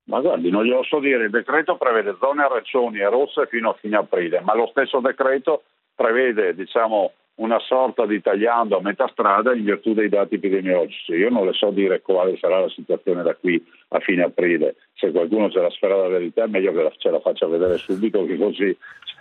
Ma 0.04 0.20
guardi, 0.20 0.50
non 0.50 0.64
glielo 0.64 0.82
so 0.82 0.98
dire, 0.98 1.24
il 1.24 1.30
decreto 1.30 1.76
prevede 1.76 2.16
zone 2.18 2.42
arancioni 2.42 2.98
e 2.98 3.08
rosse 3.08 3.46
fino 3.46 3.70
a 3.70 3.76
fine 3.78 3.96
aprile, 3.96 4.40
ma 4.40 4.56
lo 4.56 4.66
stesso 4.72 4.98
decreto 4.98 5.62
prevede 6.00 6.54
diciamo, 6.54 7.12
una 7.34 7.58
sorta 7.58 8.06
di 8.06 8.22
tagliando 8.22 8.78
a 8.78 8.80
metà 8.80 9.06
strada 9.08 9.52
in 9.52 9.64
virtù 9.64 9.92
dei 9.92 10.08
dati 10.08 10.36
epidemiologici. 10.36 11.12
Io 11.12 11.28
non 11.28 11.44
le 11.44 11.52
so 11.52 11.70
dire 11.70 12.00
quale 12.00 12.38
sarà 12.38 12.58
la 12.58 12.70
situazione 12.70 13.22
da 13.22 13.34
qui 13.34 13.62
a 13.88 13.98
fine 13.98 14.22
aprile. 14.22 14.76
Se 14.94 15.10
qualcuno 15.10 15.50
ce 15.50 15.60
la 15.60 15.68
sfera 15.68 15.96
la 15.96 16.08
verità 16.08 16.44
è 16.44 16.46
meglio 16.46 16.72
che 16.72 16.90
ce 16.96 17.10
la 17.10 17.20
faccia 17.20 17.46
vedere 17.46 17.76
subito 17.76 18.24
che 18.24 18.38
così 18.38 18.74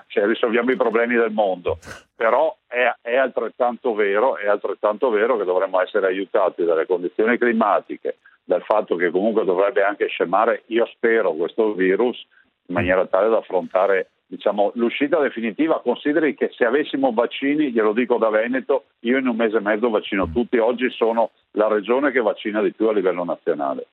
cioè, 0.07 0.25
risolviamo 0.25 0.71
i 0.71 0.77
problemi 0.77 1.15
del 1.15 1.31
mondo. 1.31 1.79
Però 2.15 2.55
è, 2.65 2.89
è, 3.01 3.17
altrettanto 3.17 3.93
vero, 3.93 4.37
è 4.37 4.47
altrettanto 4.47 5.09
vero 5.09 5.37
che 5.37 5.43
dovremmo 5.43 5.81
essere 5.81 6.07
aiutati 6.07 6.63
dalle 6.63 6.85
condizioni 6.85 7.37
climatiche, 7.37 8.19
dal 8.45 8.63
fatto 8.63 8.95
che 8.95 9.11
comunque 9.11 9.43
dovrebbe 9.43 9.83
anche 9.83 10.07
scemare, 10.07 10.63
io 10.67 10.85
spero, 10.93 11.33
questo 11.33 11.73
virus 11.73 12.25
in 12.67 12.75
maniera 12.75 13.05
tale 13.05 13.27
da 13.27 13.37
affrontare 13.37 14.09
diciamo, 14.29 14.71
l'uscita 14.75 15.19
definitiva, 15.19 15.81
consideri 15.81 16.35
che 16.35 16.51
se 16.53 16.63
avessimo 16.63 17.11
vaccini, 17.11 17.71
glielo 17.71 17.93
dico 17.93 18.17
da 18.17 18.29
Veneto, 18.29 18.85
io 18.99 19.17
in 19.17 19.27
un 19.27 19.35
mese 19.35 19.57
e 19.57 19.61
mezzo 19.61 19.89
vaccino 19.89 20.29
tutti, 20.31 20.57
oggi 20.59 20.89
sono 20.91 21.31
la 21.51 21.67
regione 21.67 22.11
che 22.11 22.21
vaccina 22.21 22.61
di 22.61 22.71
più 22.71 22.87
a 22.87 22.93
livello 22.93 23.23
nazionale. 23.23 23.87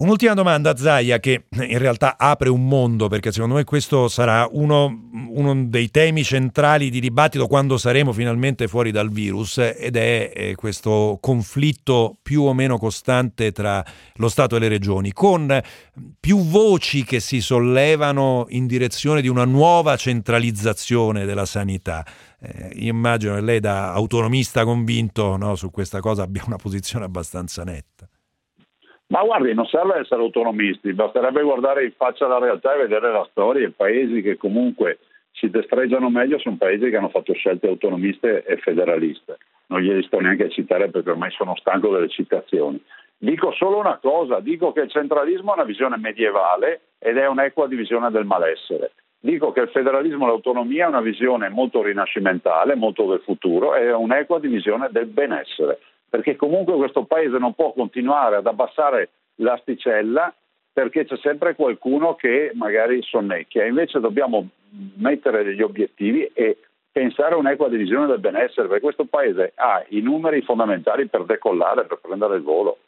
Un'ultima 0.00 0.32
domanda, 0.34 0.76
Zaia, 0.76 1.18
che 1.18 1.46
in 1.50 1.78
realtà 1.78 2.16
apre 2.18 2.48
un 2.50 2.68
mondo, 2.68 3.08
perché 3.08 3.32
secondo 3.32 3.56
me 3.56 3.64
questo 3.64 4.06
sarà 4.06 4.46
uno, 4.48 5.08
uno, 5.30 5.64
dei 5.64 5.90
temi 5.90 6.22
centrali 6.22 6.88
di 6.88 7.00
dibattito 7.00 7.48
quando 7.48 7.76
saremo 7.78 8.12
finalmente 8.12 8.68
fuori 8.68 8.92
dal 8.92 9.10
virus, 9.10 9.58
ed 9.58 9.96
è 9.96 10.30
eh, 10.32 10.54
questo 10.54 11.18
conflitto 11.20 12.16
più 12.22 12.42
o 12.42 12.54
meno 12.54 12.78
costante 12.78 13.50
tra 13.50 13.84
lo 14.14 14.28
Stato 14.28 14.54
e 14.54 14.60
le 14.60 14.68
regioni, 14.68 15.12
con 15.12 15.60
più 16.20 16.44
voci 16.44 17.02
che 17.02 17.18
si 17.18 17.40
sollevano 17.40 18.46
in 18.50 18.68
direzione 18.68 19.20
di 19.20 19.26
una 19.26 19.44
nuova 19.44 19.96
centralizzazione 19.96 21.24
della 21.24 21.44
sanità. 21.44 22.06
Eh, 22.40 22.70
immagino 22.86 23.34
che 23.34 23.40
lei 23.40 23.58
da 23.58 23.92
autonomista 23.94 24.62
convinto 24.62 25.36
no, 25.36 25.56
su 25.56 25.72
questa 25.72 25.98
cosa 25.98 26.22
abbia 26.22 26.44
una 26.46 26.54
posizione 26.54 27.04
abbastanza 27.04 27.64
netta. 27.64 28.08
Ma 29.08 29.22
guardi, 29.22 29.54
non 29.54 29.64
serve 29.66 30.00
essere 30.00 30.20
autonomisti, 30.20 30.92
basterebbe 30.92 31.42
guardare 31.42 31.84
in 31.84 31.92
faccia 31.96 32.26
la 32.26 32.38
realtà 32.38 32.74
e 32.74 32.78
vedere 32.78 33.10
la 33.10 33.26
storia. 33.30 33.66
I 33.66 33.70
paesi 33.70 34.20
che 34.20 34.36
comunque 34.36 34.98
si 35.32 35.48
destreggiano 35.48 36.10
meglio 36.10 36.38
sono 36.38 36.56
paesi 36.58 36.90
che 36.90 36.96
hanno 36.96 37.08
fatto 37.08 37.32
scelte 37.32 37.68
autonomiste 37.68 38.44
e 38.44 38.58
federaliste. 38.58 39.38
Non 39.68 39.80
glieli 39.80 40.02
sto 40.02 40.20
neanche 40.20 40.44
a 40.44 40.48
citare 40.50 40.90
perché 40.90 41.10
ormai 41.10 41.30
sono 41.30 41.56
stanco 41.56 41.90
delle 41.90 42.08
citazioni. 42.08 42.82
Dico 43.16 43.50
solo 43.52 43.78
una 43.78 43.98
cosa, 44.00 44.40
dico 44.40 44.72
che 44.72 44.80
il 44.82 44.90
centralismo 44.90 45.52
è 45.52 45.54
una 45.54 45.64
visione 45.64 45.96
medievale 45.96 46.80
ed 46.98 47.16
è 47.16 47.26
un'equa 47.26 47.66
divisione 47.66 48.10
del 48.10 48.26
malessere. 48.26 48.92
Dico 49.20 49.52
che 49.52 49.60
il 49.60 49.70
federalismo 49.70 50.24
e 50.24 50.28
l'autonomia 50.28 50.84
è 50.84 50.88
una 50.88 51.00
visione 51.00 51.48
molto 51.48 51.82
rinascimentale, 51.82 52.74
molto 52.74 53.06
del 53.06 53.20
futuro, 53.20 53.74
è 53.74 53.92
un'equa 53.92 54.38
divisione 54.38 54.88
del 54.90 55.06
benessere 55.06 55.78
perché 56.08 56.36
comunque 56.36 56.76
questo 56.76 57.04
paese 57.04 57.38
non 57.38 57.54
può 57.54 57.72
continuare 57.72 58.36
ad 58.36 58.46
abbassare 58.46 59.10
l'asticella 59.36 60.32
perché 60.72 61.04
c'è 61.04 61.16
sempre 61.18 61.54
qualcuno 61.54 62.14
che 62.14 62.52
magari 62.54 63.02
sonnecchia. 63.02 63.64
Invece 63.66 63.98
dobbiamo 63.98 64.48
mettere 64.96 65.42
degli 65.42 65.62
obiettivi 65.62 66.30
e 66.32 66.58
pensare 66.92 67.34
a 67.34 67.38
un'equa 67.38 67.68
divisione 67.68 68.06
del 68.06 68.20
benessere, 68.20 68.68
perché 68.68 68.82
questo 68.82 69.04
paese 69.04 69.52
ha 69.56 69.84
i 69.88 70.00
numeri 70.00 70.40
fondamentali 70.42 71.06
per 71.08 71.24
decollare, 71.24 71.84
per 71.84 71.98
prendere 72.00 72.36
il 72.36 72.42
volo. 72.42 72.78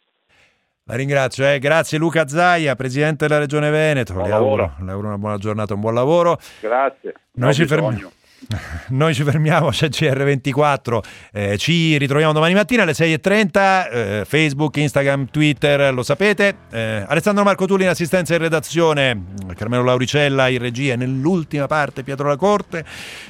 La 0.85 0.97
ringrazio, 0.97 1.47
eh. 1.47 1.59
grazie 1.59 1.99
Luca 1.99 2.27
Zaia, 2.27 2.75
Presidente 2.75 3.27
della 3.27 3.41
Regione 3.41 3.71
Veneto. 3.71 4.13
Buon 4.13 4.27
le, 4.27 4.33
auguro, 4.33 4.73
le 4.81 4.91
auguro 4.91 5.09
una 5.09 5.19
buona 5.19 5.37
giornata, 5.39 5.75
un 5.75 5.81
buon 5.81 5.95
lavoro. 5.95 6.39
Grazie. 6.61 7.15
Noi 7.33 7.55
ci, 7.55 7.63
bisogno. 7.63 8.11
noi 8.89 9.15
ci 9.15 9.23
fermiamo, 9.23 9.69
c'è 9.69 9.89
GR24, 9.89 10.99
eh, 11.33 11.59
ci 11.59 11.99
ritroviamo 11.99 12.33
domani 12.33 12.55
mattina 12.55 12.83
alle 12.83 12.93
6.30, 12.93 13.91
eh, 13.91 14.25
Facebook, 14.27 14.77
Instagram, 14.77 15.31
Twitter, 15.31 15.93
lo 15.93 16.03
sapete. 16.03 16.57
Eh, 16.71 17.05
Alessandro 17.07 17.45
Marco 17.45 17.67
Tulli 17.67 17.85
in 17.85 17.91
assistenza 17.91 18.35
in 18.35 18.41
redazione, 18.41 19.25
Carmelo 19.57 19.83
Lauricella 19.83 20.49
in 20.49 20.59
regia 20.59 20.95
e 20.95 20.97
nell'ultima 20.97 21.67
parte 21.67 22.03
Pietro 22.03 22.29
La 22.29 22.37
Corte, 22.37 22.85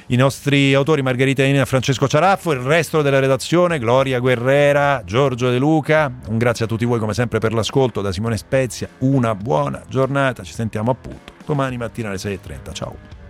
i 0.07 0.15
nostri 0.15 0.73
autori 0.73 1.01
Margherita 1.01 1.43
Ina 1.43 1.61
e 1.61 1.65
Francesco 1.65 2.07
Ciaraffo, 2.07 2.51
il 2.53 2.59
resto 2.59 3.01
della 3.01 3.19
redazione, 3.19 3.79
Gloria 3.79 4.19
Guerrera, 4.19 5.03
Giorgio 5.05 5.49
De 5.49 5.57
Luca, 5.57 6.11
un 6.27 6.37
grazie 6.37 6.65
a 6.65 6.67
tutti 6.67 6.85
voi 6.85 6.99
come 6.99 7.13
sempre 7.13 7.39
per 7.39 7.53
l'ascolto 7.53 8.01
da 8.01 8.11
Simone 8.11 8.37
Spezia, 8.37 8.87
una 8.99 9.35
buona 9.35 9.83
giornata, 9.87 10.43
ci 10.43 10.53
sentiamo 10.53 10.91
appunto 10.91 11.33
domani 11.45 11.77
mattina 11.77 12.07
alle 12.07 12.17
6.30, 12.17 12.73
ciao. 12.73 13.20